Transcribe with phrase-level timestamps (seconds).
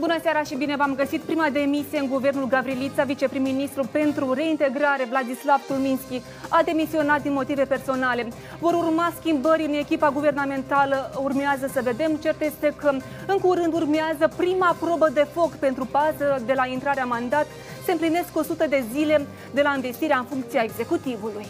[0.00, 1.20] Bună seara și bine v-am găsit.
[1.20, 7.64] Prima de emisie în guvernul Gavrilița, viceprim-ministru pentru reintegrare Vladislav Tulminski a demisionat din motive
[7.64, 8.28] personale.
[8.58, 11.10] Vor urma schimbări în echipa guvernamentală.
[11.22, 12.14] Urmează să vedem.
[12.14, 12.90] Cert este că
[13.26, 17.46] în curând urmează prima probă de foc pentru pază de la intrarea mandat.
[17.84, 21.46] Se împlinesc 100 de zile de la investirea în funcția executivului.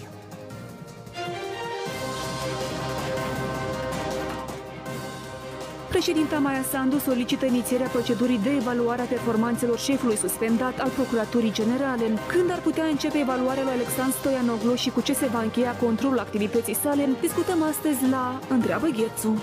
[6.01, 12.05] Președinta Maia Sandu solicită inițierea procedurii de evaluare a performanțelor șefului suspendat al Procuraturii Generale.
[12.29, 16.19] Când ar putea începe evaluarea lui Alexandru Stoianoglu și cu ce se va încheia controlul
[16.19, 19.43] activității sale, discutăm astăzi la Întreabă Ghețu.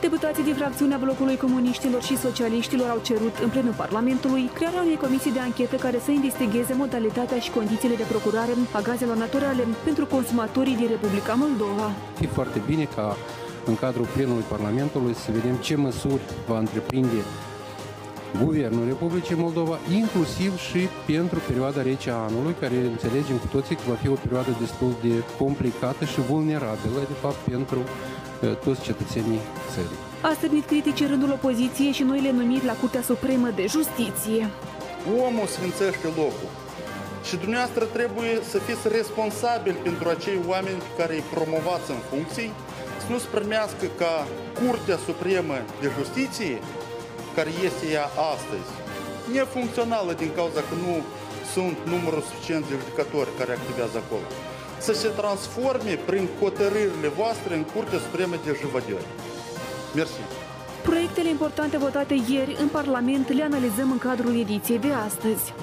[0.00, 5.32] Deputații din fracțiunea blocului comuniștilor și socialiștilor au cerut în plenul Parlamentului crearea unei comisii
[5.32, 10.76] de anchetă care să investigheze modalitatea și condițiile de procurare a gazelor naturale pentru consumatorii
[10.76, 11.86] din Republica Moldova.
[12.20, 13.16] E foarte bine ca
[13.64, 17.20] în cadrul plenului Parlamentului să vedem ce măsuri va întreprinde
[18.44, 23.82] Guvernul Republicii Moldova, inclusiv și pentru perioada rece a anului, care înțelegem cu toții că
[23.88, 27.78] va fi o perioadă destul de complicată și vulnerabilă, de fapt, pentru
[28.46, 29.40] toți cetățenii
[29.72, 29.98] țării.
[30.20, 34.50] A stârnit critici în rândul opoziției și noile numiri la Curtea Supremă de Justiție.
[35.26, 36.50] Omul sfințește locul.
[37.28, 42.50] Și dumneavoastră trebuie să fiți responsabili pentru acei oameni pe care îi promovați în funcții,
[43.02, 44.14] să nu se primească ca
[44.60, 46.58] Curtea Supremă de Justiție,
[47.36, 48.70] care este ea astăzi,
[49.36, 50.94] nefuncțională din cauza că nu
[51.54, 54.28] sunt numărul suficient de judecători care activează acolo
[54.79, 59.05] să se transforme prin hotărârile voastre în Curtea Supremă de Juvăderi.
[59.95, 60.19] Mersi.
[60.83, 65.53] Proiectele importante votate ieri în Parlament le analizăm în cadrul ediției de astăzi.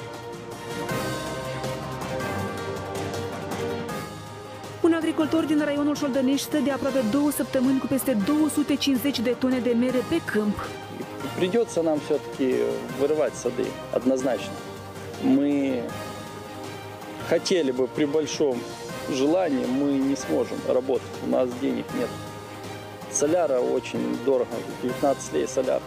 [4.80, 9.58] Un agricultor din raionul Șoldănești stă de aproape două săptămâni cu peste 250 de tone
[9.58, 10.58] de mere pe câmp.
[11.38, 12.48] Придется нам все-таки
[12.98, 13.66] вырывать сады,
[13.98, 14.54] однозначно.
[15.22, 15.82] Мы
[17.28, 18.56] хотели бы при большом
[19.13, 21.07] желании мы не сможем работать.
[21.25, 22.09] У нас денег нет.
[23.11, 24.49] Соляра очень дорого,
[24.83, 25.81] 19 лей соляр.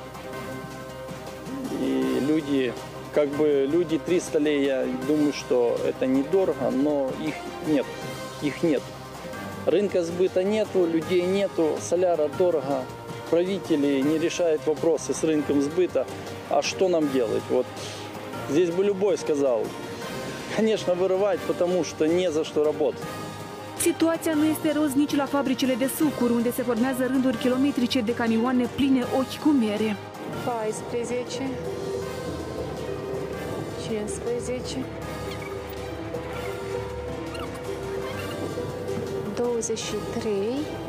[1.81, 2.73] И люди,
[3.15, 7.35] как бы люди 300 лей, я думаю, что это недорого, но их
[7.67, 7.87] нет.
[8.43, 8.83] Их нет.
[9.67, 12.85] Рынка сбыта нету, людей нету, соляра дорого.
[13.29, 16.07] Правители не решают вопросы с рынком сбыта.
[16.49, 17.43] А что нам делать?
[17.51, 17.67] Вот
[18.49, 19.65] здесь бы любой сказал,
[20.56, 23.04] конечно, вырывать, потому что не за что работать.
[23.80, 28.14] Situația nu este roz nici la fabricile de sucuri, unde se formează rânduri kilometrice de
[28.14, 29.96] camioane pline ochi cu mere.
[30.46, 31.50] 14
[33.88, 34.78] 15
[39.36, 40.32] 23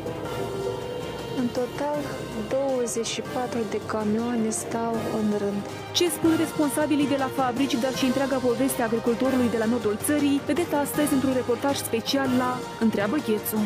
[1.52, 2.00] total,
[2.48, 5.62] 24 de camioane stau în rând.
[5.92, 9.96] Ce spun responsabilii de la fabrici, dar și întreaga poveste a agricultorului de la nordul
[9.96, 13.58] țării, vedeți astăzi într-un reportaj special la Întreabă Ghețu.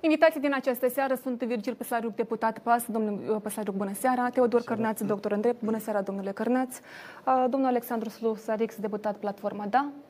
[0.00, 4.62] Invitații din această seară sunt Virgil Păsariuc, deputat PAS, domnul uh, Păsariuc, bună seara, Teodor
[4.62, 9.88] Cărnaț, doctor în drept, bună seara, domnule Cărnaț, uh, domnul Alexandru Slusarix, deputat Platforma Da,
[9.88, 10.05] Uh,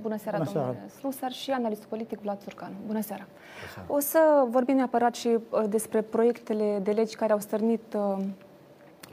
[0.00, 0.88] bună seara, Bună domnule seara.
[0.98, 2.72] Slusar și analistul politic Vlad Surcan.
[2.86, 3.26] Bună seara.
[3.26, 3.92] Bună seara.
[3.92, 8.24] O să vorbim neapărat și uh, despre proiectele de legi care au stârnit uh,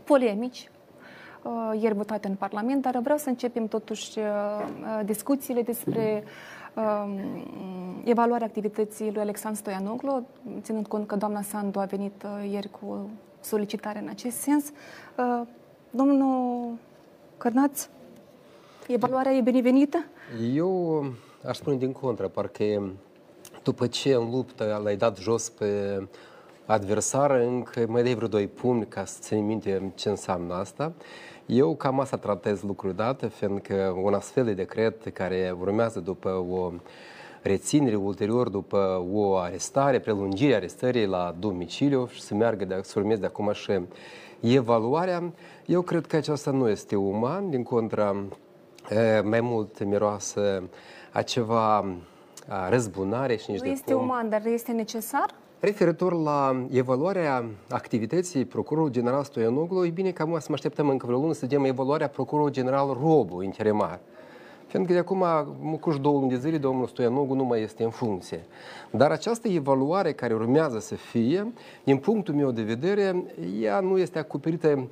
[0.03, 0.67] polemici
[1.79, 4.19] ieri votate în Parlament, dar vreau să începem totuși
[5.05, 6.23] discuțiile despre
[6.73, 7.19] um,
[8.03, 10.25] evaluarea activității lui Alexandru Stoianoglu,
[10.61, 13.09] ținând cont că doamna Sandu a venit ieri cu
[13.39, 14.71] solicitare în acest sens.
[15.89, 16.71] Domnul
[17.37, 17.87] Cărnaț,
[18.87, 20.05] evaluarea e binevenită?
[20.53, 21.05] Eu
[21.45, 22.91] aș spune din contră, parcă
[23.63, 26.01] după ce în luptă l-ai dat jos pe
[26.65, 30.93] adversar, încă mai dai vreo doi pumni ca să țin minte ce înseamnă asta.
[31.45, 36.71] Eu cam asta tratez lucrul dată, fiindcă un astfel de decret care urmează după o
[37.41, 43.19] reținere ulterior după o arestare, prelungire arestării la domiciliu și să meargă de, să urmeze
[43.19, 43.79] de acum și
[44.39, 45.33] evaluarea.
[45.65, 48.15] Eu cred că aceasta nu este uman, din contra
[49.23, 50.63] mai mult miroasă
[51.11, 51.85] a ceva
[52.69, 54.01] răzbunare și nici Nu este cum.
[54.01, 55.33] uman, dar este necesar?
[55.59, 61.05] Referitor la evaluarea activității procurorului general Stoianoglu, e bine că acum să mă așteptăm încă
[61.05, 63.99] vreo lună să vedem evaluarea procurorului general Robu, interimar.
[64.73, 65.25] Fiindcă de acum,
[65.79, 68.45] cuș două luni de zile, domnul Stoianogu nu mai este în funcție.
[68.91, 71.53] Dar această evaluare care urmează să fie,
[71.83, 73.23] din punctul meu de vedere,
[73.61, 74.87] ea nu este acoperită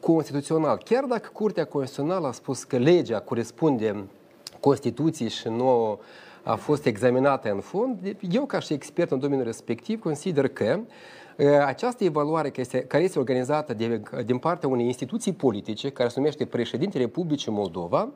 [0.00, 0.80] constituțional.
[0.84, 4.04] Chiar dacă Curtea Constituțională a spus că legea corespunde
[4.60, 5.98] Constituției și nu
[6.42, 11.46] a fost examinată în fond, eu ca și expert în domeniul respectiv consider că uh,
[11.66, 16.18] această evaluare care este, care este organizată de, din partea unei instituții politice, care se
[16.18, 18.08] numește Președintele Republicii Moldova,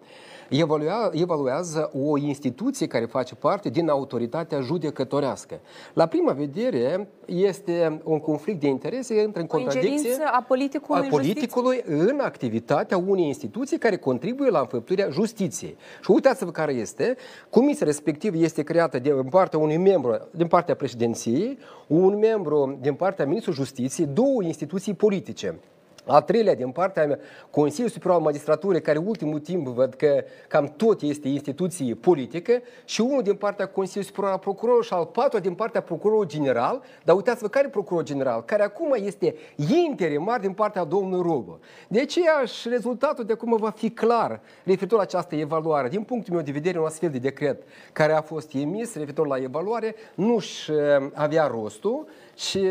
[0.51, 5.61] evalua, evaluează o instituție care face parte din autoritatea judecătorească.
[5.93, 11.01] La prima vedere, este un conflict de interese, intră în O contradicție ingerință a politicului
[11.01, 11.35] a în justiție?
[11.35, 15.77] politicului în activitatea unei instituții care contribuie la înfăptuirea justiției.
[16.03, 17.17] Și uitați-vă care este.
[17.51, 22.95] Comisia respectivă este creată de, din partea unui membru, din partea președinției, un membru din
[22.95, 25.59] partea Ministrului Justiției, două instituții politice.
[26.07, 27.19] Al treilea, din partea
[27.51, 32.53] Consiliului Superior al Magistraturii, care ultimul timp văd că cam tot este instituție politică,
[32.85, 36.83] și unul din partea Consiliului Superior al Procurorului și al patrulea din partea Procurorului General,
[37.05, 39.35] dar uitați-vă care Procuror General, care acum este
[39.87, 41.59] interimar din partea domnului Rogu.
[41.89, 45.89] De aceea și rezultatul de acum va fi clar referitor la această evaluare.
[45.89, 47.63] Din punctul meu de vedere, un astfel de decret
[47.93, 50.71] care a fost emis referitor la evaluare nu-și
[51.13, 52.67] avea rostul, și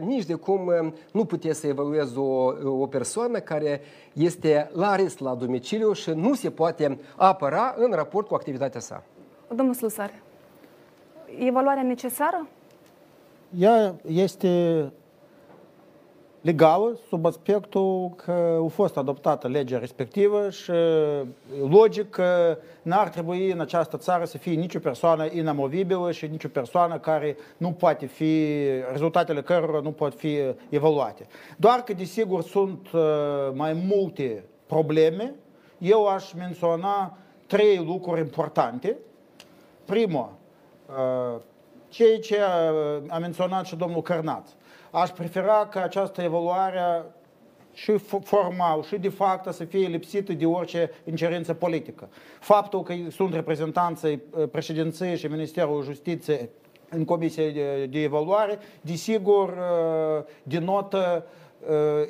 [0.00, 0.72] nici de cum
[1.12, 3.80] nu puteți să evaluezi o, o persoană care
[4.12, 9.02] este la arest la domiciliu și nu se poate apăra în raport cu activitatea sa.
[9.54, 10.22] Domnul Slusare,
[11.38, 12.48] evaluarea necesară?
[13.58, 14.84] Ea este
[16.40, 20.70] legală sub aspectul că a fost adoptată legea respectivă și
[21.68, 26.98] logic că n-ar trebui în această țară să fie nicio persoană inamovibilă și nicio persoană
[26.98, 28.54] care nu poate fi,
[28.90, 30.38] rezultatele cărora nu pot fi
[30.68, 31.26] evaluate.
[31.56, 33.00] Doar că, desigur, sunt uh,
[33.52, 35.34] mai multe probleme.
[35.78, 38.96] Eu aș menționa trei lucruri importante.
[39.84, 40.32] Primul,
[40.86, 41.40] uh,
[41.88, 42.38] ceea ce
[43.08, 44.48] a menționat și domnul Cărnaț.
[44.90, 47.04] Aș prefera ca această evaluare
[47.72, 52.08] și formal și de fapt să fie lipsită de orice ingerință politică.
[52.40, 56.48] Faptul că sunt reprezentanții președinției și Ministerul Justiției
[56.90, 59.54] în comisie de, de evaluare, desigur,
[60.42, 61.26] denotă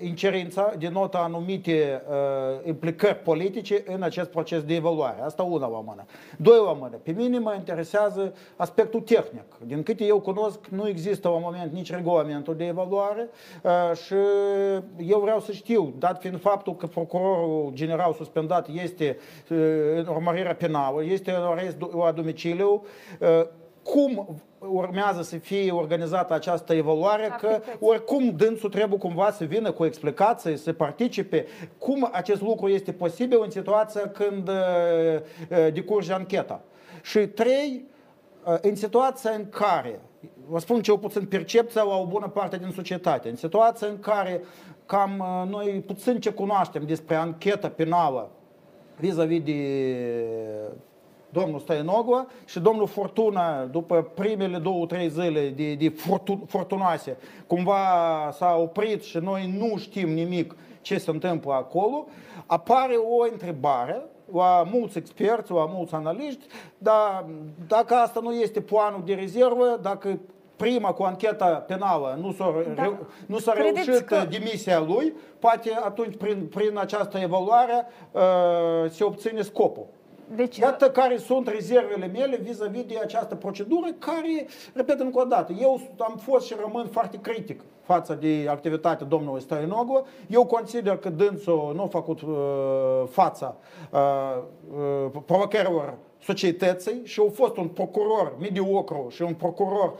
[0.01, 5.21] incerința, denotă anumite uh, implicări politice în acest proces de evaluare.
[5.23, 6.05] Asta una la mână.
[6.37, 6.97] Doi la mână.
[7.03, 9.45] Pe mine mă interesează aspectul tehnic.
[9.67, 13.29] Din câte eu cunosc, nu există la moment nici regulamentul de evaluare
[13.63, 14.15] uh, și
[14.97, 19.17] eu vreau să știu, dat fiind faptul că procurorul general suspendat este
[19.51, 19.59] uh,
[19.97, 22.85] în urmărirea penală, este în arest la domiciliu,
[23.21, 23.47] uh,
[23.93, 29.85] cum urmează să fie organizată această evaluare, că oricum dânsul trebuie cumva să vină cu
[29.85, 31.47] explicații, să participe.
[31.79, 34.51] Cum acest lucru este posibil în situația când
[35.73, 36.61] decurge ancheta?
[37.03, 37.85] Și trei,
[38.61, 40.01] în situația în care,
[40.47, 44.41] vă spun cel puțin percepția la o bună parte din societate, în situația în care
[44.87, 48.31] cam noi puțin ce cunoaștem despre ancheta penală
[48.97, 49.53] vis-a-vis de
[51.31, 57.17] domnul Stoianoglu și domnul Fortuna, după primele două, trei zile de, de fortun, fortunoase,
[57.47, 57.79] cumva
[58.33, 62.07] s-a oprit și noi nu știm nimic ce se întâmplă acolo,
[62.47, 64.03] apare o întrebare
[64.33, 66.47] la mulți experți, la mulți analiști,
[66.79, 67.25] dar
[67.67, 70.19] dacă asta nu este planul de rezervă, dacă
[70.57, 72.99] prima cu ancheta penală nu s-a, da.
[73.27, 74.27] nu s-a reușit că...
[74.31, 79.87] demisia lui, poate atunci prin, prin această evaluare uh, se obține scopul.
[80.35, 85.53] Deci, Iată care sunt rezervele mele vis-a-vis de această procedură care, repet încă o dată,
[85.61, 90.07] eu am fost și rămân foarte critic față de activitatea domnului Stoianoglu.
[90.29, 92.37] Eu consider că dânsul nu a făcut uh,
[93.11, 93.57] fața
[93.91, 93.99] uh,
[94.77, 99.95] uh, provocărilor societății și a fost un procuror mediocru și un procuror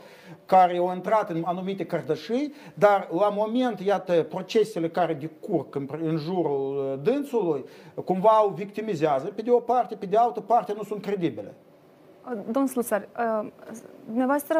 [0.49, 6.17] care a intrat în anumite cărdășii, dar la moment, iată, procesele care decurg în, în
[6.17, 7.65] jurul dânsului,
[8.05, 11.53] cumva o victimizează, pe de o parte, pe de altă parte nu sunt credibile.
[12.51, 13.07] Domnul Slusar,
[14.05, 14.59] dumneavoastră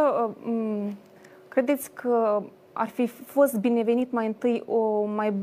[1.48, 2.42] credeți că
[2.74, 5.34] ar fi fost binevenit mai întâi o mai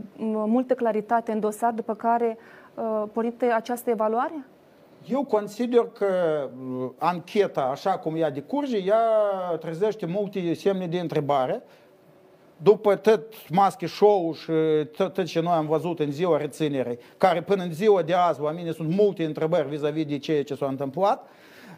[0.47, 2.39] multă claritate în dosar, după care
[3.13, 4.47] pornită această evaluare?
[5.09, 6.07] Eu consider că
[6.99, 9.01] ancheta, așa cum ea decurge, ea
[9.61, 11.63] trezește multe semne de întrebare.
[12.57, 14.53] După tot masche show și
[14.97, 18.41] tot, tot ce noi am văzut în ziua reținerii, care până în ziua de azi,
[18.41, 21.29] la mine sunt multe întrebări vis-a-vis de ceea ce s-a întâmplat.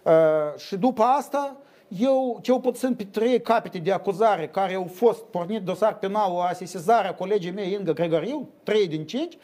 [0.03, 0.13] Uh,
[0.57, 1.57] și după asta,
[1.89, 6.45] eu, cel puțin pe trei capete de acuzare care au fost pornit dosar penal la
[6.45, 9.39] asesizarea colegii mei Inga Gregoriu, trei din cinci,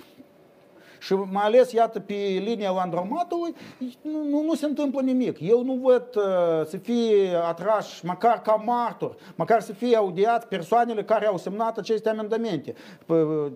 [1.04, 3.54] și mai ales, iată, pe linia Landromatului,
[4.02, 5.37] nu, nu, nu se întâmplă nimic.
[5.40, 11.04] Eu nu văd uh, să fie atrași, măcar ca martor, măcar să fie audiați persoanele
[11.04, 12.75] care au semnat aceste amendamente.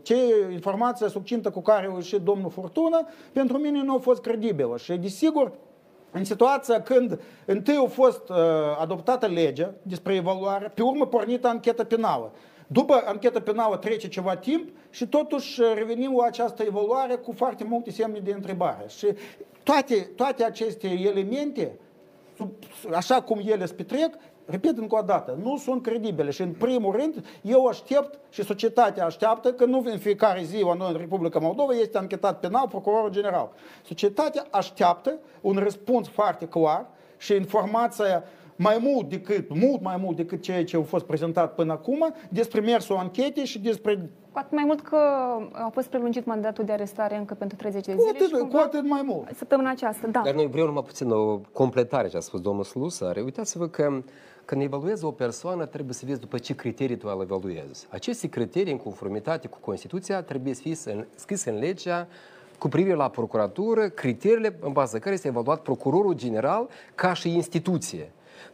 [0.02, 0.16] Ce
[0.52, 4.76] informația succintă cu care a ieșit domnul Furtună, pentru mine nu a fost credibilă.
[4.76, 5.52] Și, desigur,
[6.10, 8.36] în situația când întâi a fost uh,
[8.80, 12.32] adoptată legea despre evaluare, pe urmă pornită anchetă penală.
[12.70, 17.90] După anchetă penală trece ceva timp și totuși revenim la această evaluare cu foarte multe
[17.90, 18.84] semne de întrebare.
[18.88, 19.06] Și
[19.62, 21.78] toate, toate aceste elemente,
[22.94, 26.96] așa cum ele se petrec, repet încă o dată, nu sunt credibile și în primul
[26.96, 31.38] rând eu aștept și societatea așteaptă că nu în fiecare zi la noi în Republica
[31.38, 33.52] Moldova este anchetat penal procurorul general.
[33.86, 38.24] Societatea așteaptă un răspuns foarte clar și informația
[38.58, 42.60] mai mult decât, mult mai mult decât ceea ce a fost prezentat până acum despre
[42.60, 44.96] mersul anchetei și despre Cu atât mai mult că
[45.52, 48.12] a fost prelungit mandatul de arestare încă pentru 30 de cu zile.
[48.14, 49.36] atât, și cu cumva atât mai mult.
[49.36, 50.20] Săptămâna aceasta, da.
[50.24, 53.20] Dar noi vreau numai puțin o completare ce a spus domnul Slusare.
[53.20, 54.02] Uitați-vă că
[54.44, 57.86] când evaluezi o persoană, trebuie să vezi după ce criterii tu îl evaluezi.
[57.90, 62.06] Aceste criterii, în conformitate cu Constituția, trebuie să fie scrise în legea
[62.58, 68.12] cu privire la procuratură, criteriile în baza care este evaluat procurorul general ca și instituție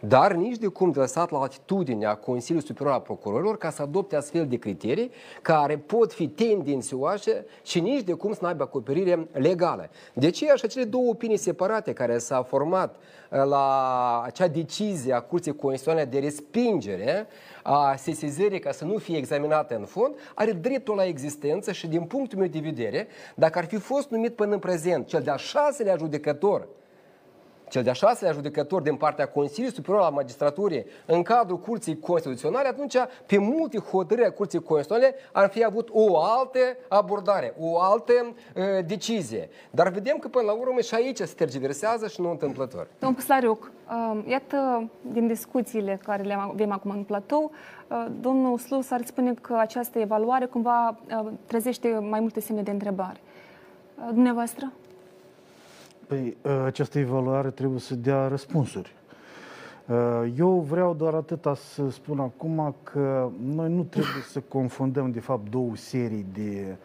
[0.08, 4.16] dar nici de cum de lăsat la atitudinea Consiliului Superior al Procurorilor ca să adopte
[4.16, 5.10] astfel de criterii
[5.42, 9.90] care pot fi tendențioase și nici de cum să nu aibă acoperire legală.
[10.12, 15.20] De ce așa cele două opinii separate care s-au format uh, la acea decizie a
[15.20, 17.26] Curții Constituționale de respingere
[17.62, 22.02] a sesizării ca să nu fie examinată în fond, are dreptul la existență și din
[22.02, 25.96] punctul meu de vedere, dacă ar fi fost numit până în prezent cel de-al șaselea
[25.96, 26.68] judecător
[27.74, 32.96] cel de-a șaselea judecător din partea Consiliului Superior al Magistraturii în cadrul Curții Constituționale, atunci
[33.26, 38.62] pe multe hotărâri a Curții Constituționale ar fi avut o altă abordare, o altă uh,
[38.86, 39.48] decizie.
[39.70, 42.86] Dar vedem că până la urmă și aici se tergiversează și nu întâmplător.
[42.98, 47.50] Domnul Puslariuc, uh, iată, din discuțiile care le avem acum în platou,
[47.88, 52.70] uh, domnul Slus ar spune că această evaluare cumva uh, trezește mai multe semne de
[52.70, 53.20] întrebare.
[53.98, 54.72] Uh, dumneavoastră?
[56.14, 58.94] Păi, această evaluare trebuie să dea răspunsuri.
[60.36, 65.50] Eu vreau doar atâta să spun acum că noi nu trebuie să confundăm, de fapt,
[65.50, 66.76] două serii de,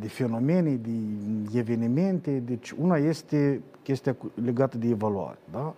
[0.00, 0.70] de fenomene,
[1.50, 2.42] de evenimente.
[2.46, 5.38] Deci, una este chestia legată de evaluare.
[5.52, 5.74] Da?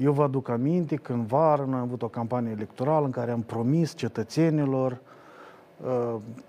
[0.00, 3.30] Eu vă aduc aminte că în vară noi am avut o campanie electorală în care
[3.30, 5.00] am promis cetățenilor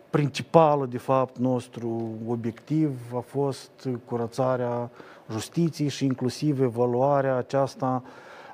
[0.10, 4.90] principală, de fapt, nostru obiectiv a fost curățarea
[5.32, 8.04] justiției și inclusiv evaluarea aceasta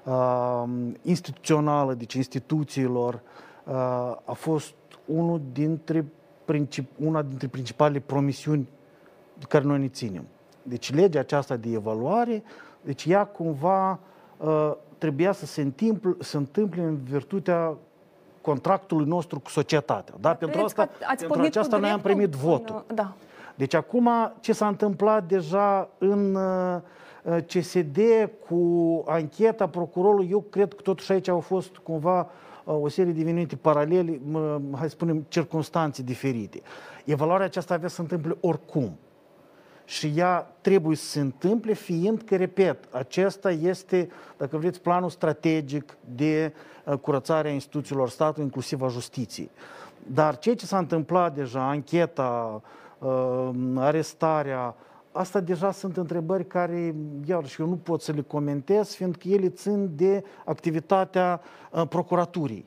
[0.03, 0.63] uh,
[1.01, 3.74] instituțională, deci instituțiilor, uh,
[4.25, 4.74] a fost
[5.06, 6.06] unul dintre
[6.46, 8.68] princip, una dintre principalele promisiuni
[9.39, 10.25] de care noi ne ținem.
[10.63, 12.44] Deci legea aceasta de evaluare,
[12.82, 14.00] deci ea cumva
[14.38, 17.77] uh, trebuia să se întâmple, să întâmple în virtutea
[18.44, 20.14] contractului nostru cu societatea.
[20.20, 20.34] Da?
[20.34, 22.84] Pentru asta, pentru aceasta noi am primit votul.
[22.88, 23.14] În, da.
[23.56, 24.10] Deci acum
[24.40, 26.82] ce s-a întâmplat deja în uh,
[27.48, 28.00] CSD
[28.48, 32.30] cu ancheta procurorului, eu cred că totuși aici au fost cumva
[32.64, 34.22] uh, o serie de evenimente paralele,
[34.72, 36.62] hai să spunem, circunstanțe diferite.
[37.06, 38.98] Evaluarea aceasta avea să se întâmple oricum
[39.86, 45.98] și ea trebuie să se întâmple, fiind că, repet, acesta este, dacă vreți, planul strategic
[46.16, 46.54] de
[46.86, 49.50] uh, curățare a instituțiilor statului, inclusiv a justiției.
[50.08, 52.62] Dar ceea ce s-a întâmplat deja, ancheta,
[53.00, 54.75] uh, arestarea,
[55.12, 59.92] asta deja sunt întrebări care, iarăși, eu nu pot să le comentez, fiindcă ele țin
[59.96, 62.66] de activitatea uh, procuraturii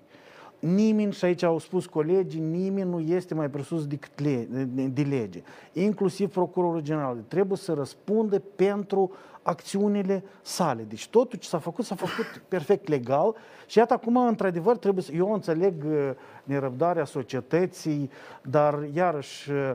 [0.58, 4.48] nimeni, și aici au spus colegii, nimeni nu este mai presus decât le,
[4.92, 5.42] de lege.
[5.72, 7.16] Inclusiv procurorul general.
[7.28, 10.84] Trebuie să răspundă pentru acțiunile sale.
[10.88, 13.34] Deci totul ce s-a făcut, s-a făcut perfect legal
[13.66, 15.12] și iată acum, într-adevăr, trebuie să...
[15.12, 16.10] Eu înțeleg uh,
[16.44, 18.10] nerăbdarea societății,
[18.42, 19.72] dar iarăși uh,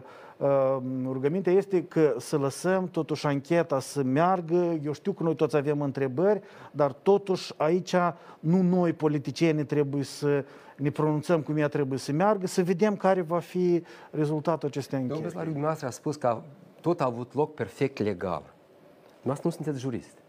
[1.05, 4.79] rugămintea este că să lăsăm totuși ancheta să meargă.
[4.83, 7.95] Eu știu că noi toți avem întrebări, dar totuși aici
[8.39, 10.45] nu noi, politicieni, trebuie să
[10.77, 15.13] ne pronunțăm cum ea trebuie să meargă, să vedem care va fi rezultatul acestei anchete.
[15.13, 16.41] Domnul Slariu, dumneavoastră a spus că
[16.81, 18.43] tot a avut loc perfect legal.
[19.21, 20.20] Dumneavoastră nu sunteți jurist.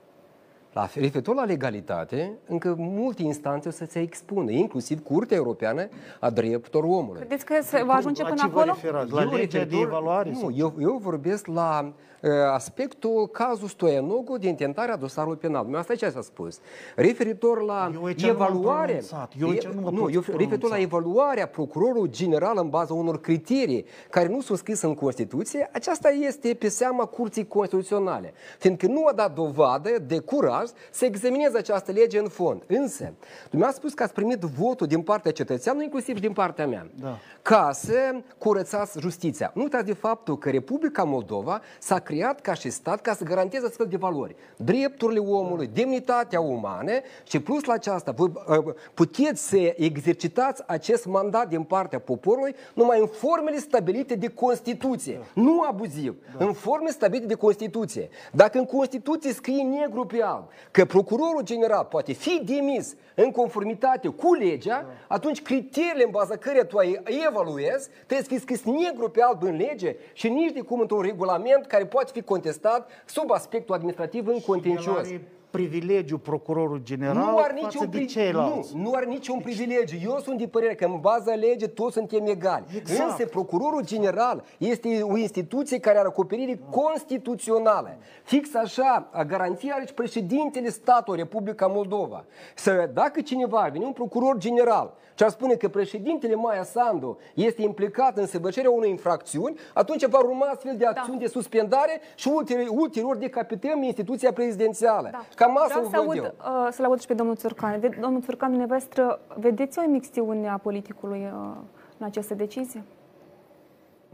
[0.73, 5.89] La referitor la legalitate, încă multe instanțe o să se expună, inclusiv Curtea Europeană
[6.21, 7.19] a Drepturilor Omului.
[7.19, 8.77] Credeți că se va ajunge până acolo?
[9.11, 10.31] La legea de evaluare?
[10.31, 15.67] Nu, eu, eu vorbesc la uh, aspectul cazul Stoianogu de intentarea dosarului penal.
[15.69, 16.59] Nu asta ce s-a spus.
[16.97, 19.03] Referitor la eu evaluare,
[19.39, 19.49] eu
[19.81, 24.59] nu, nu eu, referitor la evaluarea procurorului general în baza unor criterii care nu sunt
[24.59, 28.33] scrise în Constituție, aceasta este pe seama Curții Constituționale.
[28.59, 32.63] Fiindcă nu a dat dovadă de curaj curaj să examineze această lege în fond.
[32.67, 33.13] Însă,
[33.51, 36.87] dumneavoastră a spus că ați primit votul din partea cetățeanului, inclusiv și din partea mea,
[37.01, 37.19] Da.
[37.43, 39.51] ca să curățați justiția.
[39.55, 43.67] Nu uitați de faptul că Republica Moldova s-a creat ca și stat ca să garanteze
[43.67, 44.37] astfel de valori.
[44.57, 46.93] Drepturile omului, demnitatea umană
[47.25, 53.01] și plus la aceasta, voi uh, puteți să exercitați acest mandat din partea poporului numai
[53.01, 55.21] în formele stabilite de Constituție.
[55.35, 58.09] Nu abuziv, în forme stabilite de Constituție.
[58.33, 64.09] Dacă în Constituție scrie negru pe alb că procurorul general poate fi demis în conformitate
[64.09, 69.11] cu legea, atunci criteriile în baza căreia tu ai evaluezi trebuie să fie scris negru
[69.11, 73.31] pe alb în lege și nici de cum într-un regulament care poate fi contestat sub
[73.31, 75.09] aspectul administrativ în El contencios.
[75.55, 78.77] Are privilegiu procurorul general Nu are, față niciun de pri- ceilalți.
[78.77, 79.99] nu, nu are niciun privilegiu.
[80.11, 82.65] Eu sunt de părere că în baza legii toți suntem egali.
[82.77, 83.11] Exact.
[83.11, 87.97] Însă procurorul general este o instituție care are acoperire constituțională.
[88.23, 92.25] Fix așa, a garanția are și președintele statului Republica Moldova.
[92.55, 97.19] Să, dacă cineva ar veni un procuror general și ar spune că președintele Maia Sandu
[97.35, 102.29] este implicat în săvârșirea unei infracțiuni, atunci va urma astfel de acțiuni de suspendare și
[102.29, 105.09] ulterior, ulterior decapităm instituția prezidențială.
[105.13, 105.25] Da.
[105.35, 106.35] Cam asta Vreau o să văd aud, eu.
[106.65, 107.81] uh, să-l aud și pe domnul Țurcan.
[107.81, 111.57] Ve- Domnul Țurcan, dumneavoastră, vedeți o imixtiune a politicului uh,
[111.99, 112.83] în această decizie?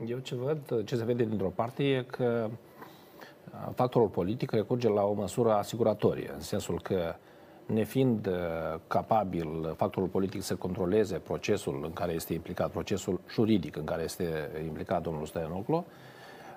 [0.07, 5.05] Eu ce văd, ce se vede dintr-o parte e că uh, factorul politic recurge la
[5.05, 7.14] o măsură asiguratorie, în sensul că
[7.68, 8.34] nefiind uh,
[8.87, 14.50] capabil factorul politic să controleze procesul în care este implicat, procesul juridic în care este
[14.64, 15.87] implicat domnul Stoianoglu,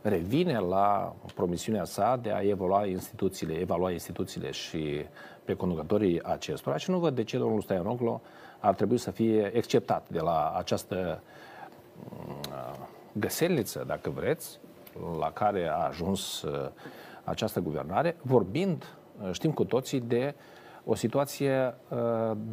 [0.02, 5.06] revine la promisiunea sa de a evalua instituțiile, evalua instituțiile și
[5.46, 8.22] pe conducătorii acestora și nu văd de ce domnul Stoianoglu
[8.60, 11.22] ar trebui să fie exceptat de la această
[13.12, 14.60] găselniță, dacă vreți,
[15.20, 16.70] la care a ajuns uh,
[17.24, 20.36] această guvernare, vorbind, uh, știm cu toții, de
[20.86, 21.98] o situație uh,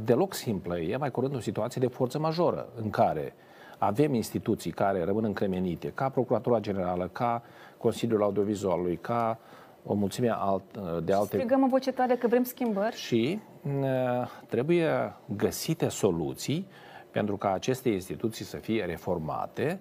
[0.05, 0.79] deloc simplă.
[0.79, 3.35] E mai curând o situație de forță majoră, în care
[3.79, 7.43] avem instituții care rămân încremenite, ca Procuratura Generală, ca
[7.77, 9.39] Consiliul Audiovizualului, ca
[9.85, 12.97] o mulțime alt, de alte Strigăm în voce tare că vrem schimbări.
[12.97, 16.67] și uh, trebuie găsite soluții
[17.11, 19.81] pentru ca aceste instituții să fie reformate,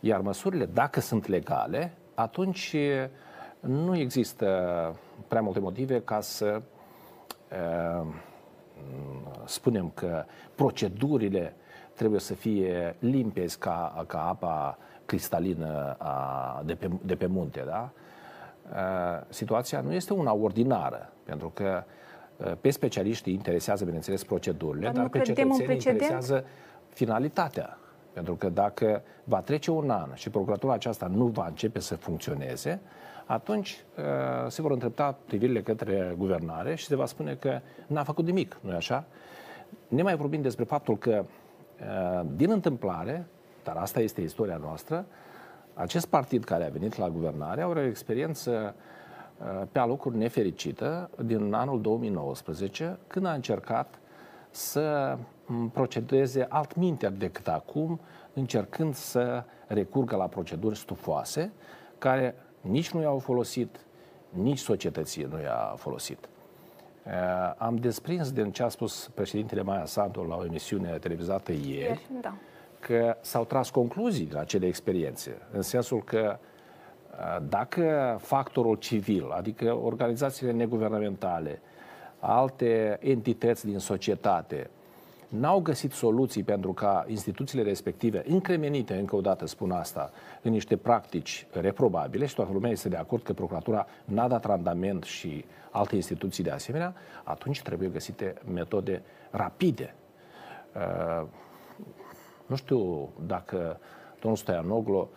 [0.00, 3.08] iar măsurile, dacă sunt legale, atunci uh,
[3.60, 4.46] nu există
[5.28, 6.75] prea multe motive ca să uh,
[9.44, 11.54] spunem că procedurile
[11.94, 17.90] trebuie să fie limpezi ca, ca apa cristalină a, de, pe, de pe munte, da?
[18.70, 21.84] Uh, situația nu este una ordinară, pentru că
[22.36, 26.00] uh, pe specialiști interesează, bineînțeles, procedurile, Dar dar, nu pe credem în cetățeni precedent?
[26.00, 26.44] interesează
[26.88, 27.78] finalitatea.
[28.12, 32.80] Pentru că dacă va trece un an și procuratura aceasta nu va începe să funcționeze,
[33.26, 38.24] atunci uh, se vor îndrepta privirile către guvernare și se va spune că n-a făcut
[38.24, 39.04] nimic, nu-i așa?
[39.88, 41.24] Ne mai vorbim despre faptul că,
[41.80, 43.26] uh, din întâmplare,
[43.64, 45.06] dar asta este istoria noastră,
[45.74, 48.74] acest partid care a venit la guvernare are o experiență
[49.38, 53.98] uh, pe alocuri nefericită din anul 2019, când a încercat
[54.50, 58.00] să m, procedeze altminteri decât acum,
[58.32, 61.52] încercând să recurgă la proceduri stufoase,
[61.98, 62.34] care
[62.70, 63.80] nici nu i-au folosit,
[64.30, 66.28] nici societății nu i-a folosit.
[67.06, 67.12] Uh,
[67.56, 72.06] Am desprins din ce a spus președintele Maia Sandu la o emisiune televizată ieri, Ieri,
[72.20, 72.34] da.
[72.78, 76.38] că s-au tras concluzii din acele experiențe, în sensul că
[77.10, 81.60] uh, dacă factorul civil, adică organizațiile neguvernamentale,
[82.18, 84.70] alte entități din societate,
[85.38, 90.10] n-au găsit soluții pentru ca instituțiile respective, încremenite, încă o dată spun asta,
[90.42, 95.04] în niște practici reprobabile și toată lumea este de acord că procuratura n-a dat randament
[95.04, 96.94] și alte instituții de asemenea,
[97.24, 99.94] atunci trebuie găsite metode rapide.
[100.74, 101.26] Uh,
[102.46, 103.80] nu știu dacă
[104.20, 105.08] domnul Stoianoglu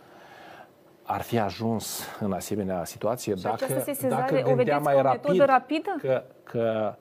[1.04, 4.94] ar fi ajuns în asemenea situație Și dacă, această sesizare dacă o gândea vedeți mai
[4.94, 5.96] ca o rapid metodă rapidă?
[6.02, 6.98] Că, că Ace-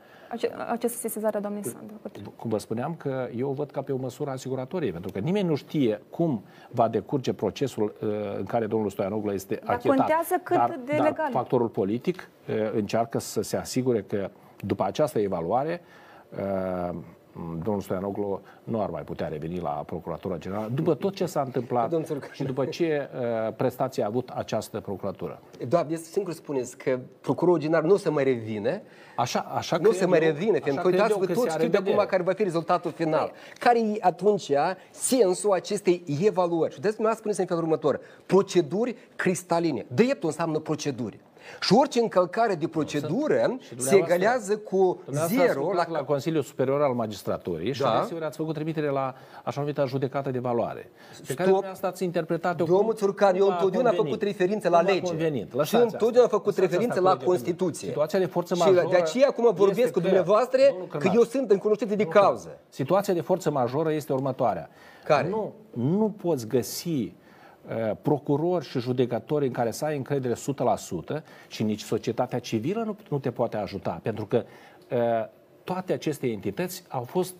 [0.71, 1.93] Această sesizare a doamnei Sandu.
[2.37, 5.49] cum vă spuneam, că eu o văd ca pe o măsură asiguratorie, pentru că nimeni
[5.49, 9.97] nu știe cum va decurge procesul uh, în care domnul Stoianoglu este Dar achetat.
[9.97, 11.31] contează cât dar, de dar legal.
[11.31, 15.81] factorul politic uh, încearcă să se asigure că după această evaluare
[16.91, 16.97] uh,
[17.63, 21.89] domnul Stoianoglu nu ar mai putea reveni la Procuratura Generală după tot ce s-a întâmplat
[21.91, 22.29] Domnul Țurcă.
[22.33, 23.09] și după ce
[23.49, 25.41] uh, prestație a avut această procuratură.
[25.69, 28.83] Doamne, este singur spuneți că procurorul general nu se mai revine,
[29.17, 31.33] Așa, așa nu cred se mai eu- revine, așa pentru că cred uitați-vă eu că
[31.33, 32.07] tot se are știu de acum vedere.
[32.09, 33.33] care va fi rezultatul final.
[33.59, 34.51] Care e atunci
[34.91, 36.73] sensul acestei evaluări?
[36.75, 39.87] Și despre dumneavoastră spuneți în felul următor, proceduri cristaline.
[39.95, 41.21] Dreptul înseamnă proceduri.
[41.61, 46.05] Și orice încălcare de procedură se dumneavoastră- egalează cu Dumneavoastră ați zero lucrat la la
[46.05, 47.99] Consiliul Superior al Magistraturii și Da.
[48.03, 50.91] deseori ați făcut trimitere la așa numită judecată de valoare.
[50.91, 51.45] Pe care Stop.
[51.45, 54.19] dumneavoastră ați interpretat-o Domnul cum- Țurcan, cum eu v-a întotdeauna am convenit.
[54.21, 55.07] făcut referință la Cum v-a lege.
[55.07, 55.49] Convenit.
[55.51, 56.37] Și Lăsați întotdeauna am asta.
[56.37, 57.89] făcut Lăsați referință asta la cu Constituție.
[57.89, 60.97] Situația de forță Și majoră de aceea acum vorbesc este cu că- dumneavoastră Domnul că
[60.97, 62.59] Cârnaț, eu sunt în cunoștință de cauză.
[62.69, 64.69] Situația de forță majoră este următoarea.
[65.05, 65.29] Care?
[65.29, 67.11] Nu, nu poți găsi uh,
[68.03, 73.19] procurori și judecători în care să ai încredere 100% și nici societatea civilă nu, nu
[73.19, 74.45] te poate ajuta, pentru că
[74.91, 74.99] uh,
[75.65, 77.35] toate aceste entități au fost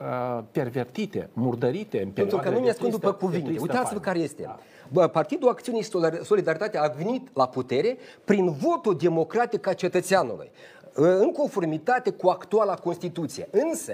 [0.00, 3.46] uh, pervertite, murdărite în Pentru că perioade nu ne de ascund tristă- după de cuvinte.
[3.46, 4.00] tristă Uitați-vă faimă.
[4.04, 4.54] care este.
[4.92, 10.50] Bă, Partidul Acțiunii și Solidar- Solidaritate a venit la putere prin votul democratic a cetățeanului
[10.96, 13.48] în conformitate cu actuala Constituție.
[13.50, 13.92] Însă,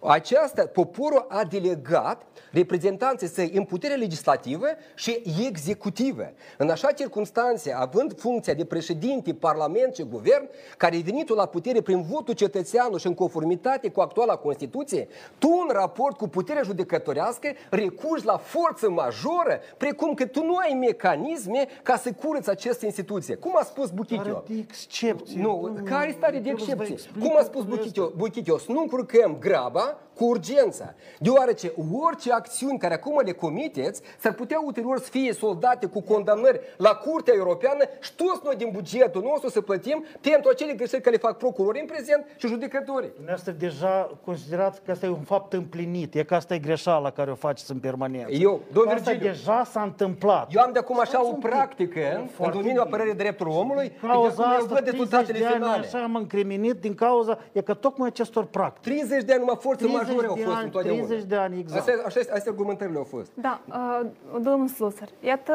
[0.00, 6.32] aceasta, poporul a delegat reprezentanții săi în putere legislativă și executivă.
[6.58, 11.80] În așa circunstanțe, având funcția de președinte, parlament și guvern, care e venit la putere
[11.80, 17.48] prin votul cetățeanului și în conformitate cu actuala Constituție, tu în raport cu puterea judecătorească
[17.70, 23.34] recurgi la forță majoră, precum că tu nu ai mecanisme ca să curăți această instituție.
[23.34, 24.20] Cum a spus Buchitio?
[24.20, 25.42] Are de excepție.
[25.42, 26.94] Nu, Domnul, care e stare de eu vă excepție?
[26.94, 28.16] explic Cum a spus lucrurile Buchitio, astea.
[28.18, 34.32] Buchitio, să nu încurcăm graba cu urgența, deoarece orice acțiuni care acum le comiteți s-ar
[34.32, 39.22] putea ulterior să fie soldate cu condamnări la Curtea Europeană și toți noi din bugetul
[39.22, 43.08] nostru să plătim pentru acele greșeli care le fac procurorii în prezent și judecătorii.
[43.14, 47.30] Dumneavoastră deja considerați că asta e un fapt împlinit, e că asta e greșeala care
[47.30, 48.30] o faceți în permanență.
[48.32, 50.54] Eu, domnul Asta Virgiliu, deja s-a întâmplat.
[50.54, 51.48] Eu am de acum așa Stați o un pic.
[51.50, 52.94] practică în Foarte domeniul bine.
[52.94, 55.86] apărării drepturilor omului, că de Cauza acum eu asta, văd 30 rezultatele de ani, finale.
[55.86, 58.92] așa am încriminit din cauza, e că tocmai acestor practici.
[58.92, 61.04] 30 de ani numai forțe 30 majore au de fost ani, întotdeauna.
[61.06, 61.80] 30 de ani, exact.
[61.80, 63.30] Astea, așa, astea argumentările au fost.
[63.34, 64.06] Da, uh,
[64.40, 65.52] domnul Sluser, iată,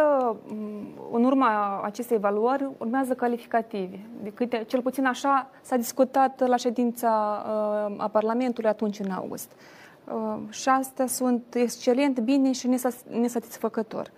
[0.47, 0.55] m,
[1.11, 3.99] în urma acestei evaluări urmează calificative.
[4.23, 9.51] De câte, cel puțin așa s-a discutat la ședința uh, a Parlamentului atunci în august.
[10.13, 14.11] Uh, și astea sunt excelent, bine și nesas- nesatisfăcător.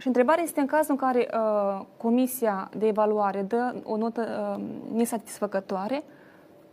[0.00, 4.64] Și întrebarea este în cazul în care uh, Comisia de Evaluare dă o notă uh,
[4.96, 6.02] nesatisfăcătoare,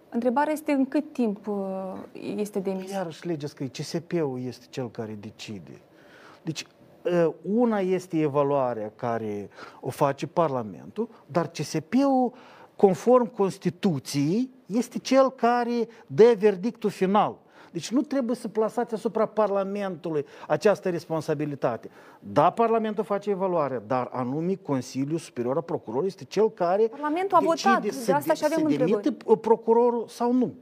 [0.10, 1.94] întrebarea este în cât timp uh,
[2.36, 2.92] este demis.
[2.92, 5.82] Iarăși legea scrie, CSP-ul este cel care decide.
[6.42, 6.68] Deci,
[7.06, 12.34] ă, una este evaluarea care o face Parlamentul, dar CSP-ul,
[12.76, 17.38] conform Constituției, este cel care dă verdictul final.
[17.78, 21.90] Deci nu trebuie să plasați asupra Parlamentului această responsabilitate.
[22.20, 27.40] Da, Parlamentul face evaluarea, dar anume Consiliul Superior al Procurorului este cel care Parlamentul a
[27.44, 29.02] votat, decide de să asta de- și avem să întrebări.
[29.02, 30.54] demite uh, procurorul sau nu.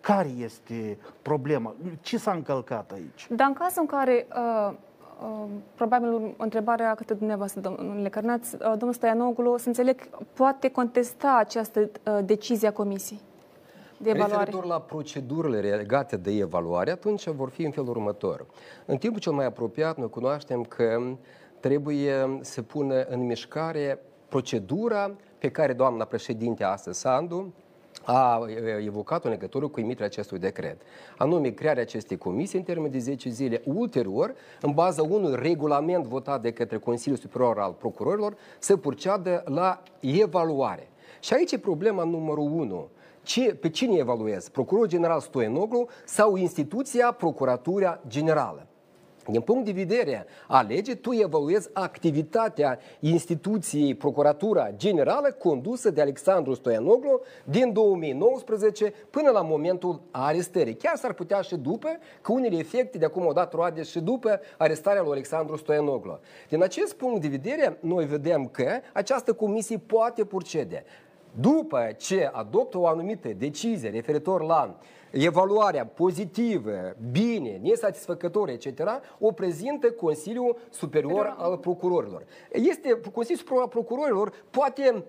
[0.00, 1.74] Care este problema?
[2.00, 3.26] Ce s-a încălcat aici?
[3.30, 4.74] Dar în cazul în care, uh,
[5.22, 11.80] uh, probabil întrebarea către dumneavoastră, domnule Cărnaț, uh, domnul Stoianoglu, să înțeleg, poate contesta această
[11.80, 13.20] uh, decizie a Comisiei
[14.04, 14.44] de evaluare.
[14.44, 18.46] Referitor la procedurile legate de evaluare, atunci vor fi în felul următor.
[18.86, 21.16] În timpul cel mai apropiat, noi cunoaștem că
[21.60, 27.52] trebuie să pună în mișcare procedura pe care doamna președinte astăzi, Sandu,
[28.04, 28.46] a
[28.84, 30.80] evocat-o în legătură cu emiterea acestui decret.
[31.18, 36.40] Anume, crearea acestei comisii în termen de 10 zile ulterior, în baza unui regulament votat
[36.42, 40.88] de către Consiliul Superior al Procurorilor, să proceadă la evaluare.
[41.20, 42.88] Și aici e problema numărul 1.
[43.24, 44.48] Ce, pe cine evaluez?
[44.48, 48.66] Procurorul general Stoianoglu sau instituția Procuratura Generală?
[49.30, 56.54] Din punct de vedere a legii, tu evaluezi activitatea instituției Procuratura Generală condusă de Alexandru
[56.54, 60.74] Stoianoglu din 2019 până la momentul arestării.
[60.74, 61.88] Chiar s-ar putea și după,
[62.20, 66.20] că unele efecte de acum au dat roade și după arestarea lui Alexandru Stoianoglu.
[66.48, 70.84] Din acest punct de vedere, noi vedem că această comisie poate procede.
[71.40, 74.78] După ce adoptă o anumită decizie referitor la
[75.10, 78.80] evaluarea pozitivă, bine, nesatisfăcătoare, etc.,
[79.18, 82.24] o prezintă Consiliul Superior al Procurorilor.
[82.52, 85.04] Este Consiliul Superior al Procurorilor poate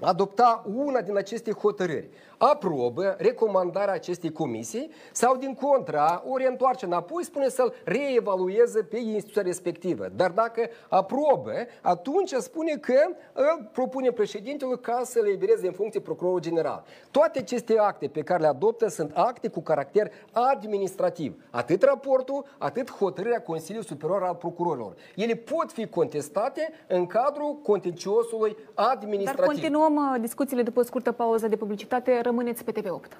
[0.00, 2.08] adopta una din aceste hotărâri.
[2.42, 9.42] Aprobă recomandarea acestei comisii sau, din contra, ori întoarce înapoi, spune să-l reevalueze pe instituția
[9.42, 10.08] respectivă.
[10.16, 12.94] Dar dacă aprobă, atunci spune că
[13.32, 16.84] îl propune președintelui ca să le elibereze în funcție procurorul general.
[17.10, 21.44] Toate aceste acte pe care le adoptă sunt acte cu caracter administrativ.
[21.50, 24.94] Atât raportul, atât hotărârea Consiliului Superior al Procurorilor.
[25.16, 29.44] Ele pot fi contestate în cadrul contenciosului administrativ.
[29.44, 32.20] Dar continuăm uh, discuțiile după o scurtă pauză de publicitate.
[32.30, 33.16] Rămâneți pe TV8.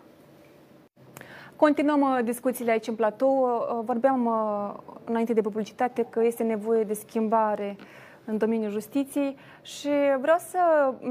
[1.57, 3.43] Continuăm uh, discuțiile aici în platou.
[3.43, 7.77] Uh, Vorbeam uh, înainte de publicitate că este nevoie de schimbare
[8.25, 9.89] în domeniul justiției și
[10.21, 10.59] vreau să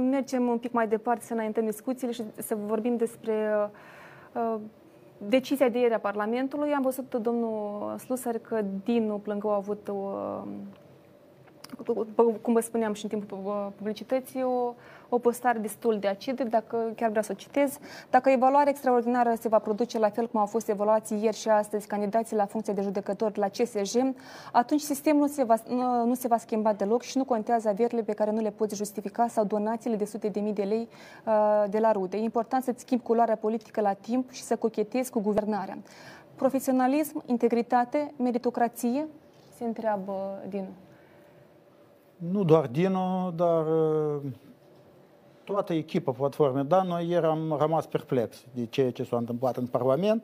[0.09, 3.51] mergem un pic mai departe, să înaintăm discuțiile și să vorbim despre
[4.33, 4.55] uh,
[5.17, 6.73] decizia de ieri a Parlamentului.
[6.73, 10.41] Am văzut domnul Slusar că Dinu Plângău a avut uh,
[12.41, 14.73] cum vă spuneam și în timpul uh, publicității, o,
[15.09, 17.77] o postare destul de acidă, dacă chiar vreau să o citez.
[18.09, 21.87] Dacă evaluarea extraordinară se va produce la fel cum au fost evaluați ieri și astăzi
[21.87, 23.95] candidații la funcția de judecător la CSJ,
[24.51, 28.01] atunci sistemul nu se, va, nu, nu se va schimba deloc și nu contează averile
[28.01, 30.87] pe care nu le poți justifica sau donațiile de sute de mii de lei
[31.25, 32.17] uh, de la rude.
[32.17, 35.77] E important să-ți schimbi culoarea politică la timp și să cochetezi cu guvernarea.
[36.35, 39.07] Profesionalism, integritate, meritocrație,
[39.57, 40.67] se întreabă din
[42.19, 44.21] nu doar Dino, dar uh,
[45.49, 49.65] toată echipa platformei Da, noi ieri am rămas perplex de ceea ce s-a întâmplat în
[49.65, 50.23] Parlament.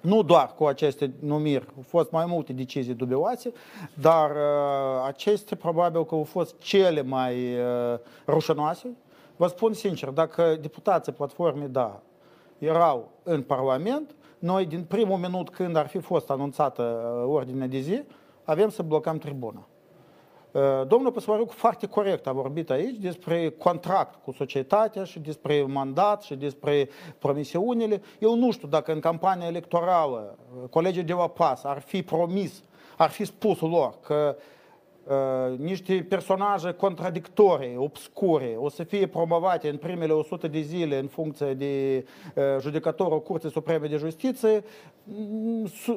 [0.00, 3.52] Nu doar cu aceste numiri, au fost mai multe decizii dubioase,
[3.94, 8.88] dar uh, acestea probabil că au fost cele mai uh, rușinoase.
[9.36, 12.00] Vă spun sincer, dacă deputații platformei Da
[12.58, 16.82] erau în Parlament, noi din primul minut când ar fi fost anunțată
[17.26, 18.02] ordinea de zi,
[18.44, 19.66] avem să blocăm tribuna.
[20.86, 26.34] Domnul Păsmaruc foarte corect a vorbit aici despre contract cu societatea și despre mandat și
[26.34, 26.88] despre
[27.18, 28.02] promisiunile.
[28.18, 30.38] Eu nu știu dacă în campania electorală
[30.70, 32.62] colegii de la PAS ar fi promis,
[32.96, 34.42] ar fi spus lor că uh,
[35.56, 41.54] niște personaje contradictorii, obscure, o să fie promovate în primele 100 de zile în funcție
[41.54, 44.64] de uh, judecătorul Curții Supreme de Justiție,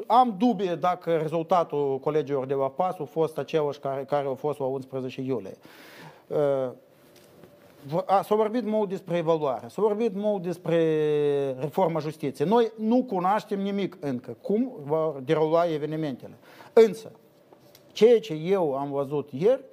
[0.07, 4.59] am dubie dacă rezultatul colegilor de la PAS a fost același care, care au fost
[4.59, 5.57] la 11 iulie.
[8.23, 12.47] S-a vorbit mult despre evaluare, s-a vorbit mult despre reforma justiției.
[12.47, 16.37] Noi nu cunoaștem nimic încă, cum vor derula evenimentele.
[16.73, 17.11] Însă,
[17.97, 19.63] ceea ce eu am văzut ieri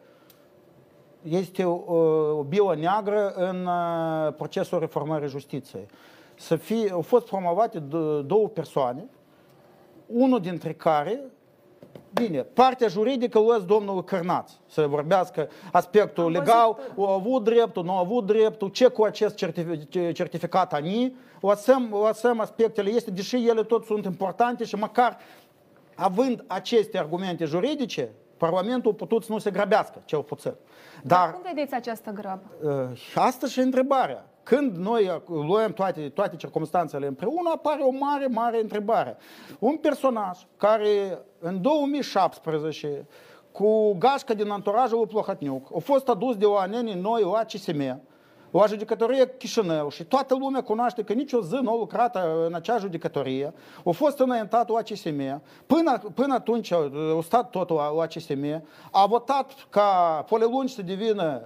[1.22, 1.94] este o,
[2.38, 3.68] o bilă neagră în
[4.36, 5.86] procesul reformării justiției.
[6.34, 7.78] Să fie, au fost promovate
[8.26, 9.08] două persoane
[10.06, 11.20] unul dintre care
[12.12, 17.92] Bine, partea juridică o las domnul Cărnaț să vorbească aspectul legal, o avut dreptul, nu
[17.92, 23.10] a avut dreptul, ce cu acest certific- certificat ANI, o lăsăm, o lăsăm aspectele este,
[23.10, 25.18] deși ele tot sunt importante și măcar
[25.96, 30.54] având aceste argumente juridice, Parlamentul a putut să nu se grăbească, cel puțin.
[31.02, 32.42] Dar, Dar cum vedeți această grabă?
[32.62, 34.28] Uh, asta și întrebarea.
[34.42, 39.16] Când noi luăm toate, toate circunstanțele împreună, apare o mare, mare întrebare.
[39.58, 43.06] Un personaj care în 2017
[43.52, 48.00] cu gașca din anturajul lui Plohatniuc a fost adus de oamenii noi la CSM,
[48.58, 52.78] la judecătorie Chișinău și toată lumea cunoaște că nicio zi nu a lucrat în acea
[52.78, 53.52] judecătorie,
[53.84, 56.90] a fost înaintat la CSM, până, până atunci a
[57.22, 61.42] stat totul la, la CSM, a votat ca Polelunci să devină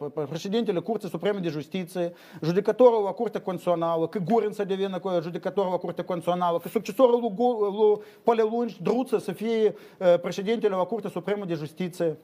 [0.00, 5.70] uh, președintele Curții Supreme de Justiție, judecătorul la Curtea Constituțională, că Gurin să devină judecătorul
[5.70, 7.34] la Curtea Constituțională, că succesorul lui,
[7.78, 12.18] lui Polelunci, Druță, să fie uh, președintele la Curtea Supremă de Justiție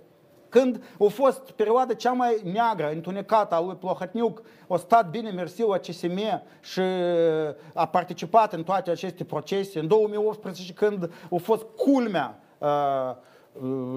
[0.56, 5.62] când a fost perioada cea mai neagră, întunecată a lui Plohotniuc, a stat bine mersi
[5.62, 6.18] la CSM
[6.60, 6.80] și
[7.74, 9.78] a participat în toate aceste procese.
[9.78, 12.68] În 2018, când a fost culmea uh,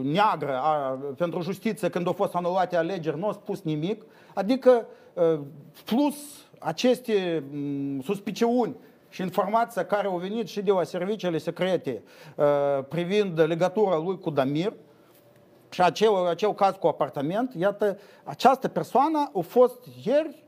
[0.03, 4.05] neagră a, pentru justiție, când au fost anulate alegeri, nu a spus nimic.
[4.33, 5.39] Adică, uh,
[5.85, 6.15] plus
[6.59, 8.75] aceste um, suspiciuni
[9.09, 12.03] și informația care au venit și de la serviciile secrete
[12.35, 12.45] uh,
[12.87, 14.73] privind legătura lui cu Damir,
[15.69, 20.43] și acel, acel caz cu apartament, iată, această persoană a fost ieri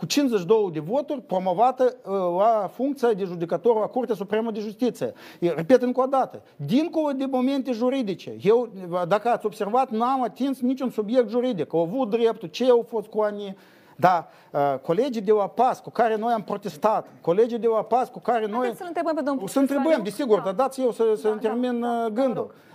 [0.00, 1.96] cu 52 de voturi promovată
[2.38, 5.12] la funcția de judecător la Curtea Supremă de Justiție.
[5.40, 8.68] Repet încă o dată, dincolo de momente juridice, eu,
[9.08, 11.74] dacă ați observat, n-am atins niciun subiect juridic.
[11.74, 13.56] Au avut dreptul, ce au fost cu anii,
[13.96, 18.08] dar uh, colegii de la PAS cu care noi am protestat, colegii de la PAS
[18.08, 18.72] cu care noi...
[18.74, 20.44] Să-l întrebăm pe domnul Să întrebăm, desigur, da.
[20.44, 22.44] dar dați eu să, să da, termin da, da, gândul.
[22.44, 22.69] Uh,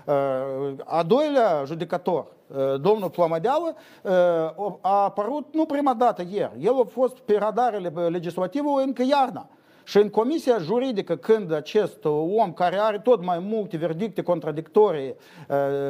[0.86, 4.12] a doilea judecător, uh, domnul Plamadeală, uh,
[4.82, 6.52] a apărut nu prima dată ieri.
[6.60, 9.50] El a fost pe radarele legislative încă iarna.
[9.88, 12.06] Și în comisia juridică, când acest
[12.38, 15.16] om care are tot mai multe verdicte contradictorii,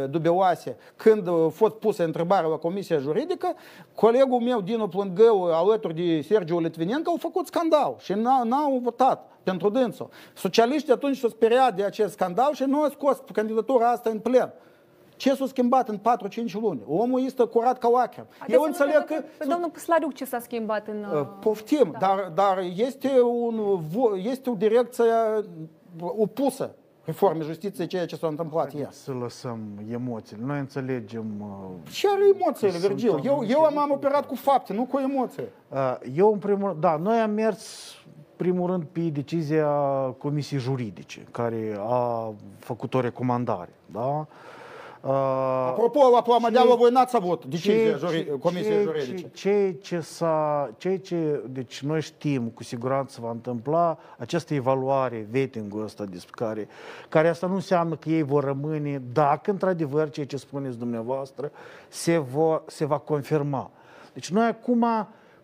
[0.10, 3.56] dubioase, când a fost pusă întrebarea la comisia juridică,
[3.96, 9.70] colegul meu, Dinu Plângău, alături de Sergiu Litvinenко, au făcut scandal și n-au votat pentru
[9.70, 10.10] dânsul.
[10.34, 14.54] Socialiștii atunci s-au speriat de acest scandal și nu au scos candidatura asta în plen.
[15.16, 16.82] Ce s-a schimbat în 4-5 luni?
[16.88, 18.28] Omul este curat ca lacrimi.
[18.48, 19.24] Eu înțeleg că...
[19.38, 21.06] Pe domnul Slariuc ce s-a schimbat în...
[21.14, 21.98] Uh, poftim, da.
[21.98, 23.80] dar, dar este, un,
[24.24, 25.04] este o direcție
[26.00, 26.76] opusă
[27.06, 28.94] reforme justiției ceea ce s-a întâmplat ieri.
[28.94, 29.60] Să lăsăm
[29.92, 30.44] emoțiile.
[30.46, 31.26] Noi înțelegem...
[31.40, 33.10] uh, Ce are emoțiile, Sunt Virgil?
[33.10, 35.44] Eu, anumite eu m-am operat cu fapte, nu cu emoții.
[35.70, 37.94] Uh, Eu, în primul rând, da, noi am mers,
[38.36, 39.68] primul rând, pe decizia
[40.18, 44.28] Comisiei Juridice, care a făcut o recomandare, da?
[45.06, 45.12] Uh,
[45.68, 49.30] Apropo, la Plamadeală, voi n-ați avut decizia juri, Comisiei ce, Juridice.
[49.34, 55.84] Ce, ce, s-a, ce, ce, deci noi știm cu siguranță va întâmpla această evaluare, vetting-ul
[55.84, 56.68] ăsta despre care,
[57.10, 61.52] care asta nu înseamnă că ei vor rămâne, dacă într-adevăr ceea ce spuneți dumneavoastră
[61.88, 63.72] se va, se va confirma.
[64.14, 64.86] Deci noi acum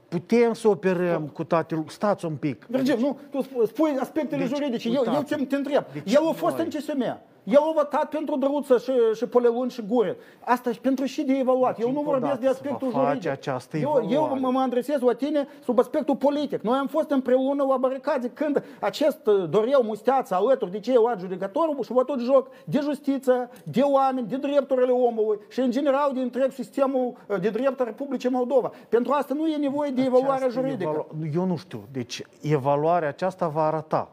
[0.07, 1.95] putem să operăm cu toate lucrurile.
[2.05, 2.65] Stați un pic.
[2.69, 4.87] Virgil, nu, tu sp- spui aspectele Deci, juridice.
[4.87, 5.83] Eu, eu uitați, te, te întreb.
[5.93, 7.29] deci El a fost noi- în CSM.
[7.43, 10.15] El a votat pentru Drăuță și, și Polelun și Gurin.
[10.45, 11.75] Asta și pentru și de evaluat.
[11.75, 13.31] Deci, eu nu încă o vorbesc de dată, se aspectul va face juridic.
[13.31, 14.39] această eu, eu evaluare.
[14.39, 16.61] mă, mă adresez la tine sub aspectul politic.
[16.61, 21.75] Noi am fost împreună la baricade când acest uh, Doreu Musteață alături de ceilalți judecători
[21.83, 26.19] și vă tot joc de justiție, de oameni, de drepturile omului și în general de
[26.19, 28.71] întreg sistemul uh, de drept al Republicii Moldova.
[28.89, 30.89] Pentru asta nu e nevoie de evaluare Această juridică.
[30.89, 31.81] evalu- Eu nu știu.
[31.91, 34.09] Deci evaluarea aceasta va arăta.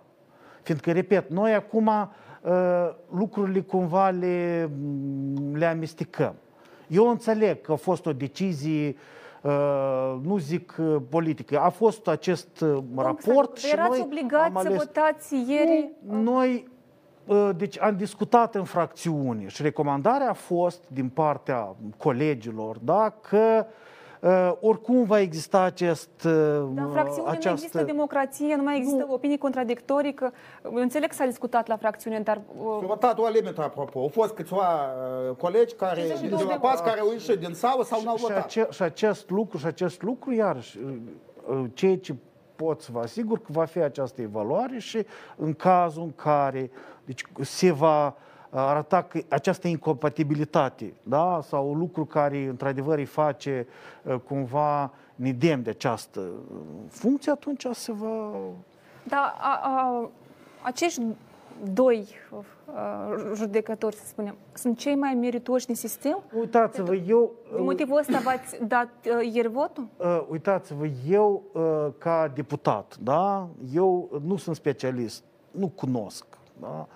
[0.62, 2.06] Fiindcă, repet, noi acum uh,
[3.10, 4.70] lucrurile cumva le,
[5.52, 6.34] le amestecăm.
[6.88, 8.96] Eu înțeleg că a fost o decizie,
[9.42, 14.62] uh, nu zic uh, politică, a fost acest uh, raport și Erați noi obligați am
[14.62, 14.78] să ales...
[14.78, 15.90] votați ieri?
[16.08, 16.68] Nu, Noi,
[17.26, 23.66] uh, deci am discutat în fracțiune și recomandarea a fost din partea colegilor, da, că
[23.66, 23.86] uh,
[24.60, 26.32] oricum va exista acest, uh,
[26.72, 27.48] Dar în fracțiune această...
[27.48, 29.12] nu există democrație, nu mai există Nu.
[29.12, 30.30] opinii contradictorii, că
[30.64, 34.00] eu înțeleg că s-a discutat la fracțiune, dar uh, S-a votat o limită, apropo.
[34.00, 34.90] Au fost câțiva
[35.28, 38.16] uh, colegi care, 52 de la de PAS care au ieșit din sală sau n-au
[38.16, 38.44] și, votat.
[38.44, 40.96] ace- și acest lucru, și acest lucru, iarăși, uh,
[41.48, 42.14] uh, ceea ce
[42.56, 46.70] pot să vă asigur că va fi această evaluare și în cazul în care
[47.04, 48.16] deci, se va
[48.50, 51.40] arăta că această incompatibilitate da?
[51.42, 53.66] sau lucru care într-adevăr îi face
[54.02, 56.58] uh, cumva nedemn de această uh,
[56.88, 58.30] funcție, atunci se va...
[59.02, 60.10] da, a, a,
[60.62, 61.02] acești
[61.72, 66.22] doi uh, judecători, să spunem, sunt cei mai meritoși din sistem?
[66.38, 67.32] Uitați-vă, eu...
[67.54, 69.86] Din motivul ăsta v-ați dat uh, ieri votul?
[69.96, 71.62] Uh, uitați-vă, eu uh,
[71.98, 76.24] ca deputat, da, eu nu sunt specialist, nu cunosc,
[76.60, 76.86] da.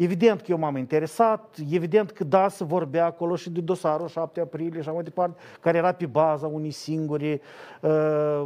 [0.00, 4.40] Evident că eu m-am interesat, evident că da, se vorbea acolo și de dosarul 7
[4.40, 7.40] aprilie și așa mai departe, care era pe baza unei singure,
[7.80, 8.44] uh,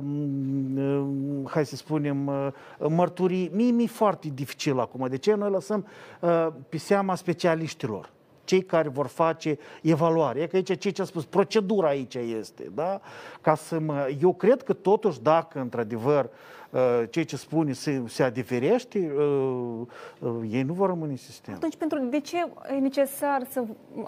[0.76, 1.06] uh,
[1.44, 2.48] hai să spunem, uh,
[2.88, 3.50] mărturii.
[3.52, 5.06] Mie mi-e foarte dificil acum.
[5.08, 5.86] De ce noi lăsăm
[6.20, 8.12] uh, pe seama specialiștilor?
[8.44, 10.40] cei care vor face evaluare.
[10.40, 13.00] E că aici ce a spus, procedura aici este, da?
[13.40, 14.16] Ca să mă...
[14.20, 16.30] Eu cred că totuși dacă într-adevăr uh,
[17.10, 19.80] ceea ce spune se, se adeverește, uh,
[20.18, 21.54] uh, ei nu vor rămâne în sistem.
[21.54, 22.36] Atunci, pentru, de ce
[22.76, 23.64] e necesar să...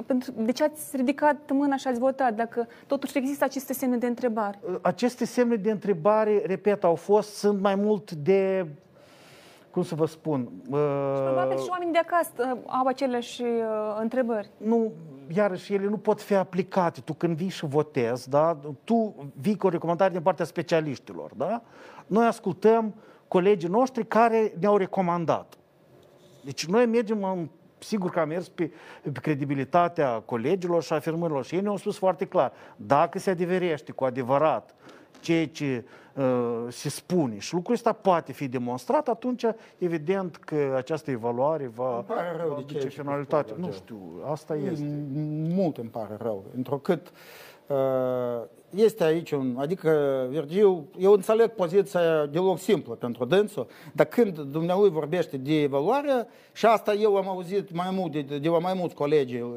[0.06, 4.06] Pentru, de ce ați ridicat mâna și ați votat, dacă totuși există aceste semne de
[4.06, 4.58] întrebare?
[4.80, 8.66] Aceste semne de întrebare, repet, au fost, sunt mai mult de
[9.76, 10.48] cum să vă spun?
[10.68, 14.50] Probabil și oamenii de acasă uh, au aceleași uh, întrebări.
[14.56, 14.92] Nu,
[15.34, 17.00] iarăși, ele nu pot fi aplicate.
[17.00, 21.62] Tu când vii și votezi, da, tu vii cu o recomandare din partea specialiștilor, da?
[22.06, 22.94] Noi ascultăm
[23.28, 25.54] colegii noștri care ne-au recomandat.
[26.44, 28.70] Deci noi mergem în Sigur că am mers pe,
[29.02, 34.04] pe credibilitatea colegilor și afirmărilor și ei ne-au spus foarte clar, dacă se adeverește cu
[34.04, 34.74] adevărat
[35.20, 36.24] ceea ce uh,
[36.68, 39.44] se spune și lucrul ăsta poate fi demonstrat, atunci
[39.78, 43.48] evident că această evaluare va, Îmi pare rău va de duce ceea ce finalitate.
[43.48, 43.82] spui, Nu George.
[43.82, 44.00] știu,
[44.30, 44.84] asta este.
[45.54, 47.12] Mult îmi pare rău, întrucât
[47.66, 47.76] uh,
[48.70, 49.90] este aici un, adică
[50.30, 56.66] Virgil, eu înțeleg poziția deloc simplă pentru dânsul, dar când dumnealui vorbește de evaluare, și
[56.66, 59.50] asta eu am auzit mai mult de, de la mai mulți colegi uh,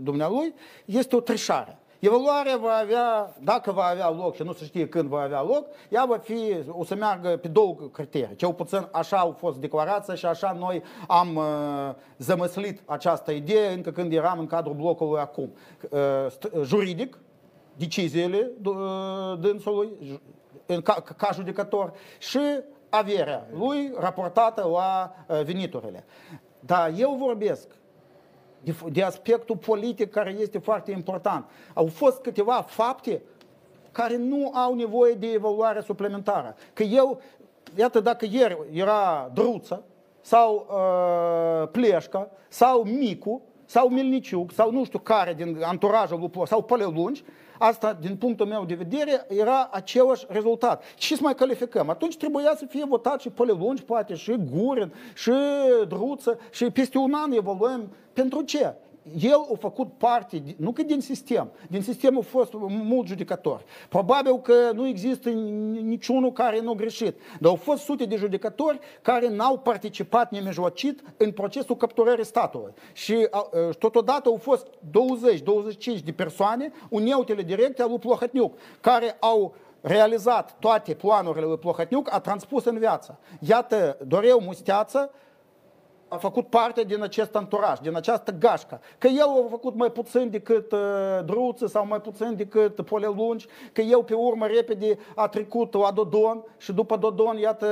[0.00, 0.54] dumnealui,
[0.84, 1.78] este o trișare.
[2.00, 5.66] Evaluarea va avea, dacă va avea loc și nu se știe când va avea loc,
[5.88, 8.36] ea va fi, o să meargă pe două criterii.
[8.36, 11.44] Cel puțin așa au fost declarația și așa noi am uh,
[12.18, 15.52] zămăslit această idee încă când eram în cadrul blocului acum.
[15.90, 17.18] Uh, st- juridic,
[17.76, 18.74] deciziile uh,
[19.40, 20.20] dânsului ju-
[20.66, 22.40] în ca, ca judecător și
[22.88, 26.04] averea lui raportată la uh, veniturile.
[26.60, 27.68] Dar eu vorbesc
[28.60, 31.44] de, de aspectul politic care este foarte important.
[31.74, 33.22] Au fost câteva fapte
[33.92, 36.56] care nu au nevoie de evaluare suplimentară.
[36.72, 37.20] Că eu,
[37.74, 39.84] iată, dacă ieri era Druță
[40.20, 46.46] sau uh, Pleșca sau Micu sau Milniciuc sau nu știu care din anturajul lui Plo-
[46.46, 47.24] sau Pălelungi,
[47.62, 50.82] Asta, din punctul meu de vedere, era același rezultat.
[50.96, 51.88] Ce să mai calificăm?
[51.88, 55.32] Atunci trebuia să fie votat și Polilungi, poate, și Gurin, și
[55.88, 57.92] Druță, și peste un an evoluăm.
[58.12, 58.74] Pentru ce?
[59.18, 63.64] El a făcut parte, nu că din sistem, din sistem au fost mult judecători.
[63.88, 65.28] Probabil că nu există
[65.82, 71.02] niciunul care nu a greșit, dar au fost sute de judecători care n-au participat nemijlocit
[71.16, 72.72] în procesul capturării statului.
[72.92, 73.28] Și
[73.78, 74.66] totodată au fost
[75.98, 82.14] 20-25 de persoane, uneltele directe al lui Plohotniuc, care au realizat toate planurile lui Plohotniuc,
[82.14, 83.18] a transpus în viață.
[83.40, 85.10] Iată, Doreu Musteață,
[86.12, 88.80] a făcut parte din acest anturaj, din această gașcă.
[88.98, 90.78] Că el a făcut mai puțin decât uh,
[91.24, 95.90] Druță sau mai puțin decât Pole Lungi, că el pe urmă repede a trecut la
[95.90, 97.66] Dodon și după Dodon, iată,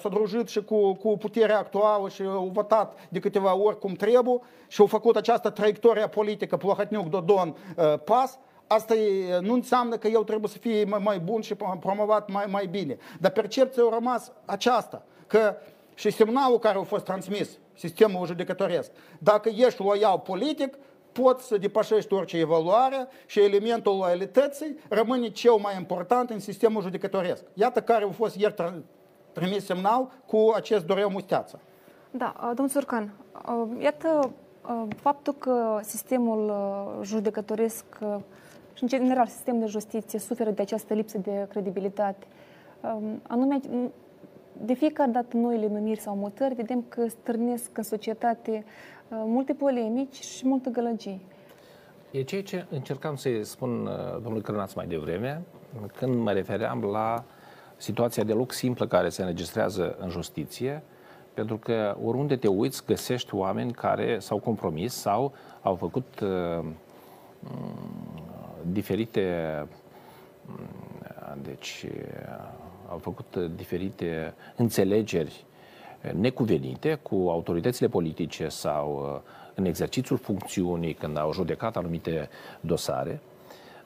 [0.00, 4.40] s-a drujit și cu, cu puterea actuală și a votat de câteva ori cum trebuie
[4.68, 10.50] și au făcut această traiectorie politică Plahotniuc-Dodon-Pas uh, asta e, nu înseamnă că eu trebuie
[10.50, 12.96] să fie mai, mai bun și promovat mai, mai bine.
[13.20, 15.56] Dar percepția a rămas aceasta, că
[15.94, 18.90] și semnalul care a fost transmis sistemul judecătoresc.
[19.18, 20.78] Dacă ești loial politic,
[21.12, 27.44] poți să depășești orice evaluare și elementul loialității rămâne cel mai important în sistemul judecătoresc.
[27.54, 28.54] Iată care a fost ieri
[29.32, 31.60] trimis semnal cu acest doreu musteață.
[32.10, 33.12] Da, domnul Surcan,
[33.78, 34.30] iată
[34.96, 36.52] faptul că sistemul
[37.02, 37.84] judecătoresc
[38.72, 42.26] și în general sistemul de justiție suferă de această lipsă de credibilitate,
[43.28, 43.60] anume
[44.60, 48.64] de fiecare dată noile numiri sau mutări, vedem că stârnesc în societate
[49.08, 51.18] uh, multe polemici și multă gălăgie.
[52.10, 55.42] E ceea ce încercam să-i spun uh, domnului Cărnaț mai devreme,
[55.96, 57.24] când mă refeream la
[57.76, 60.82] situația de loc simplă care se înregistrează în justiție,
[61.34, 65.32] pentru că oriunde te uiți, găsești oameni care s-au compromis sau
[65.62, 66.64] au făcut uh,
[68.72, 69.66] diferite
[71.42, 71.86] deci
[72.92, 75.44] au făcut uh, diferite înțelegeri
[76.04, 82.28] uh, necuvenite cu autoritățile politice sau uh, în exercițiul funcțiunii când au judecat anumite
[82.60, 83.20] dosare,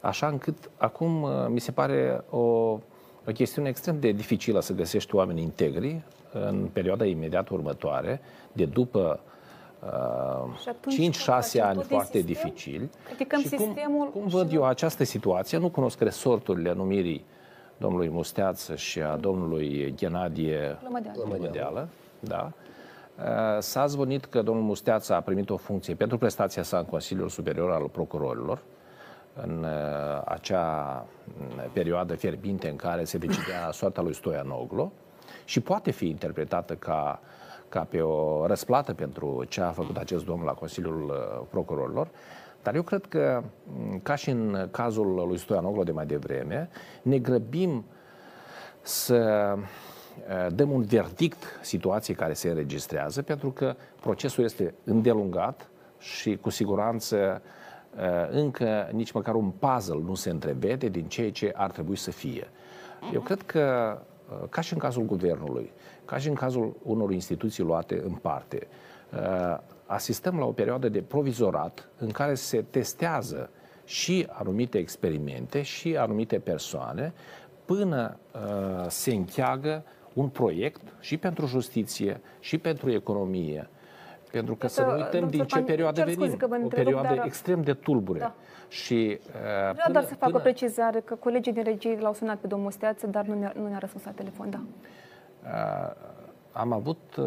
[0.00, 5.42] așa încât acum mi se pare o, o chestiune extrem de dificilă să găsești oameni
[5.42, 6.02] integri
[6.32, 8.20] în perioada imediat următoare,
[8.52, 9.20] de după
[9.80, 11.08] uh,
[11.56, 12.22] 5-6 ani foarte sistem?
[12.22, 12.90] dificili.
[13.04, 17.24] Criticăm și sistemul cum, cum văd eu această situație, nu cunosc resorturile numirii
[17.76, 20.78] domnului Musteață și a domnului Ghenadie
[21.14, 21.88] Lămădeală.
[22.20, 22.52] Da.
[23.18, 23.24] Uh,
[23.58, 27.70] s-a zvonit că domnul Musteață a primit o funcție pentru prestația sa în Consiliul Superior
[27.70, 28.62] al Procurorilor
[29.42, 34.92] în uh, acea mm, perioadă fierbinte în care se decidea soarta lui Stoianoglu
[35.44, 37.20] și poate fi interpretată ca,
[37.68, 42.08] ca pe o răsplată pentru ce a făcut acest domn la Consiliul uh, Procurorilor.
[42.66, 43.42] Dar eu cred că,
[44.02, 46.68] ca și în cazul lui Stoianoglu de mai devreme,
[47.02, 47.84] ne grăbim
[48.80, 49.54] să
[50.52, 57.42] dăm un verdict situației care se înregistrează, pentru că procesul este îndelungat și cu siguranță
[58.30, 62.48] încă nici măcar un puzzle nu se întrevede din ceea ce ar trebui să fie.
[63.12, 63.98] Eu cred că,
[64.48, 65.72] ca și în cazul guvernului,
[66.04, 68.66] ca și în cazul unor instituții luate în parte,
[69.86, 73.50] asistăm la o perioadă de provizorat în care se testează
[73.84, 77.12] și anumite experimente și anumite persoane
[77.64, 83.68] până uh, se încheagă un proiect și pentru justiție și pentru economie.
[84.30, 86.38] Pentru că să nu uităm din ce perioadă venim.
[86.64, 87.24] O perioadă dar...
[87.24, 88.18] extrem de tulbure.
[88.18, 88.34] Da.
[88.68, 90.36] Și, uh, Vreau până, doar să fac până...
[90.36, 93.68] o precizare, că colegii din regie l-au sunat pe domnul Steață, dar nu ne-a, nu
[93.68, 94.60] ne-a răspuns la telefon, da.
[95.42, 96.06] Uh,
[96.56, 97.24] am avut uh,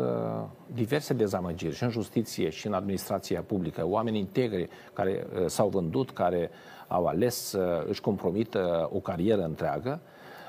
[0.66, 6.12] diverse dezamăgiri și în justiție și în administrația publică, oameni integri care uh, s-au vândut,
[6.12, 6.50] care
[6.88, 10.00] au ales să își compromită o carieră întreagă,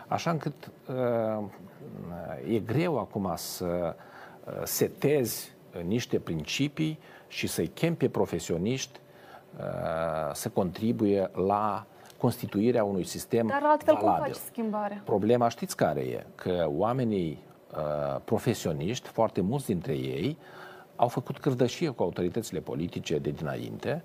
[0.09, 1.45] așa încât uh,
[2.55, 3.95] e greu acum să
[4.45, 5.53] uh, setezi
[5.87, 9.01] niște principii și să-i chem pe profesioniști
[9.59, 9.64] uh,
[10.33, 11.87] să contribuie la
[12.18, 14.22] constituirea unui sistem Dar altfel valabil.
[14.22, 15.03] cum faci schimbarea?
[15.05, 16.26] Problema știți care e?
[16.35, 17.49] Că oamenii Uh,
[18.24, 20.36] profesioniști, foarte mulți dintre ei,
[20.96, 24.02] au făcut cârdășie cu autoritățile politice de dinainte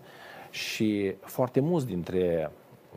[0.50, 2.52] și foarte mulți dintre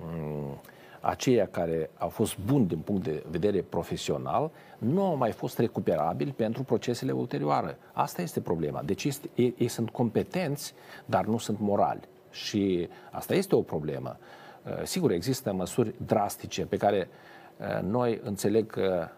[0.04, 0.58] um,
[1.00, 6.30] aceia care au fost buni din punct de vedere profesional nu au mai fost recuperabili
[6.30, 7.78] pentru procesele ulterioare.
[7.92, 8.82] Asta este problema.
[8.82, 12.00] Deci este, ei, ei sunt competenți, dar nu sunt morali.
[12.30, 14.16] Și asta este o problemă.
[14.62, 17.08] Uh, sigur, există măsuri drastice pe care
[17.56, 19.08] uh, noi înțeleg că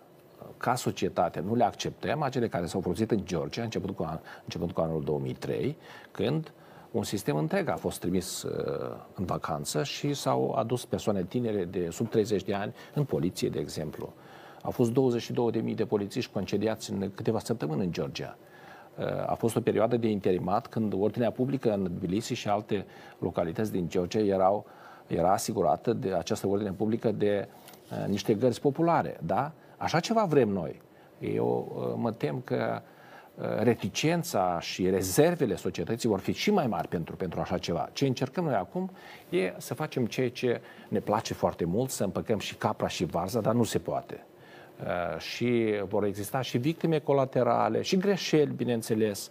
[0.57, 4.73] ca societate nu le acceptăm, acele care s-au folosit în Georgia, începând cu, an, începând
[4.73, 5.77] cu anul 2003,
[6.11, 6.53] când
[6.91, 11.89] un sistem întreg a fost trimis uh, în vacanță și s-au adus persoane tinere de
[11.91, 14.13] sub 30 de ani în poliție, de exemplu.
[14.63, 14.93] Au fost
[15.63, 18.37] 22.000 de polițiști concediați în câteva săptămâni în Georgia.
[18.99, 22.87] Uh, a fost o perioadă de interimat când ordinea publică în Tbilisi și alte
[23.19, 24.67] localități din Georgia erau,
[25.07, 27.49] era asigurată de această ordine publică de
[27.91, 29.21] uh, niște gărzi populare.
[29.23, 29.53] Da?
[29.81, 30.81] Așa ceva vrem noi.
[31.19, 32.83] Eu uh, mă tem că
[33.35, 37.89] uh, reticența și rezervele societății vor fi și mai mari pentru, pentru așa ceva.
[37.93, 38.91] Ce încercăm noi acum
[39.29, 43.41] e să facem ceea ce ne place foarte mult, să împăcăm și capra și varza,
[43.41, 44.27] dar nu se poate.
[44.81, 49.31] Uh, și vor exista și victime colaterale și greșeli, bineînțeles,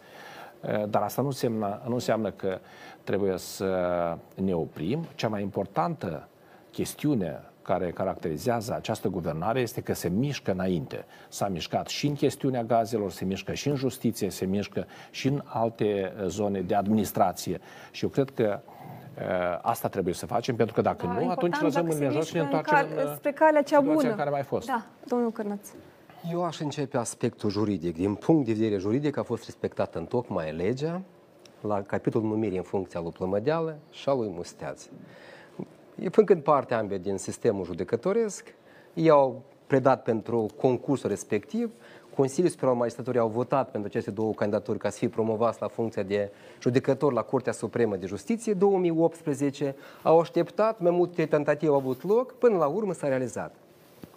[0.87, 2.59] dar asta nu înseamnă, nu înseamnă că
[3.03, 5.05] trebuie să ne oprim.
[5.15, 6.27] Cea mai importantă
[6.71, 11.05] chestiune care caracterizează această guvernare este că se mișcă înainte.
[11.27, 15.41] S-a mișcat și în chestiunea gazelor, se mișcă și în justiție, se mișcă și în
[15.45, 17.59] alte zone de administrație.
[17.91, 21.59] Și eu cred că uh, asta trebuie să facem, pentru că dacă da, nu, atunci
[21.59, 24.09] rămânem în jos și ne întoarcem în, spre calea cea bună.
[24.09, 24.67] în care mai fost.
[24.67, 25.69] Da, domnul Cărnăț.
[26.31, 27.95] Eu aș începe aspectul juridic.
[27.95, 31.01] Din punct de vedere juridic a fost respectată în tocmai legea
[31.61, 34.89] la capitolul numirii în funcția lui Plămădeală și a lui Musteață.
[36.11, 38.53] Făcând parte ambele din sistemul judecătoresc,
[38.93, 41.71] ei au predat pentru concursul respectiv,
[42.15, 45.67] Consiliul Superior al Magistraturii au votat pentru aceste două candidaturi ca să fie promovați la
[45.67, 46.31] funcția de
[46.61, 52.33] judecător la Curtea Supremă de Justiție 2018, au așteptat, mai multe tentative au avut loc,
[52.33, 53.55] până la urmă s-a realizat.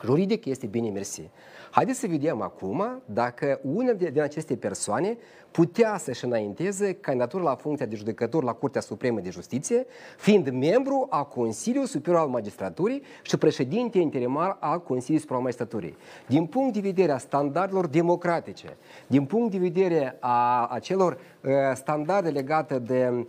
[0.04, 1.30] Juridic este bine mersi.
[1.70, 5.16] Haideți să vedem acum dacă una din aceste persoane
[5.50, 9.86] putea să-și înainteze candidatura la funcția de judecător la Curtea Supremă de Justiție,
[10.18, 15.96] fiind membru a Consiliului Superior al Magistraturii și președinte interimar al Consiliului Superior al Magistraturii.
[16.26, 18.76] Din punct de vedere a standardelor democratice,
[19.06, 23.26] din punct de vedere a acelor uh, standarde legate de uh,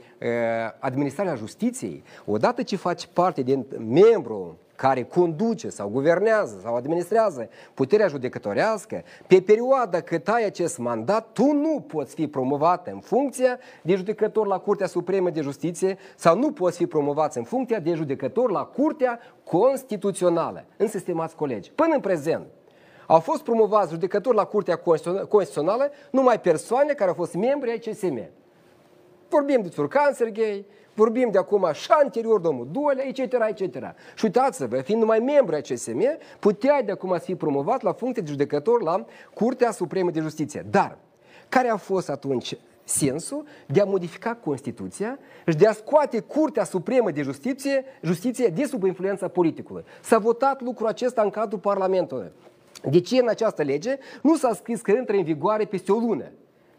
[0.80, 8.08] administrarea justiției, odată ce faci parte din membru care conduce sau guvernează sau administrează puterea
[8.08, 13.96] judecătorească, pe perioada cât ai acest mandat, tu nu poți fi promovat în funcția de
[13.96, 18.52] judecător la Curtea Supremă de Justiție sau nu poți fi promovat în funcția de judecător
[18.52, 20.66] la Curtea Constituțională.
[20.78, 21.72] În sistemați colegi.
[21.72, 22.46] Până în prezent,
[23.08, 24.76] au fost promovați judecători la Curtea
[25.30, 28.30] Constituțională numai persoane care au fost membri ai CSM.
[29.30, 33.76] Vorbim de Țurcan Serghei, Vorbim de acum și anterior domnul Dolea, etc., etc.
[34.16, 36.02] Și uitați-vă, fiind numai membru ai CSM,
[36.40, 40.66] puteai de acum să fii promovat la funcție de judecător la Curtea Supremă de Justiție.
[40.70, 40.98] Dar,
[41.50, 47.12] care a fost atunci sensul de a modifica Constituția și de a scoate Curtea Supremă
[47.12, 49.84] de Justiție, justiție de sub influența politicului.
[50.02, 52.32] S-a votat lucrul acesta în cadrul Parlamentului.
[52.90, 56.32] De ce în această lege nu s-a scris că intră în vigoare peste o lună?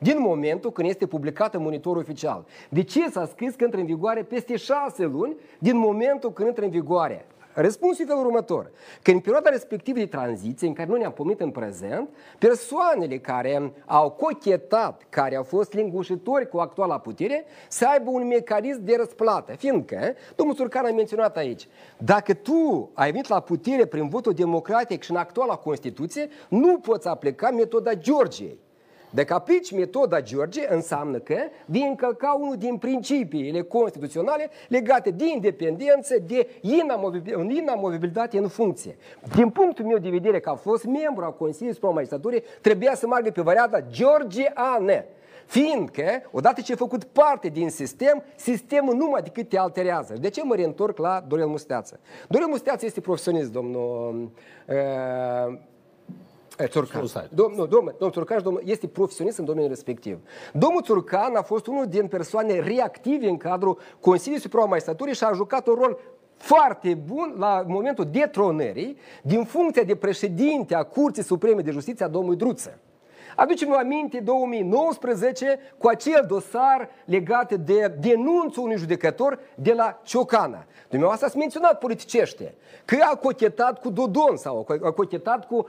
[0.05, 2.45] Din momentul când este publicată monitorul oficial.
[2.69, 6.65] De ce s-a scris că intră în vigoare peste șase luni din momentul când intră
[6.65, 7.27] în vigoare?
[7.55, 8.71] Răspunsul e felul următor.
[9.03, 13.73] Că în perioada respectivă de tranziție, în care noi ne-am pomenit în prezent, persoanele care
[13.87, 19.53] au cochetat, care au fost lingușitori cu actuala putere, să aibă un mecanism de răsplată.
[19.53, 25.03] Fiindcă, domnul Surcan a menționat aici, dacă tu ai venit la putere prin votul democratic
[25.03, 28.63] și în actuala Constituție, nu poți aplica metoda Georgiei.
[29.15, 31.37] Dacă aplici metoda George, înseamnă că
[31.67, 36.49] vei încălca unul din principiile constituționale legate de independență, de
[37.49, 38.97] inamovibilitate în funcție.
[39.35, 43.07] Din punctul meu de vedere, că a fost membru al Consiliului Suprem Magistraturii, trebuia să
[43.07, 45.05] meargă pe varianta georgiană.
[45.47, 50.15] Fiindcă, odată ce ai făcut parte din sistem, sistemul numai decât te alterează.
[50.21, 52.01] De ce mă reîntorc la Dorel Musteață?
[52.29, 54.31] Dorel Musteață este profesionist, domnul
[54.69, 55.59] uh,
[56.63, 57.07] Țurcan.
[57.31, 60.19] Domnul, domnul, domnul Țurcan domnul, este profesionist în domeniul respectiv.
[60.53, 65.33] Domnul Țurcan a fost unul din persoane reactive în cadrul Consiliului Superior Magistraturii și a
[65.33, 65.99] jucat un rol
[66.37, 72.09] foarte bun la momentul detronării din funcția de președinte a Curții Supreme de Justiție a
[72.09, 72.79] domnului Druță.
[73.37, 80.65] Aducem-vă aminte 2019 cu acel dosar legat de denunțul unui judecător de la Ciocana.
[80.89, 82.55] Dumneavoastră ați menționat politicește
[82.85, 85.67] că a cochetat cu Dodon sau a cochetat cu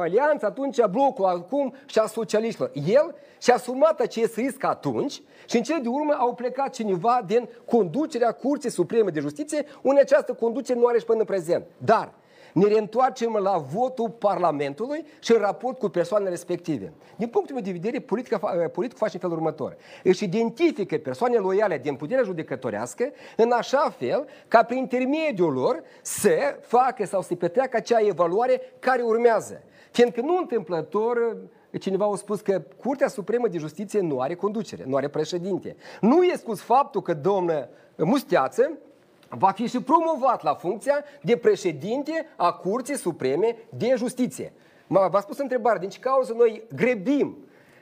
[0.00, 2.70] alianța atunci, blocul acum și a socialiștilor.
[2.86, 7.48] El și-a asumat acest risc atunci și în cele de urmă au plecat cineva din
[7.64, 11.64] conducerea Curții Supreme de Justiție, unde această conducere nu are și până în prezent.
[11.76, 12.12] Dar
[12.52, 16.92] ne reîntoarcem la votul Parlamentului și în raport cu persoanele respective.
[17.16, 18.38] Din punctul meu de vedere, politica,
[18.72, 19.76] politicul face în felul următor.
[20.02, 26.58] Își identifică persoane loiale din puterea judecătorească în așa fel ca prin intermediul lor să
[26.60, 29.62] facă sau să petreacă acea evaluare care urmează.
[29.90, 31.36] Fiindcă nu întâmplător
[31.78, 35.76] cineva a spus că Curtea Supremă de Justiție nu are conducere, nu are președinte.
[36.00, 38.78] Nu e scuz faptul că domnă Musteață
[39.38, 44.52] va fi și promovat la funcția de președinte a Curții Supreme de Justiție.
[44.86, 47.36] V-a spus întrebare, din ce cauză noi grebim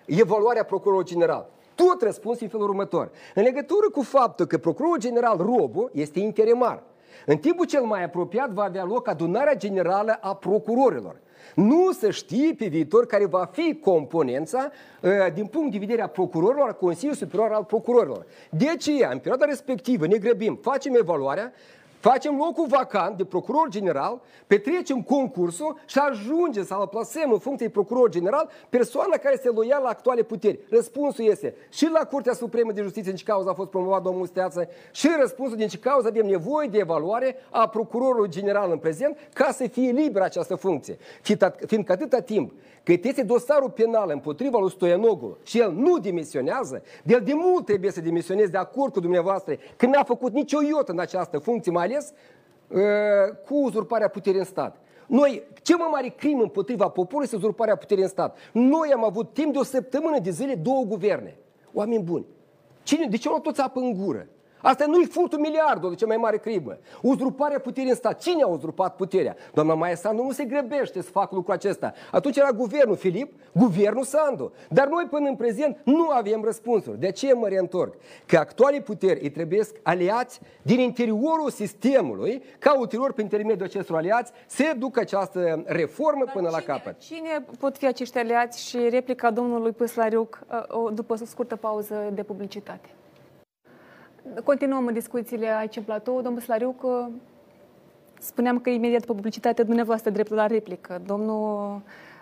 [0.06, 1.50] evaluarea procurorului general?
[1.74, 3.10] Tot răspuns în felul următor.
[3.34, 6.82] În legătură cu faptul că procurorul general Robu este interimar,
[7.26, 11.20] în timpul cel mai apropiat va avea loc adunarea generală a procurorilor.
[11.54, 14.70] Nu se știe pe viitor care va fi componența
[15.34, 18.26] din punct de vedere a procurorilor, a Consiliului Superior al Procurorilor.
[18.50, 21.52] De aceea, în perioada respectivă, ne grăbim, facem evaluarea,
[22.00, 27.72] facem locul vacant de procuror general, petrecem concursul și ajunge să-l plasăm în funcție de
[27.72, 30.58] procuror general persoana care este loială la actuale puteri.
[30.70, 34.26] Răspunsul este și la Curtea Supremă de Justiție în ce cauză a fost promovat domnul
[34.26, 39.18] Steață și răspunsul din ce cauză avem nevoie de evaluare a procurorului general în prezent
[39.32, 40.98] ca să fie liberă această funcție.
[41.66, 47.14] Fiindcă atâta timp cât este dosarul penal împotriva lui Stoianoglu și el nu demisionează, de
[47.14, 50.92] el de mult trebuie să demisioneze de acord cu dumneavoastră că n-a făcut nicio iotă
[50.92, 52.12] în această funcție, mai ales
[52.68, 52.80] uh,
[53.46, 54.76] cu uzurparea puterii în stat.
[55.06, 58.38] Noi, cea mai mare crimă împotriva poporului este uzurparea puterii în stat.
[58.52, 61.36] Noi am avut timp de o săptămână de zile două guverne.
[61.72, 62.26] Oameni buni.
[62.82, 64.28] Cine, de ce au toți apă în gură?
[64.68, 66.78] Asta nu-i furtul miliardului, cea mai mare crimă.
[67.02, 68.20] Uzurparea puterii în stat.
[68.20, 69.36] Cine a uzurpat puterea?
[69.54, 71.92] Doamna Maia Sandu nu se grăbește să facă lucrul acesta.
[72.10, 74.52] Atunci era guvernul Filip, guvernul Sandu.
[74.68, 76.98] Dar noi până în prezent nu avem răspunsuri.
[76.98, 77.94] De aceea mă reîntorc.
[78.26, 84.32] Că actualii puteri îi trebuie aliați din interiorul sistemului, ca ulterior, prin intermediul acestor aliați,
[84.46, 86.98] se ducă această reformă Dar până cine, la capăt.
[86.98, 92.22] Cine pot fi acești aliați și replica domnului Păslariuc uh, după o scurtă pauză de
[92.22, 92.88] publicitate?
[94.44, 96.22] Continuăm discuțiile aici în platou.
[96.22, 97.08] Domnul că
[98.18, 101.00] spuneam că imediat pe publicitate dumneavoastră dreptul la replică.
[101.06, 101.80] Domnul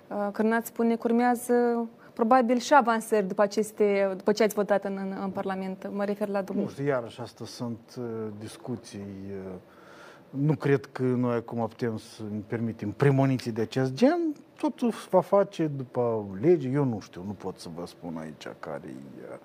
[0.09, 4.99] uh, Cărnat spune că urmează probabil și avansări după, aceste, după ce ați votat în,
[5.01, 5.91] în, în Parlament.
[5.93, 6.65] Mă refer la domnul.
[6.65, 8.05] Nu știu, iarăși asta sunt uh,
[8.39, 9.07] discuții.
[9.31, 9.55] Uh,
[10.31, 14.35] nu cred că noi acum putem să ne permitem premoniții de acest gen.
[14.57, 16.69] Totul va face după lege.
[16.69, 19.39] Eu nu știu, nu pot să vă spun aici care e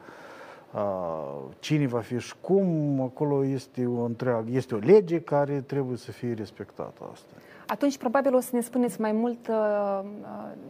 [1.60, 6.12] cine va fi și cum, acolo este o întreagă, este o lege care trebuie să
[6.12, 7.34] fie respectată asta.
[7.68, 10.02] Atunci probabil o să ne spuneți mai mult uh,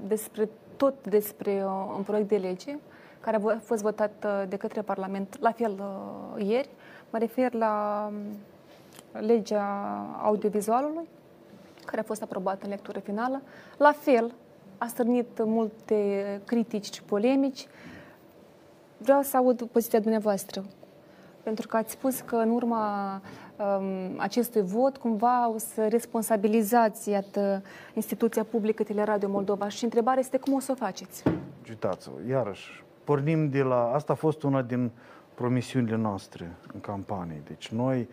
[0.08, 2.78] despre tot despre uh, un proiect de lege
[3.20, 6.70] care a fost votat uh, de către Parlament, la fel uh, ieri.
[7.10, 8.38] Mă refer la um,
[9.22, 9.64] legea
[10.22, 11.08] audiovizualului,
[11.86, 13.42] care a fost aprobată în lectură finală.
[13.78, 14.34] La fel,
[14.78, 17.68] a stârnit multe critici și polemici.
[19.04, 20.64] Vreau să aud poziția dumneavoastră,
[21.44, 23.22] pentru că ați spus că în urma
[23.58, 30.38] um, acestui vot cumva o să responsabilizați, iată, instituția publică Teleradio Moldova și întrebarea este
[30.38, 31.24] cum o să o faceți?
[31.70, 33.92] Uitați-vă, iarăși, pornim de la...
[33.94, 34.92] Asta a fost una din
[35.34, 37.42] promisiunile noastre în campanie.
[37.48, 38.10] Deci noi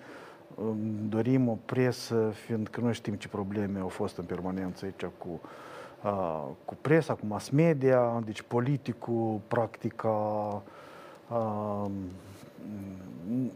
[0.55, 0.76] um,
[1.09, 5.41] dorim o presă, fiindcă noi știm ce probleme au fost în permanență aici cu
[6.05, 10.62] uh, cu presa, cu mass media, deci politicul, practica,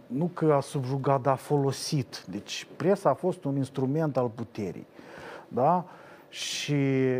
[0.07, 2.25] nu că a subjugat, dar a folosit.
[2.31, 4.87] Deci presa a fost un instrument al puterii.
[5.49, 5.85] Da?
[6.29, 6.75] Și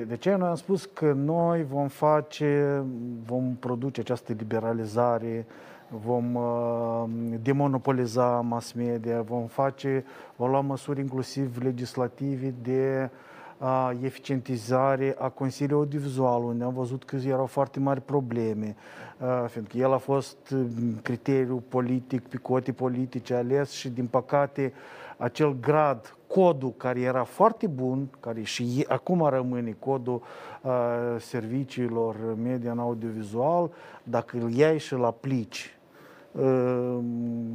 [0.07, 2.83] de ce noi am spus că noi vom face,
[3.27, 5.47] vom produce această liberalizare,
[5.89, 7.05] vom uh,
[7.43, 10.05] demonopoliza mass media, vom face,
[10.37, 13.31] vom lua măsuri inclusiv legislative de uh,
[13.63, 18.77] a, eficientizare a Consiliului Audiovizual, unde am văzut că erau foarte mari probleme,
[19.19, 20.55] a, fiindcă el a fost
[21.03, 24.73] criteriu politic, pe cote politice ales și, din păcate,
[25.17, 30.23] acel grad, codul care era foarte bun, care și acum rămâne codul
[30.63, 30.71] a,
[31.19, 33.71] serviciilor media în audiovizual,
[34.03, 35.82] dacă îl iai și îl aplici Ehm,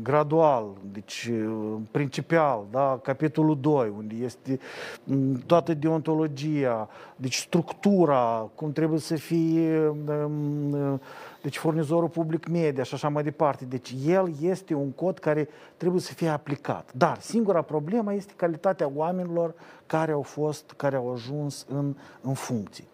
[0.01, 2.99] gradual, deci ehm, principial, da?
[3.03, 4.59] capitolul 2, unde este
[5.03, 9.73] mm, toată deontologia, deci structura, cum trebuie să fie
[10.09, 11.01] ehm,
[11.41, 13.65] deci furnizorul public media și așa mai departe.
[13.65, 15.47] Deci el este un cod care
[15.77, 16.93] trebuie să fie aplicat.
[16.93, 19.53] Dar singura problemă este calitatea oamenilor
[19.85, 22.87] care au fost, care au ajuns în, în funcții.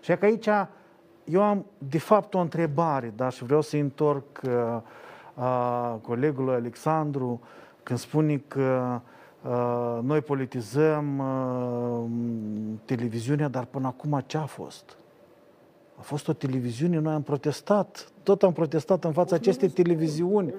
[0.00, 0.48] Și că aici
[1.24, 4.52] eu am de fapt o întrebare, dar și vreau să întorc uh,
[5.34, 7.40] a colegului Alexandru
[7.82, 9.00] când spune că
[9.42, 12.08] a, noi politizăm a,
[12.84, 14.96] televiziunea, dar până acum ce a fost?
[15.98, 20.54] A fost o televiziune, noi am protestat, tot am protestat în fața acestei televiziuni.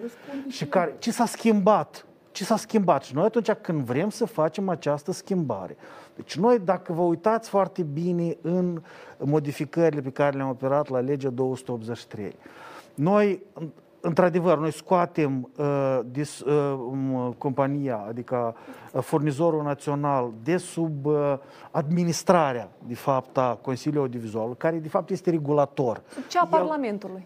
[0.48, 2.06] Și care, ce s-a schimbat?
[2.36, 3.04] ce s-a schimbat.
[3.04, 5.78] Și noi atunci când vrem să facem această schimbare,
[6.16, 8.82] deci noi, dacă vă uitați foarte bine în
[9.18, 12.36] modificările pe care le-am operat la legea 283,
[12.96, 13.42] noi,
[14.06, 18.56] într-adevăr, noi scoatem uh, dis, uh, compania, adică
[18.92, 21.34] uh, furnizorul național, de sub uh,
[21.72, 26.02] administrarea, de fapt, a Consiliului Audiovizual, care, de fapt, este regulator.
[26.28, 27.26] Cea a Parlamentului.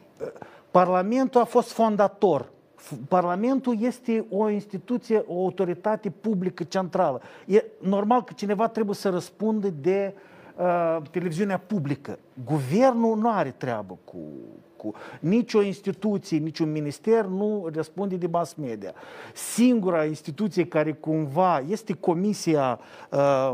[0.71, 2.49] Parlamentul a fost fondator.
[3.07, 7.21] Parlamentul este o instituție, o autoritate publică centrală.
[7.45, 10.13] E normal că cineva trebuie să răspundă de
[10.55, 12.19] uh, televiziunea publică.
[12.45, 14.17] Guvernul nu are treabă cu,
[14.79, 18.93] cu nicio instituție, niciun minister nu răspunde de mass media.
[19.33, 22.79] Singura instituție care cumva este comisia,
[23.11, 23.53] uh,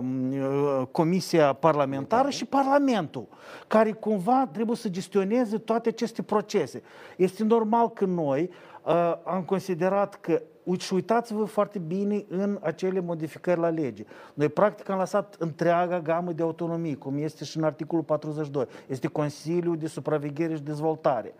[0.91, 3.27] comisia parlamentară și Parlamentul,
[3.67, 6.81] care cumva trebuie să gestioneze toate aceste procese.
[7.15, 8.49] Este normal că noi
[8.85, 10.41] uh, am considerat că
[10.77, 14.03] și uitați-vă foarte bine în acele modificări la lege.
[14.33, 18.65] Noi practic am lăsat întreaga gamă de autonomie, cum este și în articolul 42.
[18.87, 21.33] Este Consiliul de Supraveghere și Dezvoltare.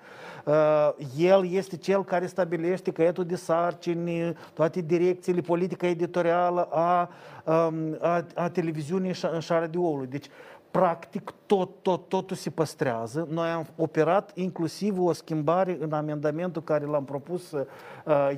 [0.45, 7.09] Uh, el este cel care stabilește căietul de sarcini, toate direcțiile, politica editorială a,
[7.45, 10.07] um, a, a televiziunii și a radioului.
[10.07, 10.25] Deci,
[10.75, 13.27] practic tot, tot, totul se păstrează.
[13.29, 17.63] Noi am operat inclusiv o schimbare în amendamentul care l-am propus uh,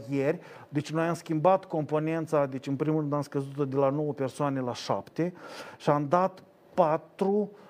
[0.10, 0.40] ieri.
[0.70, 4.60] Deci noi am schimbat componența, deci în primul rând am scăzut-o de la 9 persoane
[4.60, 5.34] la 7
[5.78, 7.67] și am dat 4 uh, Uh,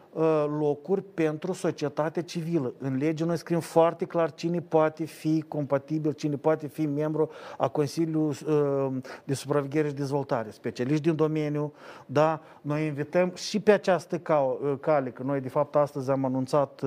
[0.60, 2.74] locuri pentru societatea civilă.
[2.78, 7.68] În lege noi scriem foarte clar cine poate fi compatibil, cine poate fi membru a
[7.68, 11.74] Consiliului uh, de Supraveghere și Dezvoltare, specialiști din domeniu,
[12.06, 16.82] da, noi invităm și pe această uh, cale, că noi de fapt astăzi am anunțat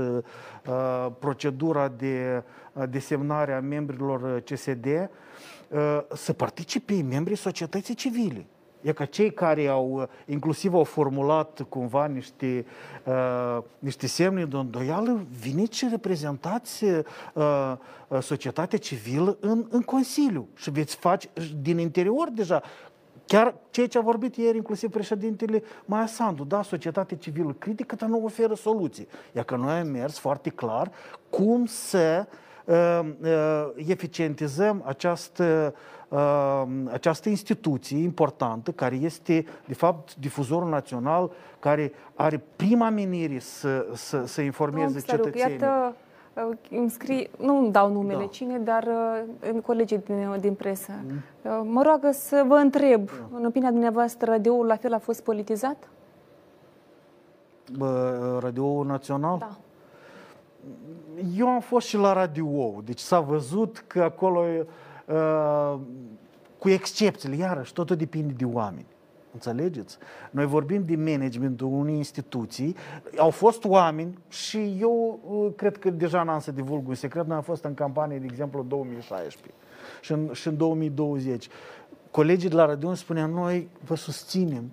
[1.18, 2.42] procedura de
[2.88, 4.86] desemnare a membrilor CSD,
[6.12, 8.46] să participe membrii societății civile.
[8.80, 12.64] E ca cei care au, inclusiv au formulat cumva niște,
[13.04, 17.72] uh, niște semne de îndoială, veniți și reprezentați uh,
[18.20, 20.48] societatea civilă în, în Consiliu.
[20.54, 21.28] Și veți face
[21.62, 22.62] din interior deja.
[23.26, 28.08] Chiar ceea ce a vorbit ieri, inclusiv președintele Maia Sandu, da, societatea civilă critică, dar
[28.08, 29.08] nu oferă soluții.
[29.32, 30.90] Iar că noi am mers foarte clar
[31.28, 32.26] cum să
[32.64, 35.98] uh, uh, eficientizăm această uh,
[36.92, 44.26] această instituție importantă, care este, de fapt, difuzorul național, care are prima menire să, să,
[44.26, 45.58] să informeze Domnul cetățenii.
[45.60, 45.94] Iată,
[46.48, 48.26] uh, îmi scrie, nu îmi dau numele da.
[48.26, 48.88] cine, dar
[49.52, 50.92] uh, colegii din, din presă.
[51.42, 51.72] Mm.
[51.72, 53.36] Mă roagă să vă întreb, da.
[53.36, 55.88] în opinia dumneavoastră, radioul la fel a fost politizat?
[57.76, 59.38] Bă, radioul național?
[59.38, 59.56] Da.
[61.36, 64.66] Eu am fost și la radio, deci s-a văzut că acolo Uh,
[66.58, 68.86] cu excepțiile, iarăși, totul depinde de oameni.
[69.32, 69.98] Înțelegeți?
[70.30, 72.76] Noi vorbim de managementul unei instituții.
[73.16, 77.26] Au fost oameni și eu uh, cred că deja n-am să divulg un secret.
[77.26, 79.54] Noi am fost în campanie, de exemplu, 2016
[80.00, 81.48] și în, și în 2020.
[82.10, 84.70] Colegii de la radio spuneau, noi vă susținem,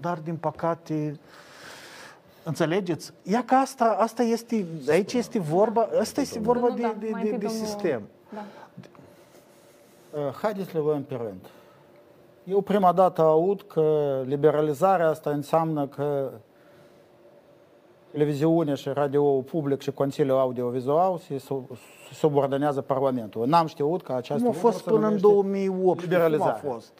[0.00, 1.18] dar din păcate
[2.46, 3.12] Înțelegeți?
[3.22, 7.48] Ia că asta, asta este, aici este vorba, asta este vorba de, de, de, de
[7.48, 8.02] sistem.
[8.34, 8.44] Da.
[10.16, 11.48] Eh, haideți să le luăm pe rând.
[12.44, 16.30] Eu prima dată aud că liberalizarea asta înseamnă că
[18.10, 21.42] televiziunea și radio public și Consiliul Audiovizual se
[22.12, 23.46] subordonează Parlamentul.
[23.46, 24.42] N-am știut că această...
[24.44, 26.00] Nu a fost până în 2008.
[26.00, 26.60] Liberalizare.
[26.64, 26.92] a fost?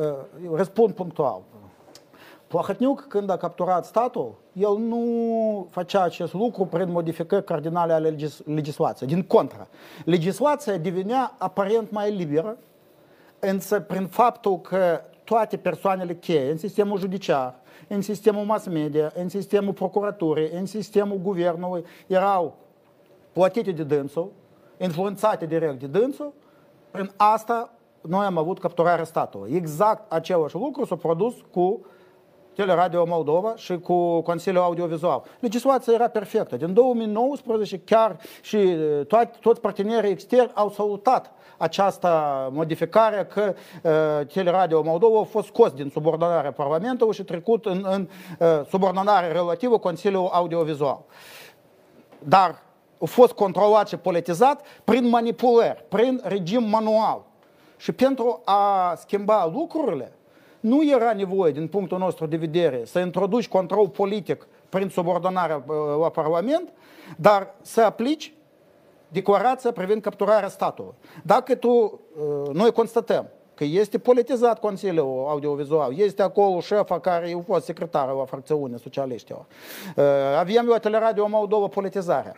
[0.00, 0.14] Eh,
[0.54, 1.40] răspund punctual.
[2.48, 8.42] Plahotniuc, când a capturat statul, el nu făcea acest lucru prin modificări cardinale ale legis-
[8.44, 9.08] legislației.
[9.08, 9.66] Din contra,
[10.04, 12.56] legislația devenea aparent mai liberă,
[13.38, 17.54] însă prin faptul că toate persoanele cheie în sistemul judiciar,
[17.88, 22.54] în sistemul mass media, în sistemul procuraturii, în sistemul guvernului, erau
[23.32, 24.32] plătite de dânsul,
[24.76, 26.32] influențate direct de dânsul,
[26.90, 29.54] prin asta noi am avut capturarea statului.
[29.54, 31.80] Exact același lucru s-a produs cu
[32.58, 35.22] Teleradio Moldova și cu Consiliul Audiovizual.
[35.40, 36.56] Legislația era perfectă.
[36.56, 38.76] Din 2019 chiar și
[39.08, 42.08] toți, toți partenerii externi au salutat această
[42.52, 48.08] modificare că uh, Teleradio Moldova a fost scos din subordonarea Parlamentului și trecut în, în
[48.38, 51.04] uh, subordonare relativă Consiliul Audiovizual.
[52.18, 52.62] Dar
[53.00, 57.24] a fost controlat și politizat prin manipulări, prin regim manual.
[57.76, 60.12] Și pentru a schimba lucrurile,
[60.68, 65.64] nu era nevoie, din punctul nostru de vedere, să introduci control politic prin subordonarea
[66.00, 66.72] la Parlament,
[67.16, 68.32] dar să aplici
[69.08, 70.94] declarația privind capturarea statului.
[71.22, 72.00] Dacă tu,
[72.52, 75.98] noi constatăm că este politizat Consiliul Audiovizual.
[75.98, 79.46] Este acolo șefa care a fost secretară la fracțiune socialiștilor.
[79.96, 80.04] Uh,
[80.38, 82.32] Avem la Teleradio Moldova politizarea.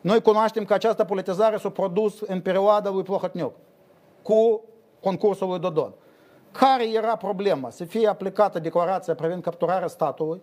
[0.00, 3.54] Noi cunoaștem că această politizare s-a produs în perioada lui Plohotniuc
[4.22, 4.60] cu
[5.00, 5.92] concursul lui Dodon.
[6.58, 7.70] Care era problema?
[7.70, 10.42] Să fie aplicată declarația privind capturarea statului,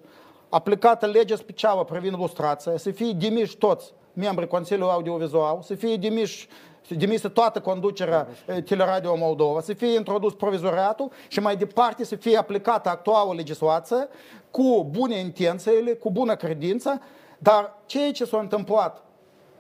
[0.50, 6.48] aplicată legea specială privind lustrația, să fie demiși toți membrii Consiliului Audiovizual, să fie demiși
[6.88, 12.38] demisă toată conducerea eh, Teleradio Moldova, să fie introdus provizoriatul și mai departe să fie
[12.38, 14.08] aplicată actuală legislație
[14.52, 17.02] cu bune intențiile, cu bună credință,
[17.38, 19.04] dar ceea ce s-a întâmplat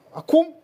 [0.09, 0.55] acum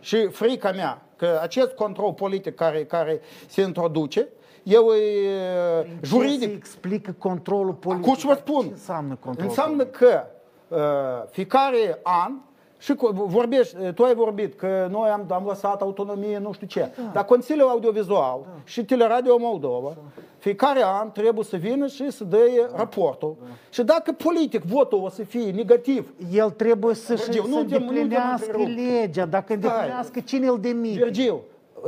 [0.00, 4.28] și frica mea că acest control politic care, care se introduce,
[4.62, 6.48] eu e Prin ce juridic.
[6.48, 8.04] se explică controlul politic?
[8.06, 8.62] Acum ce vă spun?
[8.64, 9.96] Ce înseamnă controlul Înseamnă politic?
[9.98, 10.24] că
[10.68, 12.32] uh, fiecare an
[12.78, 16.80] și cu, vorbești, tu ai vorbit că noi am, am lăsat autonomie, nu știu ce.
[16.80, 17.10] Da.
[17.12, 18.50] Dar Consiliul Audiovizual da.
[18.64, 20.22] și Teleradio Moldova, da.
[20.38, 22.38] fiecare an trebuie să vină și să dea
[22.70, 22.76] da.
[22.76, 23.36] raportul.
[23.40, 23.46] Da.
[23.70, 27.62] Și dacă politic votul o să fie negativ, El trebuie să-și Virgil, să nu te-
[27.62, 28.76] nu te îndeplinească întrerup.
[28.76, 29.26] legea.
[29.26, 31.02] Dacă îndeplinească, cine îl demite?
[31.02, 31.34] Virgil,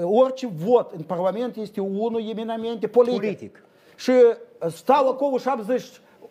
[0.02, 3.20] orice vot în Parlament este unul eminamente politic.
[3.20, 3.64] Politic.
[3.96, 5.82] Și uh, stau acolo 70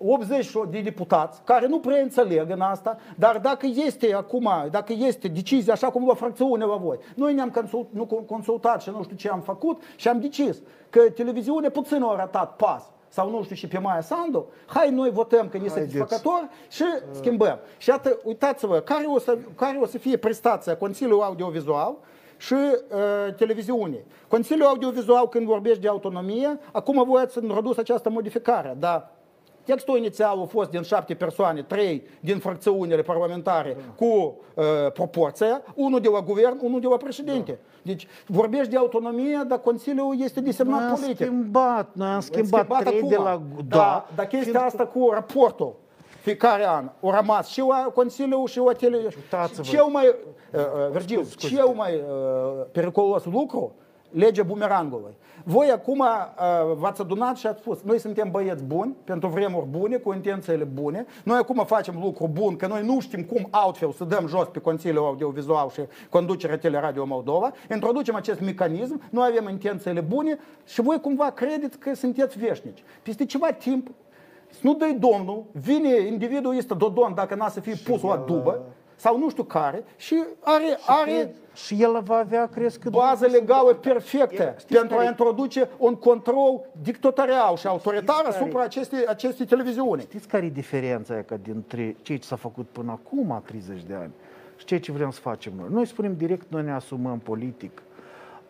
[0.03, 5.27] 80 de deputați care nu prea înțeleg în asta, dar dacă este acum, dacă este
[5.27, 9.15] decizia așa cum la fracțiune la voi, noi ne-am consult, nu consultat și nu știu
[9.15, 13.55] ce am făcut și am decis că televiziune puțin a ratat pas sau nu știu
[13.55, 17.59] și pe Maia Sandu, hai noi votăm că e satisfăcător și schimbăm.
[17.77, 21.95] Și iată, uitați-vă, care o să, care o să fie prestația Consiliului Audiovizual
[22.41, 24.03] și uh, televiziune.
[24.27, 29.11] Consiliul Audiovizual, când vorbești de autonomie, acum voi ați introdus această modificare, dar
[29.63, 34.63] Textul inițial a fost din șapte persoane, trei din fracțiunile parlamentare cu uh,
[34.93, 37.59] proporția, unul de la guvern, unul de la președinte.
[37.81, 41.15] Deci vorbești de autonomie, dar Consiliul este Noi desemnat am politic.
[41.15, 43.09] schimbat, noi am schimbat, trei acum.
[43.09, 43.41] de la...
[43.67, 45.75] Da, dar chestia fiindcă- asta cu raportul
[46.21, 48.97] fiecare an a rămas și la Consiliu și la tele...
[48.97, 49.61] Uitați-vă.
[49.61, 53.71] Cel mai, uh, uh, Virgil, cel mai uh, periculos lucru,
[54.11, 55.17] legea bumerangului.
[55.43, 56.05] Voi acum uh,
[56.75, 61.05] v-ați adunat și ați spus, noi suntem băieți buni, pentru vremuri bune, cu intențiile bune,
[61.23, 64.59] noi acum facem lucru bun, că noi nu știm cum altfel să dăm jos pe
[64.59, 70.99] Consiliul Audiovizual și conducerea Teleradio Moldova, introducem acest mecanism, noi avem intențiile bune și voi
[70.99, 72.83] cumva credeți că sunteți veșnici.
[73.03, 73.87] Peste ceva timp
[74.61, 78.61] nu dă Domnul, vine individul este Dodon dacă n-a să fie pus la dubă,
[78.95, 82.89] sau nu știu care, și are, are Și el va avea, crezi că...
[82.89, 88.61] bază legală perfectă Știți pentru a care- introduce un control dictatorial și autoritar care- asupra
[88.61, 90.01] acestei, acestei televiziuni.
[90.01, 93.93] Știți care e diferența aia că dintre ceea ce s-a făcut până acum 30 de
[93.93, 94.11] ani
[94.57, 95.67] și ceea ce vrem să facem noi?
[95.71, 97.81] Noi spunem direct, noi ne asumăm politic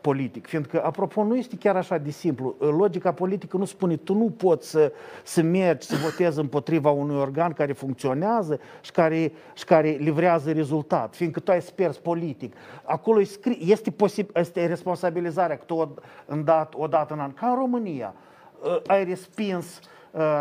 [0.01, 2.55] politic, fiindcă, apropo, nu este chiar așa de simplu.
[2.59, 4.91] Logica politică nu spune, tu nu poți să,
[5.23, 11.15] să mergi, să votezi împotriva unui organ care funcționează și care, și care livrează rezultat,
[11.15, 12.55] fiindcă tu ai spers politic.
[12.83, 15.87] Acolo e scrie, este, posibil, este responsabilizarea că tu o,
[16.25, 18.13] în dat, o dată în an, ca în România,
[18.63, 19.85] uh, ai respins uh,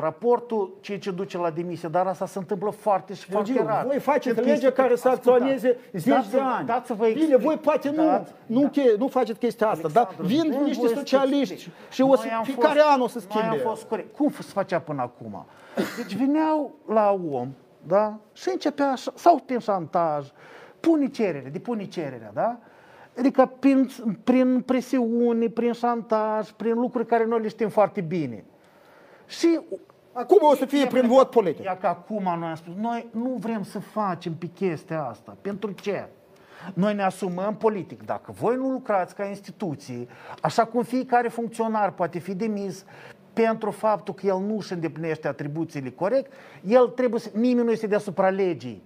[0.01, 3.85] raportul, ceea ce duce la demisie, dar asta se întâmplă foarte și foarte Virgil, rar.
[3.87, 6.67] voi faceți Fiindcă legea este- care să ascultați, acționeze zeci de dați-vă- ani.
[6.67, 7.37] Dați-vă Bine, explic.
[7.41, 10.81] voi poate nu, Dați- nu, che- nu faceți chestia asta, dar Alexandru, vin dă-mi niște
[10.83, 11.75] voie să socialiști explic.
[11.91, 13.57] și o Noi să, am fiecare fost- an o să Noi am schimbe.
[13.69, 14.17] fost corect.
[14.17, 15.45] Cum se făcea până acum?
[15.97, 17.49] Deci veneau la om,
[17.87, 18.19] da?
[18.33, 20.27] Și începea, așa- sau prin șantaj,
[20.81, 22.57] pune cerere, depune cererea, da?
[23.19, 23.91] Adică prin,
[24.25, 28.45] prin presiune, prin șantaj, prin lucruri care noi le știm foarte bine.
[29.31, 29.61] Și
[30.13, 31.65] Acum o să fie prin vot politic.
[31.65, 35.37] Ia că acum noi am spus, noi nu vrem să facem pe chestia asta.
[35.41, 36.09] Pentru ce?
[36.75, 38.05] Noi ne asumăm politic.
[38.05, 40.09] Dacă voi nu lucrați ca instituții,
[40.41, 42.85] așa cum fiecare funcționar poate fi demis
[43.33, 46.33] pentru faptul că el nu își îndeplinește atribuțiile corect,
[46.67, 48.83] el trebuie să, nimeni nu este deasupra legii.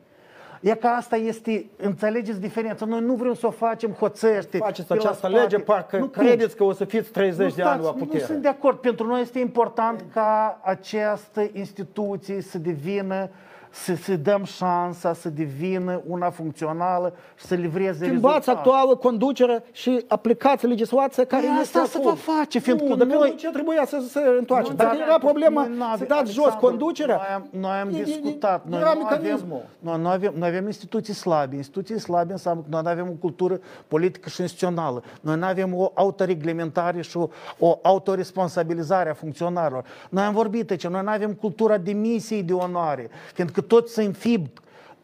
[0.65, 2.85] E că asta este, înțelegeți diferența.
[2.85, 4.59] Noi nu vrem să o facem hoțește.
[4.59, 5.35] Faceți pe la această spate.
[5.43, 6.23] lege, parcă Nu, cum?
[6.25, 8.25] credeți că o să fiți 30 Nu de ani la stați, Nu putere.
[8.25, 8.79] sunt de acord.
[8.79, 13.29] Pentru noi este important ca această instituție să devină,
[13.75, 18.51] să, să dăm șansa să devină una funcțională și să livreze Schimbați rezultate.
[18.59, 22.09] actuală conducere și aplicați legislația care Păi este asta se acum.
[22.25, 24.71] va face, fiindcă nu, dacă noi- nu, ce trebuia să se întoarce?
[24.71, 27.71] Nu, Dacă dar era problema noi n-avem- să dați jos Alexandru, conducerea, Noi am, noi
[27.79, 28.65] am e- e- discutat.
[28.69, 29.63] Noi era nu avem, mecanismul.
[29.79, 31.57] noi, noi, avem, noi avem instituții slabe.
[31.57, 35.03] Instituții slabe înseamnă că noi nu avem o cultură politică și instituțională.
[35.21, 39.85] Noi nu avem o autoreglementare și o, o autoresponsabilizare a funcționarilor.
[40.11, 44.47] Noi am vorbit aici, noi nu avem cultura demisiei de onoare, fiindcă toți se înfib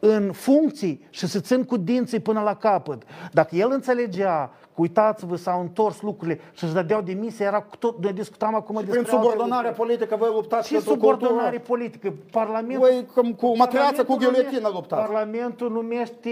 [0.03, 3.03] în funcții și se țin cu dinții până la capăt.
[3.33, 8.03] Dacă el înțelegea că uitați-vă, s-au întors lucrurile și își dădeau demisia, era cu tot,
[8.03, 9.87] noi discutam acum Prin despre alte subordonare lucruri.
[9.89, 11.63] politică voi luptați Și pentru subordonare cultură.
[11.67, 12.15] politică.
[12.31, 15.03] Parlamentul, Voi cum cu matrață, cu Parlamentul ghilotină numește- luptați.
[15.13, 16.31] Parlamentul numește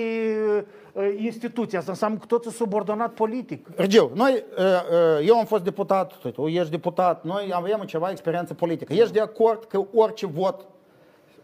[0.92, 3.66] uh, instituția, asta înseamnă că toți sunt subordonat politic.
[3.76, 8.54] Regiu, noi, uh, uh, eu am fost deputat, tu ești deputat, noi avem ceva experiență
[8.54, 8.92] politică.
[8.92, 10.66] Ești de acord că orice vot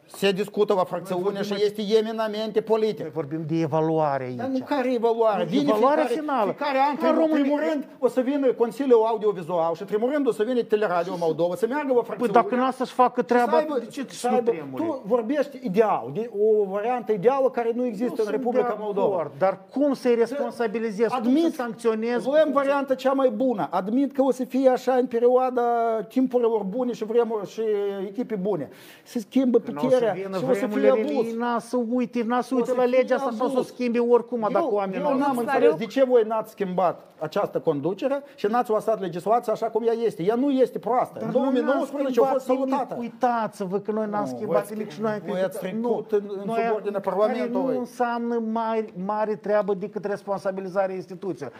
[0.06, 2.98] se discută la fracțiune și este eminamente politic.
[3.00, 4.36] Noi vorbim de evaluare aici.
[4.36, 5.42] Dar nu care evaluare?
[5.42, 6.50] Nu, Vine evaluarea fiecare, finală.
[6.56, 10.10] Fiecare an, În primul, România- primul rând, o să vină Consiliul Audiovizual și în primul
[10.12, 12.32] rând o să vină Teleradio Moldova, să meargă la Păi fracțiune.
[12.32, 14.82] dacă nu să-și facă și treaba, să aibă- de ce să nu aibă- tremuri?
[14.82, 19.30] Tu vorbești ideal, de o variantă ideală care nu există în Republica Moldova.
[19.38, 21.08] Dar cum să-i responsabilizezi?
[21.14, 22.26] Cum să Admit, sancționezi?
[22.26, 23.68] luăm varianta cea mai bună.
[23.70, 25.62] Admit că o să fie așa în perioada
[26.08, 27.60] timpurilor bune și vremuri și
[28.06, 28.68] echipe bune.
[29.04, 31.26] Se schimbă N-o să puterea vină și o să fie vremurile abuz.
[31.26, 33.54] lui, n-a să uite, n-a să O uite să la fie legea asta sau să
[33.54, 33.66] o abuz.
[33.66, 37.00] schimbe oricum dacă eu, oamenii eu nu n-am au- înțeles de ce voi n-ați schimbat
[37.18, 40.22] această conducere și n-ați lăsat legislația așa cum ea este.
[40.22, 41.18] Ea nu este proastă.
[41.18, 42.74] Dar în noi n-am 2019 a fost schimbat nimic.
[42.78, 42.96] salutată.
[43.00, 45.80] Uitați-vă că noi n-am Nu, schimbat voi nimic și noi am ați- voi ați criticat.
[45.80, 47.74] trecut în- în Noi- subordinea care Parlamentului.
[47.74, 51.52] nu înseamnă mare, mare treabă decât responsabilizarea instituțiilor.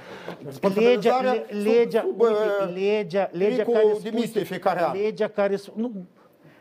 [0.45, 4.93] Responsabilizarea Legea, sub- legea, sub, uite, uh, legea, legea pericol care demisiei spune, fiecare an.
[5.03, 5.93] legea care, sp- nu,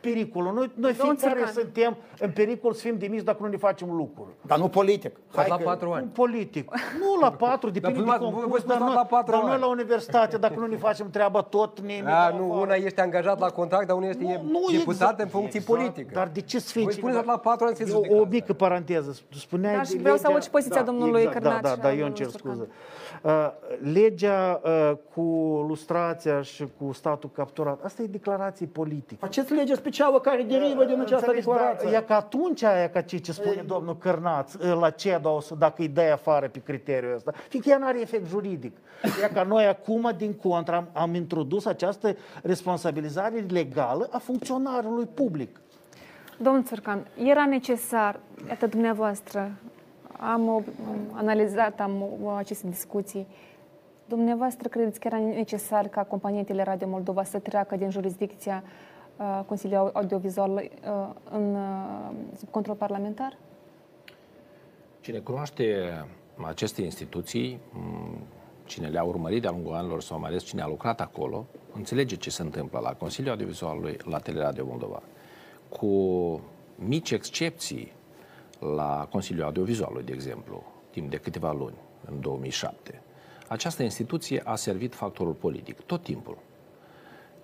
[0.08, 0.54] pericolul.
[0.54, 1.54] Noi, noi Domnul fiecare Țărcan.
[1.64, 4.30] suntem în pericol să fim demiși dacă nu ne facem lucruri.
[4.42, 5.16] Dar nu politic.
[5.36, 6.08] Hai la că- patru Un ani.
[6.14, 6.72] politic.
[7.00, 9.42] Nu la patru, depinde Dar de voi- voi concurs, dar, spuneți noi, la patru dar
[9.42, 9.60] noi ani.
[9.62, 12.62] la universitate, dacă nu ne facem treaba tot, ne, ne A, dau nu, afară.
[12.66, 15.80] una ești angajat la contract, dar una este Nu, nu deputat exact, în funcție exact.
[15.80, 16.10] politică.
[16.14, 18.30] Dar de ce să fie Voi spuneți la patru ani să o, o judecați.
[18.30, 19.16] mică paranteză.
[19.30, 21.76] Spuneai Da, și de vreau să legea- aud și poziția domnului exact, Cârnaț Da, și
[21.76, 22.54] da, a da, eu îmi domnului cer Surcan.
[22.56, 22.70] scuze.
[23.24, 23.52] Uh,
[23.94, 25.22] legea uh, cu
[25.68, 29.16] lustrația și cu statul capturat, asta e declarație politică.
[29.20, 31.90] Faceți lege specială care derivă din această Înțelegi, declarație.
[31.92, 35.56] Dar, e ca atunci aia ca ce, ce spune domnul Cărnaț, la CEDA o să,
[35.56, 38.78] dacă îi dai afară pe criteriul ăsta, fiindcă ea nu are efect juridic.
[39.24, 45.62] E ca noi acum, din contra, am, am introdus această responsabilizare legală a funcționarului public.
[46.38, 49.52] Domnul Țărcan, era necesar, iată dumneavoastră,
[50.32, 50.62] am o-
[51.12, 53.28] analizat am o- aceste discuții,
[54.06, 58.64] dumneavoastră credeți că era necesar ca compania Teleradio Moldova să treacă din jurisdicția
[59.18, 63.38] uh, Consiliului Audiovizual uh, în, uh, sub control parlamentar?
[65.02, 65.66] Cine cunoaște
[66.48, 68.18] aceste instituții, m,
[68.66, 71.46] cine le-a urmărit de-a lungul anilor sau mai ales cine a lucrat acolo,
[71.76, 75.02] înțelege ce se întâmplă la Consiliul Audiovizualului, la Teleradio Moldova.
[75.70, 75.88] Cu
[76.76, 77.92] mici excepții
[78.76, 83.02] la Consiliul Audiovizualului, de exemplu, timp de câteva luni, în 2007,
[83.48, 86.38] această instituție a servit factorul politic tot timpul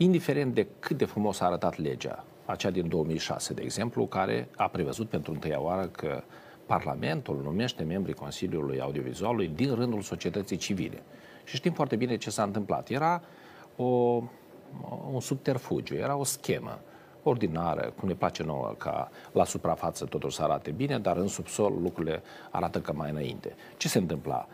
[0.01, 4.67] indiferent de cât de frumos a arătat legea, acea din 2006, de exemplu, care a
[4.67, 6.24] prevăzut pentru întâia oară că
[6.65, 11.03] Parlamentul numește membrii Consiliului Audiovizualului din rândul societății civile.
[11.43, 12.89] Și știm foarte bine ce s-a întâmplat.
[12.89, 13.22] Era
[13.76, 13.84] o,
[15.11, 16.80] un subterfugiu, era o schemă
[17.24, 21.74] ordinară, cum ne place nouă ca la suprafață totul să arate bine, dar în subsol
[21.82, 23.55] lucrurile arată că mai înainte.
[23.78, 24.47] Ce se întâmpla?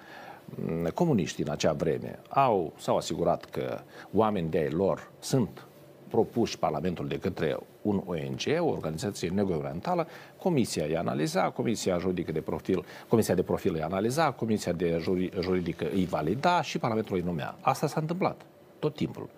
[0.46, 3.80] Mm, comuniștii în acea vreme au, s-au asigurat că
[4.14, 5.66] oameni de ai lor sunt
[6.08, 10.08] propuși Parlamentul de către un ONG, o organizație neguvernamentală,
[10.38, 15.32] comisia îi analiza, comisia juridică de profil, comisia de profil îi analiza, comisia de juri,
[15.42, 17.56] juridică îi valida și Parlamentul îi numea.
[17.62, 18.42] Asta s-a întâmplat
[18.80, 19.30] tot timpul.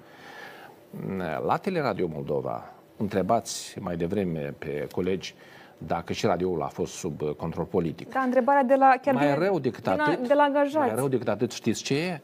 [1.45, 5.35] La Teleradio Moldova, întrebați mai devreme pe colegi
[5.77, 8.09] dacă și radioul a fost sub uh, control politic.
[8.13, 10.75] Da, întrebarea de la, chiar mai de, rău decât din a- atât, de la angajați.
[10.75, 12.21] mai rău decât atât, știți ce e?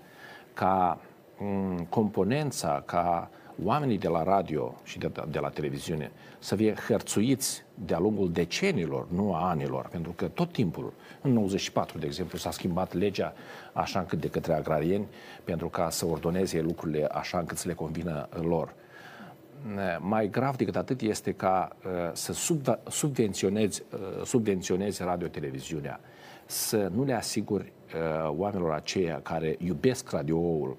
[0.54, 1.00] Ca
[1.38, 3.30] m, componența, ca
[3.64, 9.08] oamenii de la radio și de, de la televiziune să fie hărțuiți de-a lungul decenilor,
[9.12, 13.34] nu a anilor, pentru că tot timpul, în 94, de exemplu, s-a schimbat legea
[13.74, 15.06] așa încât de către agrarieni,
[15.44, 18.74] pentru ca să ordoneze lucrurile așa încât să le convină lor.
[20.00, 26.00] Mai grav decât atât este ca uh, să sub, subvenționezi, uh, subvenționezi radio-televiziunea,
[26.46, 30.78] să nu le asiguri uh, oamenilor aceia care iubesc radioul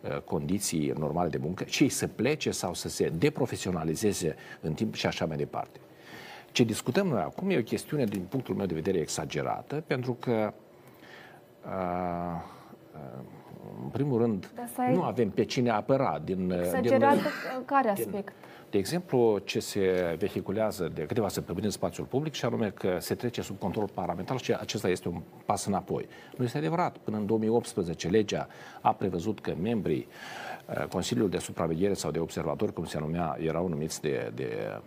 [0.00, 5.06] uh, condiții normale de muncă și să plece sau să se deprofesionalizeze în timp și
[5.06, 5.78] așa mai departe.
[6.52, 10.52] Ce discutăm noi acum e o chestiune, din punctul meu de vedere, exagerată, pentru că
[11.64, 12.42] uh,
[12.94, 13.24] uh,
[13.82, 16.50] în primul rând, Dar să ai- nu avem pe cine apăra din...
[16.50, 17.22] Exagerat din,
[17.56, 18.32] în care aspect?
[18.74, 23.14] de exemplu, ce se vehiculează de câteva săptămâni în spațiul public și anume că se
[23.14, 26.08] trece sub control parlamentar și acesta este un pas înapoi.
[26.36, 26.96] Nu este adevărat.
[26.96, 28.46] Până în 2018 legea
[28.80, 30.08] a prevăzut că membrii
[30.68, 34.80] uh, Consiliului de Supraveghere sau de Observatori, cum se numea, erau numiți de, de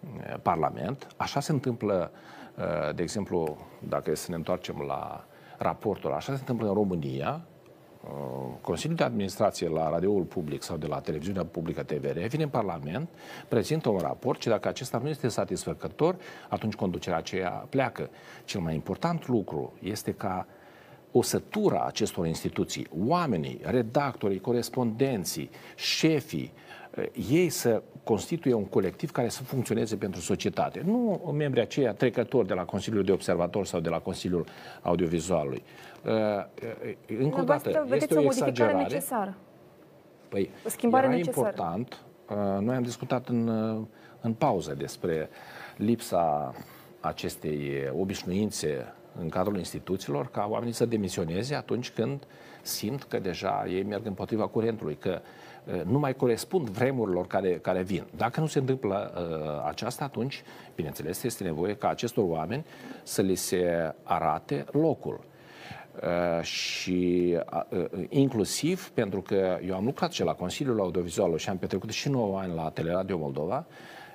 [0.00, 1.06] uh, Parlament.
[1.16, 2.10] Așa se întâmplă,
[2.58, 3.56] uh, de exemplu,
[3.88, 5.24] dacă e să ne întoarcem la
[5.58, 7.40] raportul, așa se întâmplă în România,
[8.60, 13.08] Consiliul de Administrație la radioul public sau de la televiziunea publică TVR vine în Parlament,
[13.48, 16.16] prezintă un raport și dacă acesta nu este satisfăcător,
[16.48, 18.10] atunci conducerea aceea pleacă.
[18.44, 20.46] Cel mai important lucru este ca
[21.12, 26.52] o sătură acestor instituții, oamenii, redactorii, corespondenții, șefii,
[26.94, 30.82] eh, ei să constituie un colectiv care să funcționeze pentru societate.
[30.84, 34.46] Nu membrii aceia trecători de la Consiliul de Observator sau de la Consiliul
[34.82, 35.62] Audiovizualului.
[36.04, 36.12] Eh,
[37.06, 38.76] eh, Încă o dată, este o exagerare.
[38.76, 39.34] necesară.
[40.28, 41.46] Păi, O schimbare era necesară.
[41.48, 42.02] important.
[42.28, 43.86] uh, Noi am discutat în, uh,
[44.20, 45.28] în pauză despre
[45.76, 46.54] lipsa
[47.00, 52.26] acestei obișnuințe în cadrul instituțiilor ca oamenii să demisioneze atunci când
[52.62, 55.20] simt că deja ei merg împotriva curentului, că
[55.64, 58.04] uh, nu mai corespund vremurilor care, care vin.
[58.16, 60.42] Dacă nu se întâmplă uh, aceasta, atunci,
[60.74, 62.64] bineînțeles, este nevoie ca acestor oameni
[63.02, 65.20] să li se arate locul.
[66.00, 71.48] Uh, și uh, uh, inclusiv pentru că eu am lucrat și la Consiliul Audiovizual și
[71.48, 73.66] am petrecut și 9 ani la Teleradio Moldova,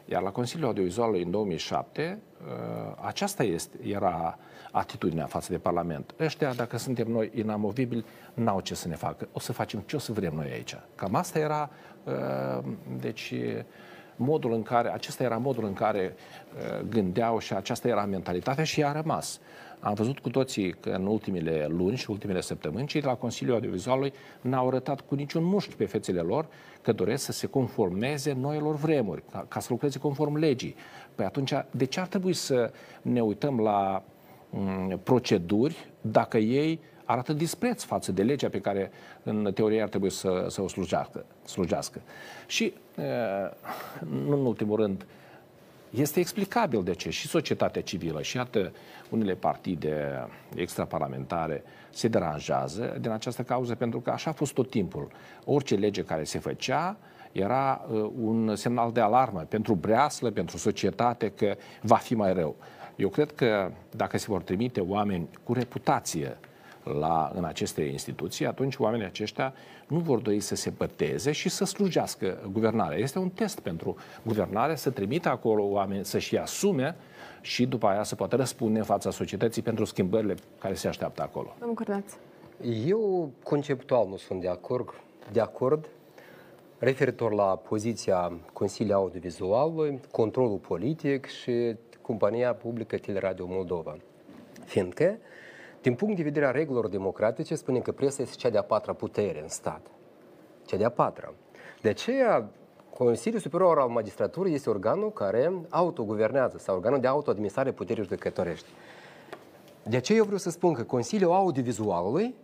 [0.05, 4.38] iar la Consiliul Audiovizual în 2007, uh, aceasta este, era
[4.71, 6.13] atitudinea față de Parlament.
[6.19, 9.28] Ăștia, dacă suntem noi inamovibili, n-au ce să ne facă.
[9.32, 10.75] O să facem ce o să vrem noi aici.
[10.95, 11.69] Cam asta era,
[12.03, 12.63] uh,
[12.99, 13.34] deci,
[14.15, 18.84] modul în care, acesta era modul în care uh, gândeau și aceasta era mentalitatea și
[18.84, 19.39] a rămas.
[19.80, 23.55] Am văzut cu toții că în ultimele luni și ultimele săptămâni cei de la Consiliul
[23.55, 26.47] Audiovizualului n-au arătat cu niciun mușchi pe fețele lor
[26.82, 30.75] că doresc să se conformeze noilor vremuri, ca, ca să lucreze conform legii.
[31.15, 32.71] Păi atunci, de ce ar trebui să
[33.01, 34.03] ne uităm la
[34.49, 38.91] m, proceduri dacă ei arată dispreț față de legea pe care
[39.23, 42.01] în teorie ar trebui să, să o slujească, slujească.
[42.47, 43.03] Și, e,
[44.05, 45.05] nu în ultimul rând,
[45.89, 48.71] este explicabil de ce și societatea civilă și iată
[49.10, 55.08] unele partide extraparlamentare se deranjează din această cauză pentru că așa a fost tot timpul.
[55.45, 56.97] Orice lege care se făcea
[57.32, 62.55] era uh, un semnal de alarmă pentru breaslă, pentru societate că va fi mai rău.
[62.95, 66.38] Eu cred că dacă se vor trimite oameni cu reputație
[66.84, 69.53] la, în aceste instituții, atunci oamenii aceștia
[69.88, 72.97] nu vor dori să se băteze și să slujească guvernarea.
[72.97, 76.95] Este un test pentru guvernare să trimită acolo oameni să-și asume
[77.42, 81.56] și după aia să poată răspunde în fața societății pentru schimbările care se așteaptă acolo.
[81.60, 82.14] Domnul Cârnaț.
[82.86, 84.90] Eu conceptual nu sunt de acord,
[85.32, 85.90] de acord
[86.78, 93.98] referitor la poziția Consiliului Audiovizualului, controlul politic și compania publică Teleradio Moldova.
[94.66, 95.18] Fiindcă,
[95.82, 99.42] din punct de vedere a regulilor democratice, spunem că presa este cea de-a patra putere
[99.42, 99.82] în stat.
[100.66, 101.34] Cea de-a patra.
[101.82, 102.50] De aceea,
[102.98, 108.66] Consiliul Superior al Magistraturii este organul care autoguvernează sau organul de autoadministrare puterii judecătorești.
[109.84, 112.36] De aceea eu vreau să spun că Consiliul Audiovizualului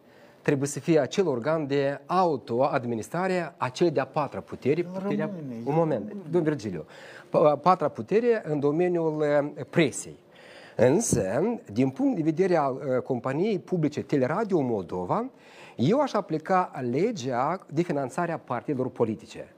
[0.42, 4.84] trebuie să fie acel organ de autoadministrare a cel de-a patra putere.
[4.84, 5.30] puterea,
[5.66, 6.86] un moment, domnul Virgiliu.
[7.30, 10.20] Pa- Patra putere în domeniul eh, presei.
[10.76, 15.30] Însă, din punct de vedere al eh, companiei publice Teleradio Moldova,
[15.76, 19.54] eu aș aplica legea de finanțare a partidelor politice.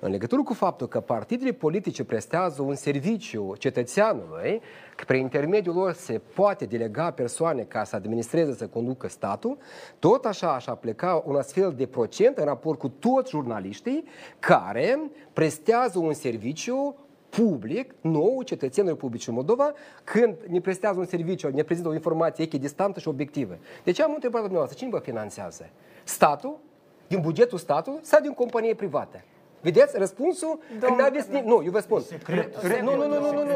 [0.00, 4.60] În legătură cu faptul că partidele politice prestează un serviciu cetățeanului,
[4.96, 9.58] că prin intermediul lor se poate delega persoane ca să administreze, să conducă statul,
[9.98, 14.04] tot așa aș aplica un astfel de procent în raport cu toți jurnaliștii
[14.38, 16.96] care prestează un serviciu
[17.28, 19.72] public, nou, cetățenilor publici în Moldova,
[20.04, 23.58] când ne prestează un serviciu, ne prezintă o informație echidistantă și obiectivă.
[23.84, 24.78] De ce am întrebat dumneavoastră?
[24.78, 25.70] Cine vă finanțează?
[26.04, 26.58] Statul?
[27.06, 29.24] Din bugetul statului sau din companie privată?
[29.64, 29.98] Vedeți?
[29.98, 30.58] Răspunsul?
[30.80, 32.02] Domnul N-aveți ni- Nu, eu vă spun.
[32.26, 32.50] Re-
[32.82, 33.52] Nu, nu, nu, nu, nu, nu.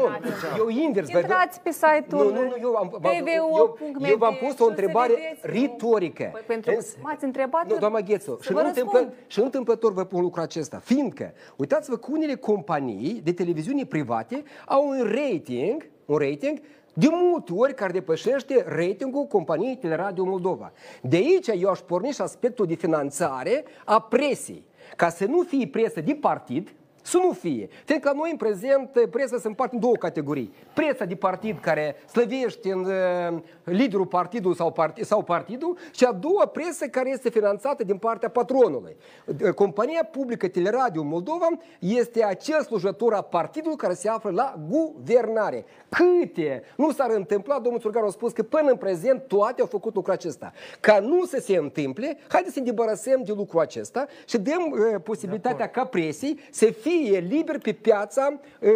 [0.57, 1.09] Eu invers.
[1.11, 3.77] vă- Intrați pe site-ul Nu, nu, nu, eu, am, v-am- tvu.md eu,
[4.09, 5.61] eu v-am pus și o o să întrebare vedeți, nu.
[5.61, 6.29] retorică.
[6.31, 9.23] Păi, pentru că Însă- m-ați întrebat, Nu, doamna Ghețu, să și vă nu, întâmplă, răspund.
[9.27, 14.43] și nu întâmplător vă pun lucrul acesta, fiindcă, uitați-vă că unele companii de televiziune private
[14.65, 16.59] au un rating, un rating
[16.93, 20.71] de multe ori care depășește ratingul companiei Teleradio Moldova.
[21.01, 24.67] De aici eu aș porni și aspectul de finanțare a presei.
[24.99, 27.69] Ca să nu fie presă de partid, să nu fie.
[27.85, 30.53] Fiindcă la noi în prezent presa se împarte în două categorii.
[30.79, 36.11] Presa de partid care slăvește în uh, liderul partidului sau, partid, sau partidul și a
[36.11, 38.95] doua presă care este finanțată din partea patronului.
[39.25, 41.47] Uh, Compania publică Teleradio Moldova
[41.79, 45.65] este acel slujător a partidului care se află la guvernare.
[45.89, 49.95] Câte nu s-ar întâmpla, domnul Țurgan a spus că până în prezent toate au făcut
[49.95, 50.51] lucrul acesta.
[50.79, 55.01] Ca nu să se întâmple, haideți să ne debarasăm de lucrul acesta și dăm uh,
[55.03, 58.69] posibilitatea ca presii să fie fie liber pe piața, uh,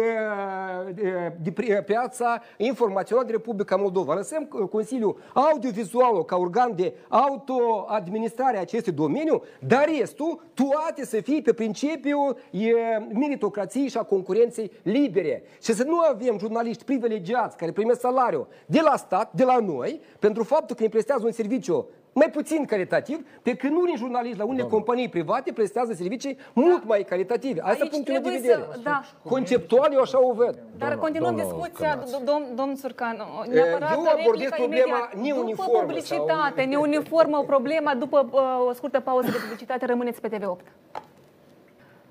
[0.94, 1.50] de, de
[1.94, 4.14] piața informațională de Republica Moldova.
[4.14, 11.40] Lăsăm Consiliul Audiovizual ca organ de autoadministrare a acestui domeniu, dar restul, toate să fie
[11.40, 12.72] pe principiul e,
[13.12, 15.42] meritocrației și a concurenței libere.
[15.62, 20.00] Și să nu avem jurnaliști privilegiați care primesc salariu de la stat, de la noi,
[20.18, 24.44] pentru faptul că îi prestează un serviciu mai puțin calitativ, pe când unii jurnaliști la
[24.44, 24.76] unele Doamne.
[24.78, 27.60] companii private prestează servicii mult mai calitative.
[27.60, 28.66] Asta Aici punctul de trebuie vedere.
[28.72, 29.00] să- da.
[29.28, 30.54] Conceptual eu așa o văd.
[30.54, 32.10] Dar Domnul- continuăm domnul discuția, Cărnaț.
[32.10, 33.16] do- domn, domn Surcan.
[33.50, 35.14] Neapărat eu abordez replica problema imediat.
[35.34, 40.28] neuniformă După publicitate, sau- neuniformă, problema, după uh, o scurtă pauză de publicitate, rămâneți pe
[40.28, 40.72] TV8.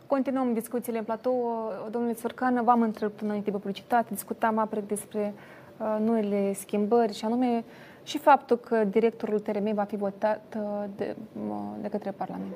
[0.07, 1.71] Continuăm discuțiile în platou.
[1.89, 5.34] Domnule Țurcan, v-am întrebat înainte de publicitate, discutam apre despre
[5.77, 7.63] uh, noile schimbări și anume
[8.03, 11.15] și faptul că directorul TRM va fi votat uh, de,
[11.47, 12.55] uh, de către Parlament.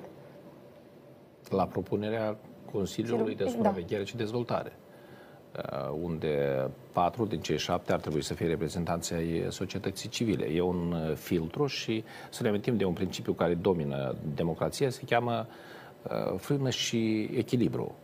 [1.50, 2.38] La propunerea
[2.72, 3.50] Consiliului de Da.
[3.50, 4.72] Supraveghere și Dezvoltare,
[5.58, 10.46] uh, unde patru din cei șapte ar trebui să fie reprezentanții ai societății civile.
[10.46, 15.02] E un uh, filtru și să ne amintim de un principiu care domină democrația, se
[15.06, 15.48] cheamă
[16.04, 17.96] uh, frână și echilibru.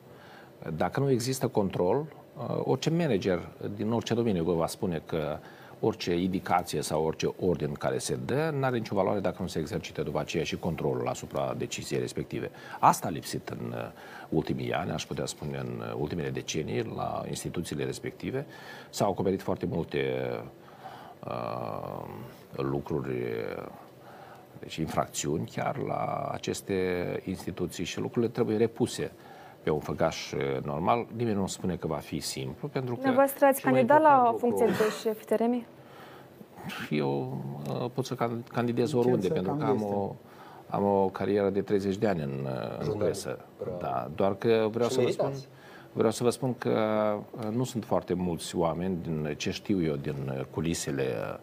[0.76, 2.06] Dacă nu există control,
[2.38, 5.38] uh, orice manager din orice domeniu vă va spune că
[5.86, 9.60] orice indicație sau orice ordin care se dă nu are nicio valoare dacă nu se
[9.60, 12.52] exercită după aceea și controlul asupra deciziei respective.
[12.80, 13.92] Asta a lipsit în uh,
[14.30, 18.46] ultimii ani, aș putea spune în uh, ultimele decenii, la instituțiile respective.
[18.90, 20.30] S-au acoperit foarte multe
[21.28, 22.06] uh,
[22.56, 23.26] lucruri
[24.60, 26.74] deci infracțiuni chiar la aceste
[27.26, 29.12] instituții și lucrurile trebuie repuse
[29.64, 31.06] pe un făgaș eh, normal.
[31.16, 33.02] Nimeni nu spune că va fi simplu, pentru că...
[33.02, 35.66] Dumneavoastră ați cel mai candidat la important funcție lucru- de șef TRM?
[36.90, 39.94] Eu uh, pot să can- candidez oriunde, să pentru că am candidezi?
[39.94, 40.16] o,
[40.70, 43.40] am o carieră de 30 de ani în, uh, în presă.
[43.80, 45.26] Da, doar că vreau Și să vă spun...
[45.26, 45.48] meritați.
[45.94, 46.70] Vreau să vă spun că
[47.38, 51.40] uh, nu sunt foarte mulți oameni, din ce știu eu din uh, culisele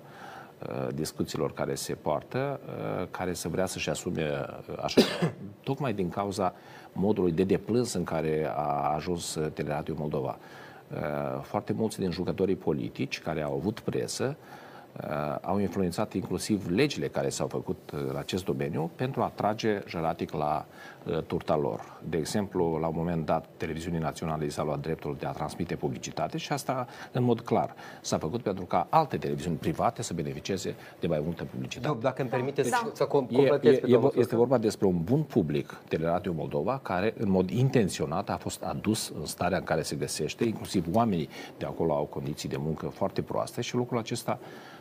[0.69, 5.01] uh, discuțiilor care se poartă, uh, care să vrea să-și asume uh, așa,
[5.63, 6.55] tocmai din cauza
[6.93, 10.39] modului de deplâns în care a ajuns uh, Teleradio Moldova.
[10.93, 14.60] Uh, Foarte mulți din jucătorii politici care au avut presă uh,
[15.41, 20.33] au influențat inclusiv legile care s-au făcut uh, în acest domeniu pentru a atrage jăratic
[20.33, 20.67] la
[21.07, 21.99] uh, turta lor.
[22.09, 25.75] De exemplu, la un moment dat, televiziunii naționale i s-a luat dreptul de a transmite
[25.77, 27.75] publicitate și asta în mod clar.
[28.01, 31.87] S-a făcut pentru ca alte televiziuni private să beneficieze de mai multă publicitate.
[31.89, 32.91] Dob, dacă îmi permiteți Da.
[32.93, 34.39] să com- E, completez e, pe e, domnul este Surcan.
[34.39, 39.27] vorba despre un bun public, Teleradio Moldova, care în mod intenționat a fost adus în
[39.27, 43.61] starea în care se găsește, inclusiv oamenii de acolo au condiții de muncă foarte proaste
[43.61, 44.39] și lucrul acesta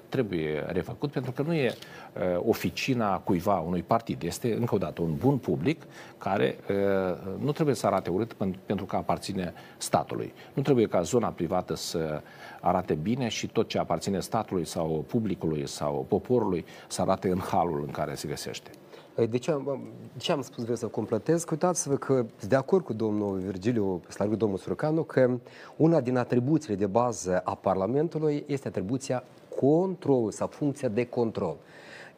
[0.10, 5.02] trebuie refăcut pentru că nu e uh, oficina cuiva unui partid, este încă o dată
[5.02, 5.82] un bun public
[6.18, 10.34] care uh, nu trebuie să arate urât pen- pentru că aparține statului.
[10.54, 12.22] Nu trebuie ca zona privată să
[12.62, 17.84] arate bine și tot ce aparține statului sau publicului sau poporului să arate în halul
[17.86, 18.70] în care se găsește.
[19.30, 19.80] De ce, am,
[20.14, 21.44] de ce am spus vreau să completez?
[21.44, 25.40] Că Uitați-vă că sunt de acord cu domnul Virgiliu, slăvit domnul Surcanu, că
[25.76, 29.24] una din atribuțiile de bază a Parlamentului este atribuția
[29.60, 31.58] controlului sau funcția de control.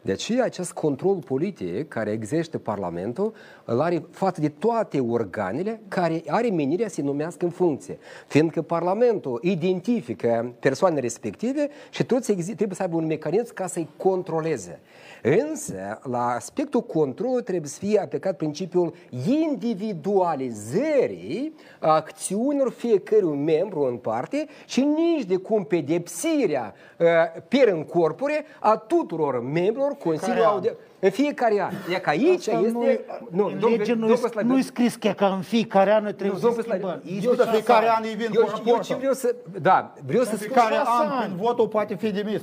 [0.03, 3.33] De aceea, acest control politic care exerște Parlamentul
[3.65, 7.97] îl are față de toate organele care are menirea să se numească în funcție.
[8.27, 13.87] Fiindcă Parlamentul identifică persoanele respective și toți exi- trebuie să aibă un mecanism ca să-i
[13.97, 14.79] controleze.
[15.23, 18.93] Însă, la aspectul controlului trebuie să fie aplicat principiul
[19.27, 27.07] individualizării acțiunilor fiecărui membru în parte și nici de cum pedepsirea uh,
[27.47, 30.49] per în corpore a tuturor membrilor Consiliului an?
[30.51, 30.71] Audio.
[30.99, 31.71] În fiecare an.
[31.95, 33.05] E că aici Asta este...
[33.29, 36.45] nu, în lege nu, nu e scris că, că în fiecare an noi trebuie să
[36.45, 36.99] domnul schimbăm.
[37.03, 37.53] Slăvi, E eu de special.
[37.53, 38.95] fiecare an îi vin eu, cu eu ce raportul.
[38.97, 39.35] vreau să...
[39.61, 40.47] Da, vreau să spun...
[40.47, 41.25] Fiecare șase an ani.
[41.27, 42.41] când votul poate fi demis.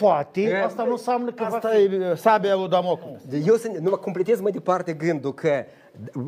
[0.00, 1.76] Poate, asta nu înseamnă că va Asta fi.
[1.94, 3.16] e sabia lui Damoclu.
[3.46, 5.64] Eu să nu mă completez mai departe gândul că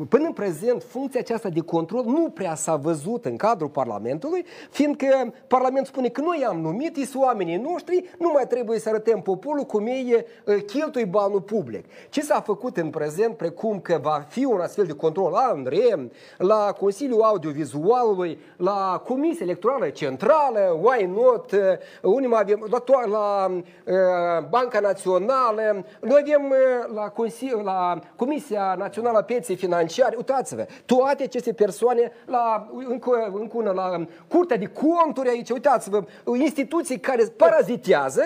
[0.09, 5.33] până în prezent funcția aceasta de control nu prea s-a văzut în cadrul Parlamentului, fiindcă
[5.47, 9.21] Parlamentul spune că noi am numit, ei sunt oamenii noștri, nu mai trebuie să arătăm
[9.21, 11.85] poporul cum ei uh, cheltui banul public.
[12.09, 16.09] Ce s-a făcut în prezent, precum că va fi un astfel de control la ANRE,
[16.37, 21.59] la Consiliul Audiovizualului, la Comisia Electorală Centrală, why not, uh,
[22.01, 27.99] unii mai avem, la, to- la uh, Banca Națională, noi avem uh, la, Consiliu, la
[28.15, 34.57] Comisia Națională a Pieței Financiare, uitați-vă, toate aceste persoane, la, încă, încă una, la Curtea
[34.57, 36.03] de Conturi aici, uitați-vă,
[36.41, 38.21] instituții care parazitează,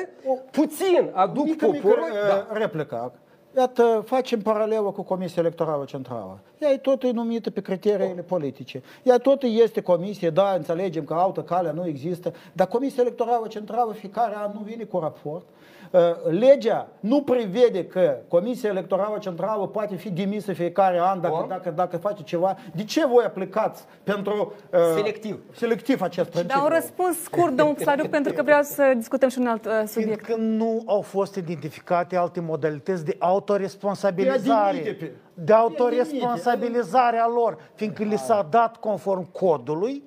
[0.52, 2.48] puțin aduc Mică, mică poporul, da.
[2.52, 3.14] uh, replică.
[3.58, 6.40] Iată, facem paralelă cu Comisia Electorală Centrală.
[6.58, 8.82] Ea e tot numită pe criteriile politice.
[9.04, 13.94] Ea tot este comisie, da, înțelegem că altă cale nu există, dar Comisia Electorală Centrală
[13.94, 15.46] fiecare an nu vine cu raport.
[15.92, 16.02] Uh,
[16.40, 21.48] Legea nu prevede că Comisia Electorală Centrală poate fi demisă fiecare an dacă, Bun.
[21.48, 22.58] dacă, dacă face ceva.
[22.76, 25.40] De ce voi aplicați pentru uh, Selectiv.
[25.56, 26.60] selectiv acest principiu?
[26.60, 29.72] Dar un răspuns scurt, domnul Psariuc, pentru că vreau să discutăm și un alt uh,
[29.86, 30.26] subiect.
[30.26, 34.42] Fiindcă nu au fost identificate alte modalități de autoresponsabilizare.
[34.44, 40.04] De a demite pe- De autoresponsabilizare a lor, fiindcă li s-a dat conform codului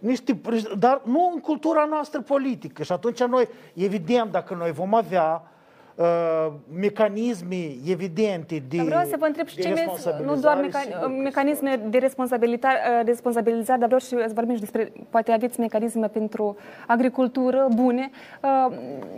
[0.00, 0.40] niște,
[0.78, 2.82] dar nu în cultura noastră politică.
[2.82, 5.49] Și atunci noi, evident, dacă noi vom avea
[6.00, 7.56] uh, mecanisme
[7.86, 10.80] evidente de Dar vreau să vă întreb și de ce vezi, responsabilizare, nu doar meca-
[10.80, 15.60] sigur că mecanisme de responsabilitate, responsabilizare, dar vreau și să vorbim și despre, poate aveți
[15.60, 16.56] mecanisme pentru
[16.86, 18.10] agricultură bune.
[18.42, 18.76] Uh,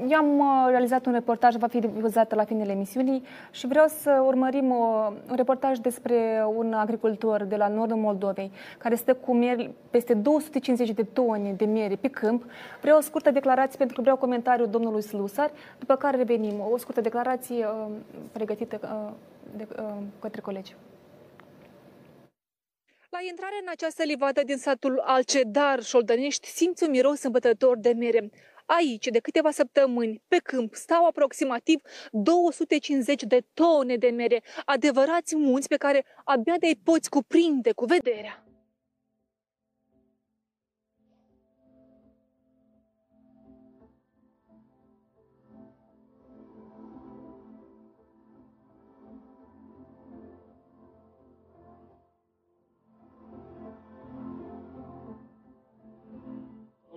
[0.08, 4.22] Eu am uh, realizat un reportaj, va fi difuzat la finele emisiunii și vreau să
[4.26, 9.70] urmărim uh, un reportaj despre un agricultor de la nordul Moldovei, care stă cu mieri,
[9.90, 12.44] peste 250 de tone de miere pe câmp.
[12.80, 16.54] Vreau o scurtă declarație pentru că vreau comentariul domnului Slusar, după care revenim.
[16.72, 17.86] O scurtă declarație uh,
[18.32, 19.12] pregătită uh,
[19.56, 20.74] de uh, către colegi.
[23.10, 28.30] La intrare în această livadă din satul Alcedar, Șoldănești, simți un miros îmbătător de mere.
[28.66, 31.80] Aici, de câteva săptămâni, pe câmp, stau aproximativ
[32.10, 38.41] 250 de tone de mere, adevărați munți pe care abia de-i poți cuprinde cu vederea.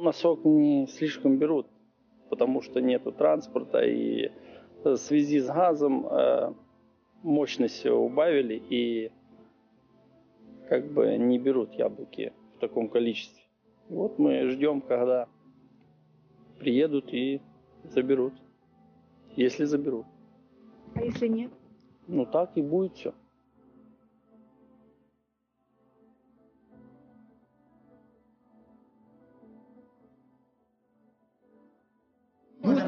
[0.05, 1.65] На сок не слишком берут,
[2.29, 4.31] потому что нету транспорта и
[4.83, 6.53] в связи с газом э,
[7.23, 9.11] мощность убавили и
[10.69, 13.41] как бы не берут яблоки в таком количестве.
[13.89, 15.27] Вот мы ждем, когда
[16.59, 17.41] приедут и
[17.85, 18.35] заберут.
[19.35, 20.05] Если заберут.
[20.93, 21.51] А если нет?
[22.05, 23.15] Ну так и будет все.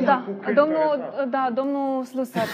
[0.07, 0.25] Da,
[0.55, 2.47] domnul, da, domnul Slusar,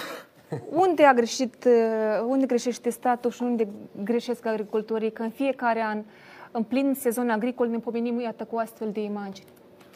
[0.69, 3.67] unde a greșit, uh, unde greșește statul și unde
[4.03, 6.03] greșesc agricultorii, că în fiecare an,
[6.51, 9.47] în plin sezon agricol, ne pomenim, iată, cu astfel de imagini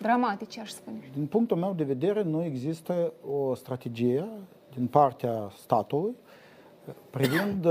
[0.02, 0.98] dramatice, aș spune.
[1.14, 4.28] Din punctul meu de vedere, nu există o strategie
[4.76, 6.16] din partea statului
[7.10, 7.66] privind,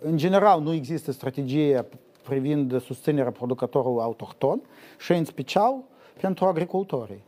[0.00, 1.84] în general, nu există strategie
[2.22, 4.60] privind susținerea producătorului autohton
[4.98, 5.74] și în special
[6.20, 7.22] pentru agricultorii.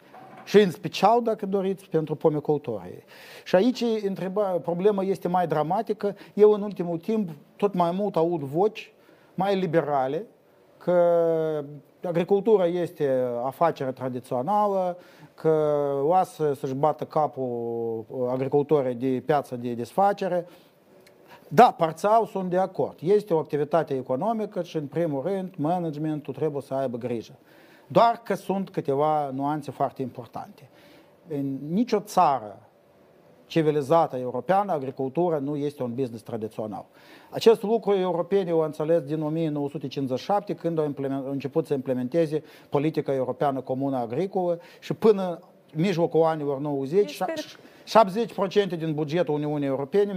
[0.46, 3.04] Și în special, dacă doriți, pentru pomicultorii.
[3.44, 6.16] Și aici întreba, problema este mai dramatică.
[6.34, 8.92] Eu în ultimul timp tot mai mult aud voci
[9.34, 10.26] mai liberale
[10.78, 11.64] că
[12.04, 14.98] agricultura este afacere tradițională,
[15.34, 20.46] că lasă să-și bată capul agricultorii de piață de desfacere.
[21.48, 22.98] Da, parțial sunt de acord.
[23.00, 27.32] Este o activitate economică și, în primul rând, managementul trebuie să aibă grijă.
[27.86, 30.68] Doar că sunt câteva nuanțe foarte importante.
[31.28, 32.66] În nicio țară
[33.46, 36.86] civilizată europeană, agricultura nu este un business tradițional.
[37.30, 43.14] Acest lucru europenii au înțeles din 1957, când au, implement, au început să implementeze politica
[43.14, 45.40] europeană comună agricolă și până
[45.74, 47.22] mijlocul anilor 90,
[48.74, 50.12] 70% din bugetul Uniunii Europene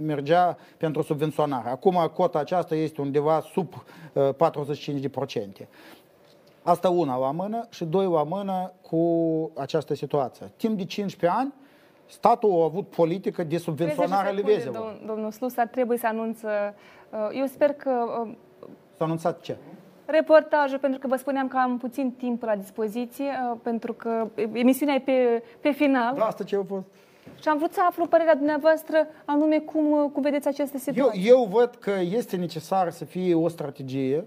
[0.00, 1.68] mergea pentru subvenționare.
[1.68, 4.28] Acum cota aceasta este undeva sub uh,
[5.64, 5.66] 45%.
[6.66, 9.00] Asta una la mână și doi la mână cu
[9.56, 10.50] această situație.
[10.56, 11.52] Timp de 15 ani,
[12.06, 14.76] statul a avut politică de subvenționare a livezelor.
[14.76, 16.48] Domn, domnul Slusar trebuie să anunță,
[17.32, 17.90] eu sper că...
[18.96, 19.56] S-a anunțat ce?
[20.06, 23.30] Reportajul, pentru că vă spuneam că am puțin timp la dispoziție,
[23.62, 26.14] pentru că emisiunea e pe, pe final.
[26.16, 26.84] Da, asta ce a fost?
[27.42, 31.22] Și am vrut să aflu părerea dumneavoastră, anume cum, cum vedeți această situație.
[31.30, 34.24] Eu, eu văd că este necesar să fie o strategie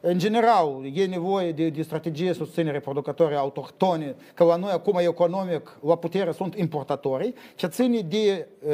[0.00, 5.78] în general, e nevoie de, de strategie susținere producătorii autohtone, că la noi acum economic
[5.86, 8.72] la putere sunt importatorii, ce ține de uh,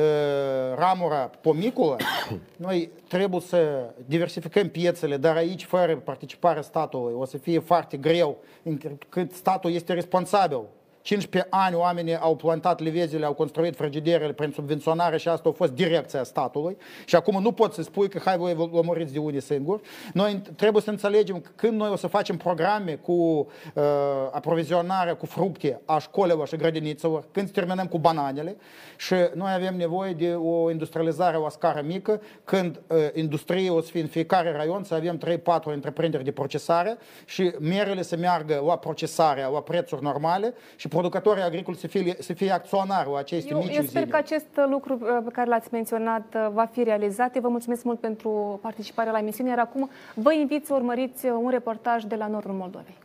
[0.76, 1.96] ramura pomiculă,
[2.56, 8.36] noi trebuie să diversificăm piețele, dar aici, fără participarea statului, o să fie foarte greu,
[8.62, 10.60] încât statul este responsabil
[11.04, 15.72] 15 ani oamenii au plantat livezile, au construit frigiderele prin subvenționare și asta a fost
[15.72, 16.76] direcția statului.
[17.04, 19.82] Și acum nu poți să spui că hai voi vă lămuriți de unii singuri.
[20.12, 23.82] Noi trebuie să înțelegem că când noi o să facem programe cu uh,
[24.30, 28.56] aprovizionarea cu fructe a școlilor și grădinițelor, când terminăm cu bananele
[28.96, 33.90] și noi avem nevoie de o industrializare la scară mică, când uh, industrie o să
[33.90, 38.76] fie în fiecare raion, să avem 3-4 întreprinderi de procesare și merele să meargă la
[38.76, 43.58] procesare, la prețuri normale și producătorii agricoli să fie, să fie acționari la aceste eu,
[43.58, 44.10] mici eu sper zile.
[44.10, 47.34] că acest lucru uh, pe care l-ați menționat uh, va fi realizat.
[47.34, 51.32] Eu vă mulțumesc mult pentru participarea la emisiune, iar acum vă invit să urmăriți uh,
[51.42, 52.96] un reportaj de la Nordul Moldovei.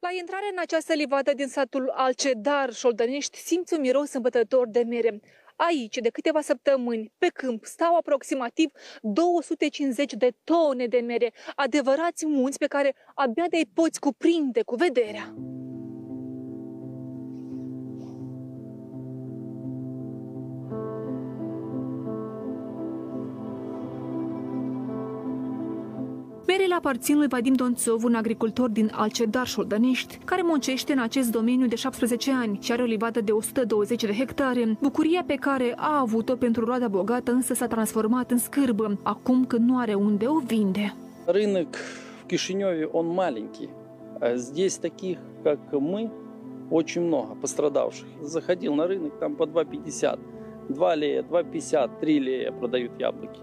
[0.00, 5.20] La intrare în această livadă din satul Alcedar, Șoldănești, simți un miros îmbătător de mere.
[5.68, 8.70] Aici, de câteva săptămâni, pe câmp, stau aproximativ
[9.00, 15.34] 250 de tone de mere, adevărați munți pe care abia de-i poți cuprinde cu vederea.
[26.59, 31.67] Merele aparțin lui Vadim Donțov, un agricultor din Alcedar Șoldănești, care muncește în acest domeniu
[31.67, 34.77] de 17 ani și are o livadă de 120 de hectare.
[34.81, 39.69] Bucuria pe care a avut-o pentru roada bogată însă s-a transformat în scârbă, acum când
[39.69, 40.95] nu are unde o vinde.
[41.25, 41.75] Рынок
[42.21, 43.69] в Кишиневе, он маленький.
[44.19, 46.09] А Здесь таких, как мы,
[46.69, 48.07] очень много пострадавших.
[48.21, 50.19] Заходил на рынок, там по 2,50.
[50.69, 53.39] 2 лея, 2,50, 3 лея продают яблоки.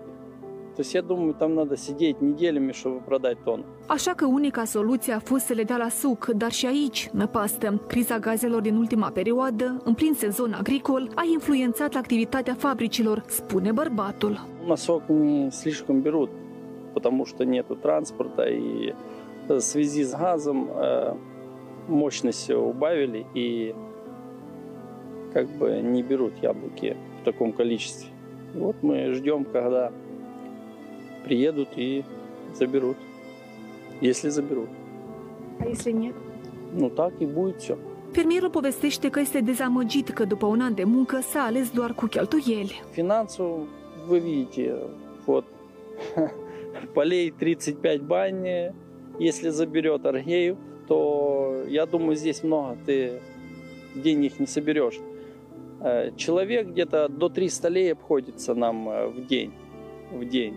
[0.77, 3.65] То есть я думаю, там надо сидеть неделями, чтобы продать тонну.
[3.87, 7.81] Așa că unica soluție a fost să le dea la suc, dar și aici năpastă.
[7.87, 14.47] Criza gazelor din ultima perioadă, în plin sezon agricol, a influențat activitatea fabricilor, spune bărbatul.
[14.67, 16.31] На сок не слишком берут,
[16.95, 18.95] потому что нету транспорта и
[19.49, 21.15] в связи с газом э,
[21.89, 23.75] мощность убавили и
[25.35, 28.09] как бы не берут яблоки в таком количестве.
[28.55, 29.91] Вот мы ждем, когда
[31.24, 32.04] приедут и
[32.54, 32.98] заберут,
[34.02, 34.70] если заберут.
[35.60, 36.14] A este нет?
[36.74, 37.78] Ну так и будет все.
[38.12, 42.06] Fermierul povestește că este dezamăgit că după un an de muncă s-a ales doar cu
[42.06, 42.82] cheltuieli.
[42.92, 43.68] Финансово
[44.08, 44.74] вы видите,
[45.26, 45.46] вот
[46.94, 48.72] полей 35 бань,
[49.20, 50.58] если заберет Аргеев,
[50.88, 53.20] то я думаю, здесь много ты
[53.96, 55.00] денег не соберешь.
[55.82, 59.52] Э, Человек где-то до 300 лей обходится нам э, в день,
[60.12, 60.56] в день.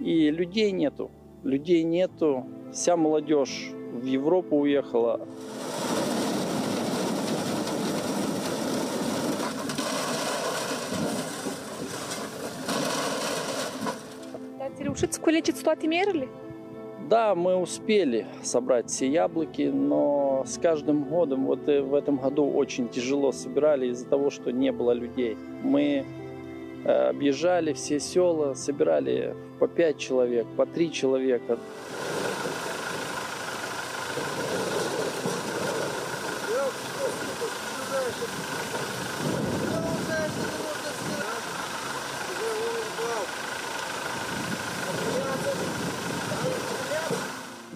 [0.00, 1.10] И людей нету,
[1.42, 2.46] людей нету.
[2.72, 5.20] Вся молодежь в Европу уехала,
[14.94, 16.28] să culegeți toate merele?
[17.08, 22.44] Да, мы успели собрать все яблоки, но с каждым годом, вот э, в этом году
[22.54, 25.36] очень тяжело собирали из-за того, что не было людей.
[25.62, 26.04] Мы
[26.84, 31.58] объезжали все села, собирали по пять человек, по три человека.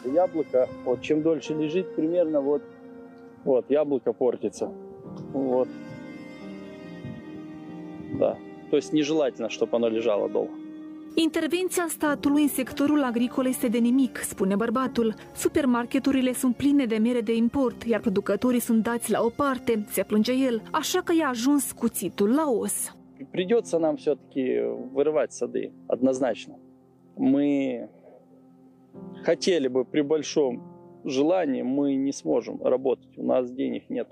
[0.05, 2.63] Яблоко, вот чем дольше лежит, примерно вот,
[3.45, 4.73] вот яблоко портится.
[5.33, 5.69] Вот.
[8.19, 8.37] Да.
[8.70, 10.54] То есть нежелательно, чтобы оно лежало долго.
[11.16, 15.14] Intervenția statului în sectorul agricol este de nimic, spune bărbatul.
[15.36, 20.04] Supermarketurile sunt pline de mere de import, iar producătorii sunt dați la o parte, se
[20.04, 22.96] plânge el, așa că i-a ajuns cuțitul la os.
[23.32, 24.44] Придется нам все-таки
[24.92, 26.54] вырывать сады, однозначно.
[27.16, 27.90] Мы
[29.24, 30.52] хотели бы при большом
[31.06, 34.10] желании, мы не сможем работать, у нас денег нет.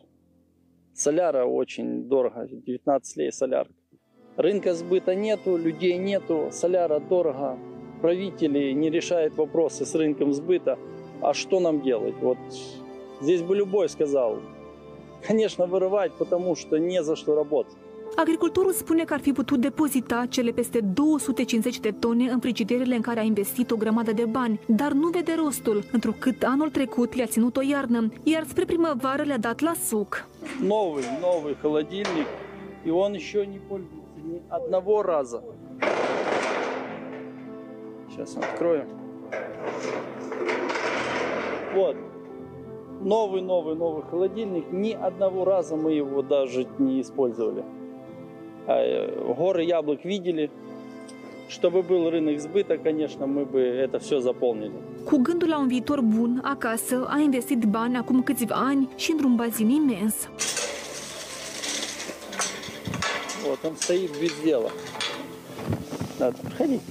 [0.93, 3.73] Соляра очень дорого, 19 лей солярка.
[4.41, 7.59] Рынка сбыта нету, людей нету, соляра дорого.
[8.01, 10.79] Правители не решают вопросы с рынком сбыта.
[11.21, 12.15] А что нам делать?
[12.19, 12.39] Вот
[13.21, 14.39] здесь бы любой сказал,
[15.21, 17.75] конечно, вырывать, потому что не за что работать.
[18.15, 23.01] Agricultorul spune că ar fi putut depozita cele peste 250 de tone în frigiderele în
[23.01, 27.25] care a investit o grămadă de bani, dar nu vede rostul, întrucât anul trecut le-a
[27.25, 30.27] ținut o iarnă, iar spre primăvară le-a dat la suc.
[30.61, 32.27] Новый, новый холодильник,
[32.85, 35.42] и он еще не пользуется Ни одного раза.
[38.10, 38.84] Сейчас открою.
[41.74, 41.96] Вот.
[43.02, 44.72] Новый, новый, новый холодильник.
[44.72, 47.64] Ни одного раза мы его даже не использовали.
[48.66, 50.50] А, э, Горы яблок видели.
[51.48, 54.72] чтобы был рынок сбыта, конечно, мы бы это все заполнили.
[55.04, 59.36] Cu gândul la un viitor bun, acasă, a investit bani acum câțiva ani și într-un
[59.36, 60.28] bazin imens.
[63.46, 64.70] Вот он стоит без дела.
[66.18, 66.82] Надо проходить.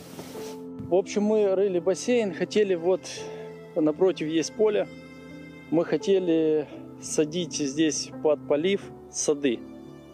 [0.87, 3.01] В общем, мы рыли бассейн, хотели вот
[3.75, 4.87] напротив есть поле.
[5.71, 6.67] Мы хотели
[7.01, 9.59] садить здесь под полив сады,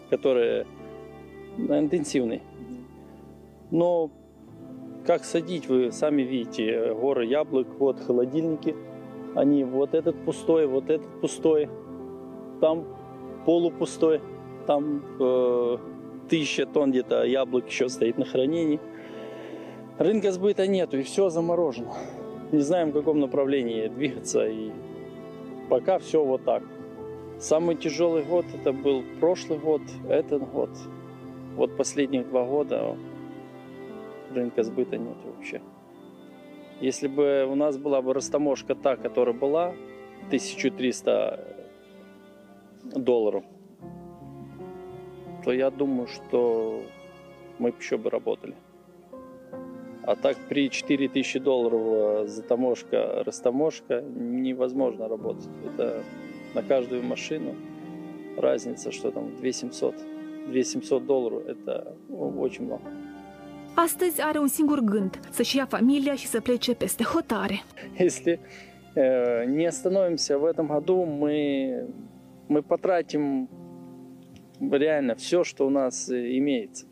[0.09, 0.65] которые
[1.57, 2.41] интенсивные.
[3.69, 4.09] Но
[5.05, 8.75] как садить, вы сами видите, горы яблок, вот холодильники.
[9.35, 11.69] Они вот этот пустой, вот этот пустой,
[12.59, 12.85] там
[13.45, 14.21] полупустой,
[14.67, 15.77] там э,
[16.31, 18.79] тысяча тонн где-то яблок еще стоит на хранении.
[19.97, 21.93] Рынка сбыта нету, и все заморожено.
[22.53, 24.71] Не знаем, в каком направлении двигаться, и
[25.69, 26.63] пока все вот так.
[27.37, 30.69] Самый тяжелый год это был прошлый год, этот год.
[31.55, 32.95] Вот последних два года
[34.33, 35.61] рынка сбыта нет вообще.
[36.79, 39.73] Если бы у нас была бы растаможка та, которая была,
[40.27, 41.67] 1300
[42.95, 43.43] долларов,
[45.43, 46.81] то я думаю, что
[47.59, 48.55] мы еще бы работали.
[50.03, 55.49] А так при 4000 долларов э, затаможка, растаможка невозможно работать.
[55.65, 56.03] Это
[56.55, 57.55] на каждую машину
[58.37, 59.95] разница, что там 2700.
[60.47, 62.83] 2700 долларов– это ну, очень много.
[63.75, 67.61] Astăzi are un singur gând, să-și ia familia și să plece peste hotare.
[67.97, 68.39] Если
[68.95, 71.85] э, не остановимся в этом году, мы,
[72.47, 73.49] мы потратим
[74.60, 76.86] реально все, что у нас э, имеется.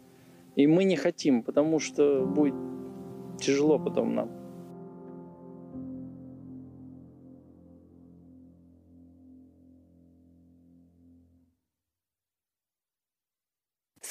[0.56, 2.54] И мы не хотим, потому что будет
[3.40, 4.44] тяжело потом нам.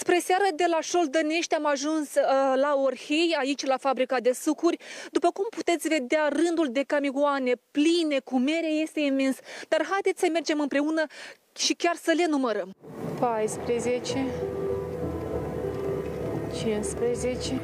[0.03, 4.77] Spre seară de la Șoldănești am ajuns uh, la Orhei, aici la fabrica de sucuri.
[5.11, 9.38] După cum puteți vedea, rândul de camioane pline cu mere este imens.
[9.67, 11.05] Dar haideți să mergem împreună
[11.59, 12.74] și chiar să le numărăm.
[13.20, 14.26] 14
[16.62, 17.60] 15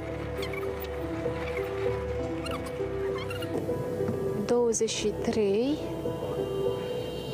[4.46, 5.78] 23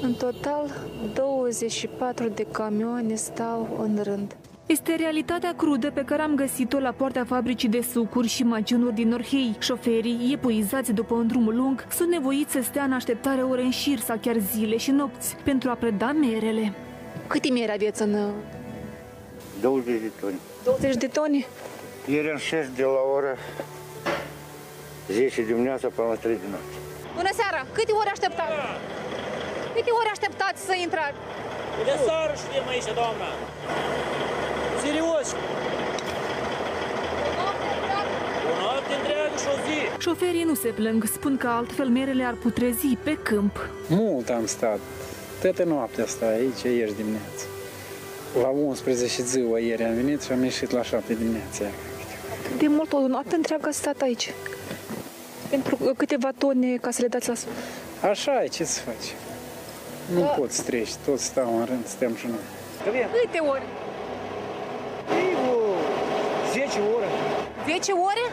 [0.03, 0.71] În total
[1.15, 4.37] 24 de camioane stau în rând.
[4.77, 9.13] Este realitatea crudă pe care am găsit-o la poarta fabricii de sucuri și maginuri din
[9.13, 9.57] Orhei.
[9.59, 13.99] Șoferii, epuizați după un drum lung, sunt nevoiți să stea în așteptare ore în șir
[13.99, 16.73] sau chiar zile și nopți pentru a preda merele.
[17.27, 18.33] Câte mere aveți în...
[19.61, 20.39] 20 de tone.
[20.65, 21.47] 20 de tone?
[22.07, 23.35] Ieri am șes de la ora
[25.09, 26.77] 10 dimineața până la 3 de noapte.
[27.15, 27.61] Bună seara!
[27.73, 28.53] Câte ore așteptați?
[29.75, 31.19] Câte ore așteptați să intrați?
[31.85, 33.29] De seară știm aici, doamna.
[34.85, 35.29] Serios.
[38.51, 40.03] O noapte întreagă și o zi.
[40.03, 43.69] Șoferii nu se plâng, spun că altfel merele ar putrezi pe câmp.
[43.89, 44.79] Mult am stat.
[45.41, 47.45] Toată noaptea asta aici, ieri dimineață.
[48.43, 51.65] La 11 ziua ieri am venit și am ieșit la 7 dimineața.
[52.59, 54.33] De mult o noapte întreagă ați stat aici.
[55.51, 57.47] Pentru câteva tone ca să le dați la sus.
[58.11, 59.15] Așa e, ce să faci?
[60.15, 60.27] Nu Da.
[60.27, 62.45] poți treci, toți stau în rând, stăm și noi.
[63.23, 63.63] Câte ori?
[66.71, 67.07] 10 ore.
[67.67, 68.25] 10 ore?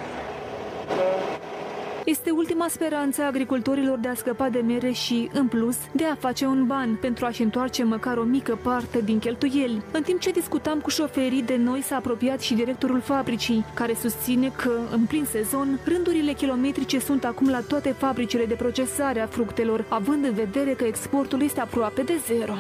[2.05, 6.15] Este ultima speranță a agricultorilor de a scăpa de mere și, în plus, de a
[6.15, 9.81] face un ban pentru a-și întoarce măcar o mică parte din cheltuieli.
[9.91, 14.51] În timp ce discutam cu șoferii, de noi s-a apropiat și directorul fabricii, care susține
[14.55, 19.85] că, în plin sezon, rândurile kilometrice sunt acum la toate fabricile de procesare a fructelor,
[19.88, 22.53] având în vedere că exportul este aproape de zero.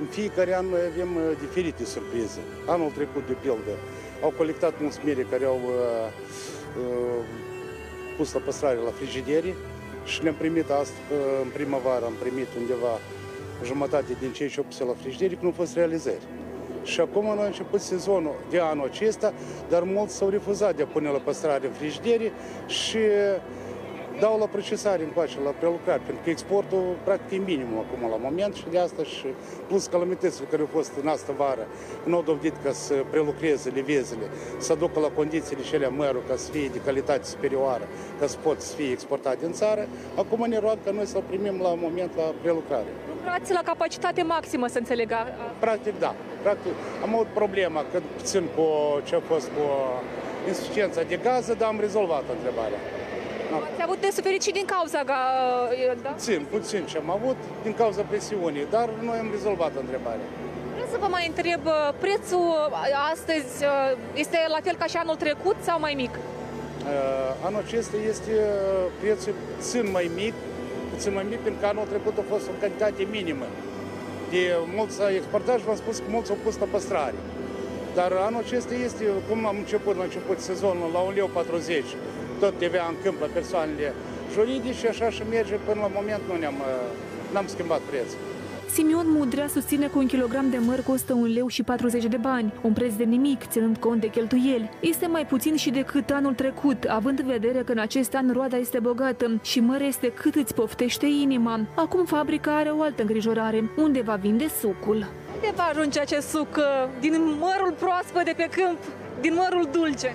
[0.00, 2.40] În fiecare an noi avem uh, diferite surprize.
[2.66, 3.74] Anul trecut, de pildă,
[4.26, 6.06] au colectat mulți mere care au uh,
[6.82, 7.24] uh,
[8.16, 9.54] pus la păstrare la frigideri
[10.04, 12.94] și le-am primit asta, uh, în primăvară am primit undeva
[13.64, 16.22] jumătate din cei ce au pus la frigideri, că nu au fost realizări.
[16.82, 19.32] Și acum noi a început sezonul de anul acesta,
[19.68, 22.32] dar mulți s-au refuzat de a pune la păstrare în frigideri
[22.66, 22.98] și
[24.20, 28.54] dau la procesare încoace, la prelucrare, pentru că exportul practic e minimum acum la moment
[28.54, 29.26] și de asta și
[29.68, 31.66] plus calamitățile care au fost în asta vară,
[32.04, 34.26] nu au dovedit ca să prelucreze livezele,
[34.58, 37.86] să ducă la condițiile cele mărul ca să fie de calitate superioară,
[38.20, 41.60] ca să pot să fie exportat din țară, acum ne roag ca noi să-l primim
[41.62, 42.90] la moment la prelucrare.
[43.16, 45.12] Lucrați la capacitate maximă, să înțeleg.
[45.12, 45.26] a-
[45.58, 46.14] Practic, da.
[46.42, 46.72] Practic,
[47.02, 48.64] am avut problema că puțin cu
[49.04, 49.62] ce a fost cu
[50.48, 52.78] insuficiența de gază, dar am rezolvat întrebarea.
[53.72, 55.20] Ați avut de suferit și din cauza ga,
[56.02, 56.08] da?
[56.08, 60.26] Puțin, puțin ce am avut din cauza presiunii, dar noi am rezolvat întrebarea.
[60.72, 61.62] Vreau să vă mai întreb,
[62.04, 62.48] prețul
[63.12, 63.52] astăzi
[64.14, 66.14] este la fel ca și anul trecut sau mai mic?
[66.14, 70.34] Uh, Anul acesta este uh, prețul puțin mai mic,
[70.92, 73.46] puțin mai mic, pentru că anul trecut a fost o cantitate minimă.
[74.30, 74.42] De
[74.76, 77.18] mulți a exportat și v-am spus că mulți au pus la păstrare.
[77.98, 81.28] Dar anul acesta este, cum am început la început sezonul, la 1,40 leu,
[82.40, 83.94] tot TVA în câmp la persoanele
[84.32, 88.18] juridice și așa și merge până la moment nu ne-am, uh, n-am schimbat prețul.
[88.76, 92.52] Simion Mudrea susține că un kilogram de măr costă un leu și 40 de bani,
[92.60, 94.70] un preț de nimic, ținând cont de cheltuieli.
[94.80, 98.56] Este mai puțin și decât anul trecut, având în vedere că în acest an roada
[98.56, 101.60] este bogată și măr este cât îți poftește inima.
[101.74, 105.06] Acum fabrica are o altă îngrijorare, unde va vinde sucul.
[105.34, 106.64] Unde va ajunge acest suc uh,
[107.00, 108.78] din mărul proaspăt de pe câmp,
[109.20, 110.14] din mărul dulce?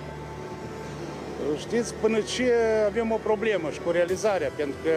[1.58, 2.52] Știți, până ce
[2.86, 4.96] avem o problemă și cu realizarea, pentru că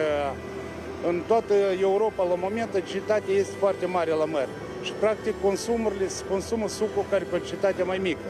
[1.08, 4.48] în toată Europa, la moment, cantitatea este foarte mare la măr.
[4.82, 8.28] Și, practic, consumurile se consumă sucul care pe cantitatea mai mică.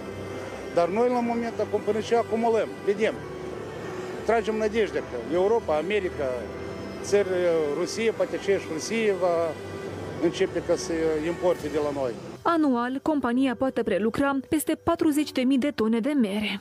[0.74, 3.14] Dar noi, la moment, acum, până ce acumulăm, vedem,
[4.24, 6.28] tragem nădejdea că Europa, America,
[7.02, 7.28] țări,
[7.78, 9.36] Rusia, poate aceeași Rusie va
[10.22, 10.93] începe ca să
[11.26, 12.12] importe de la noi.
[12.43, 14.78] Anual, compania poate prelucra peste 40.000
[15.59, 16.60] de tone de mere.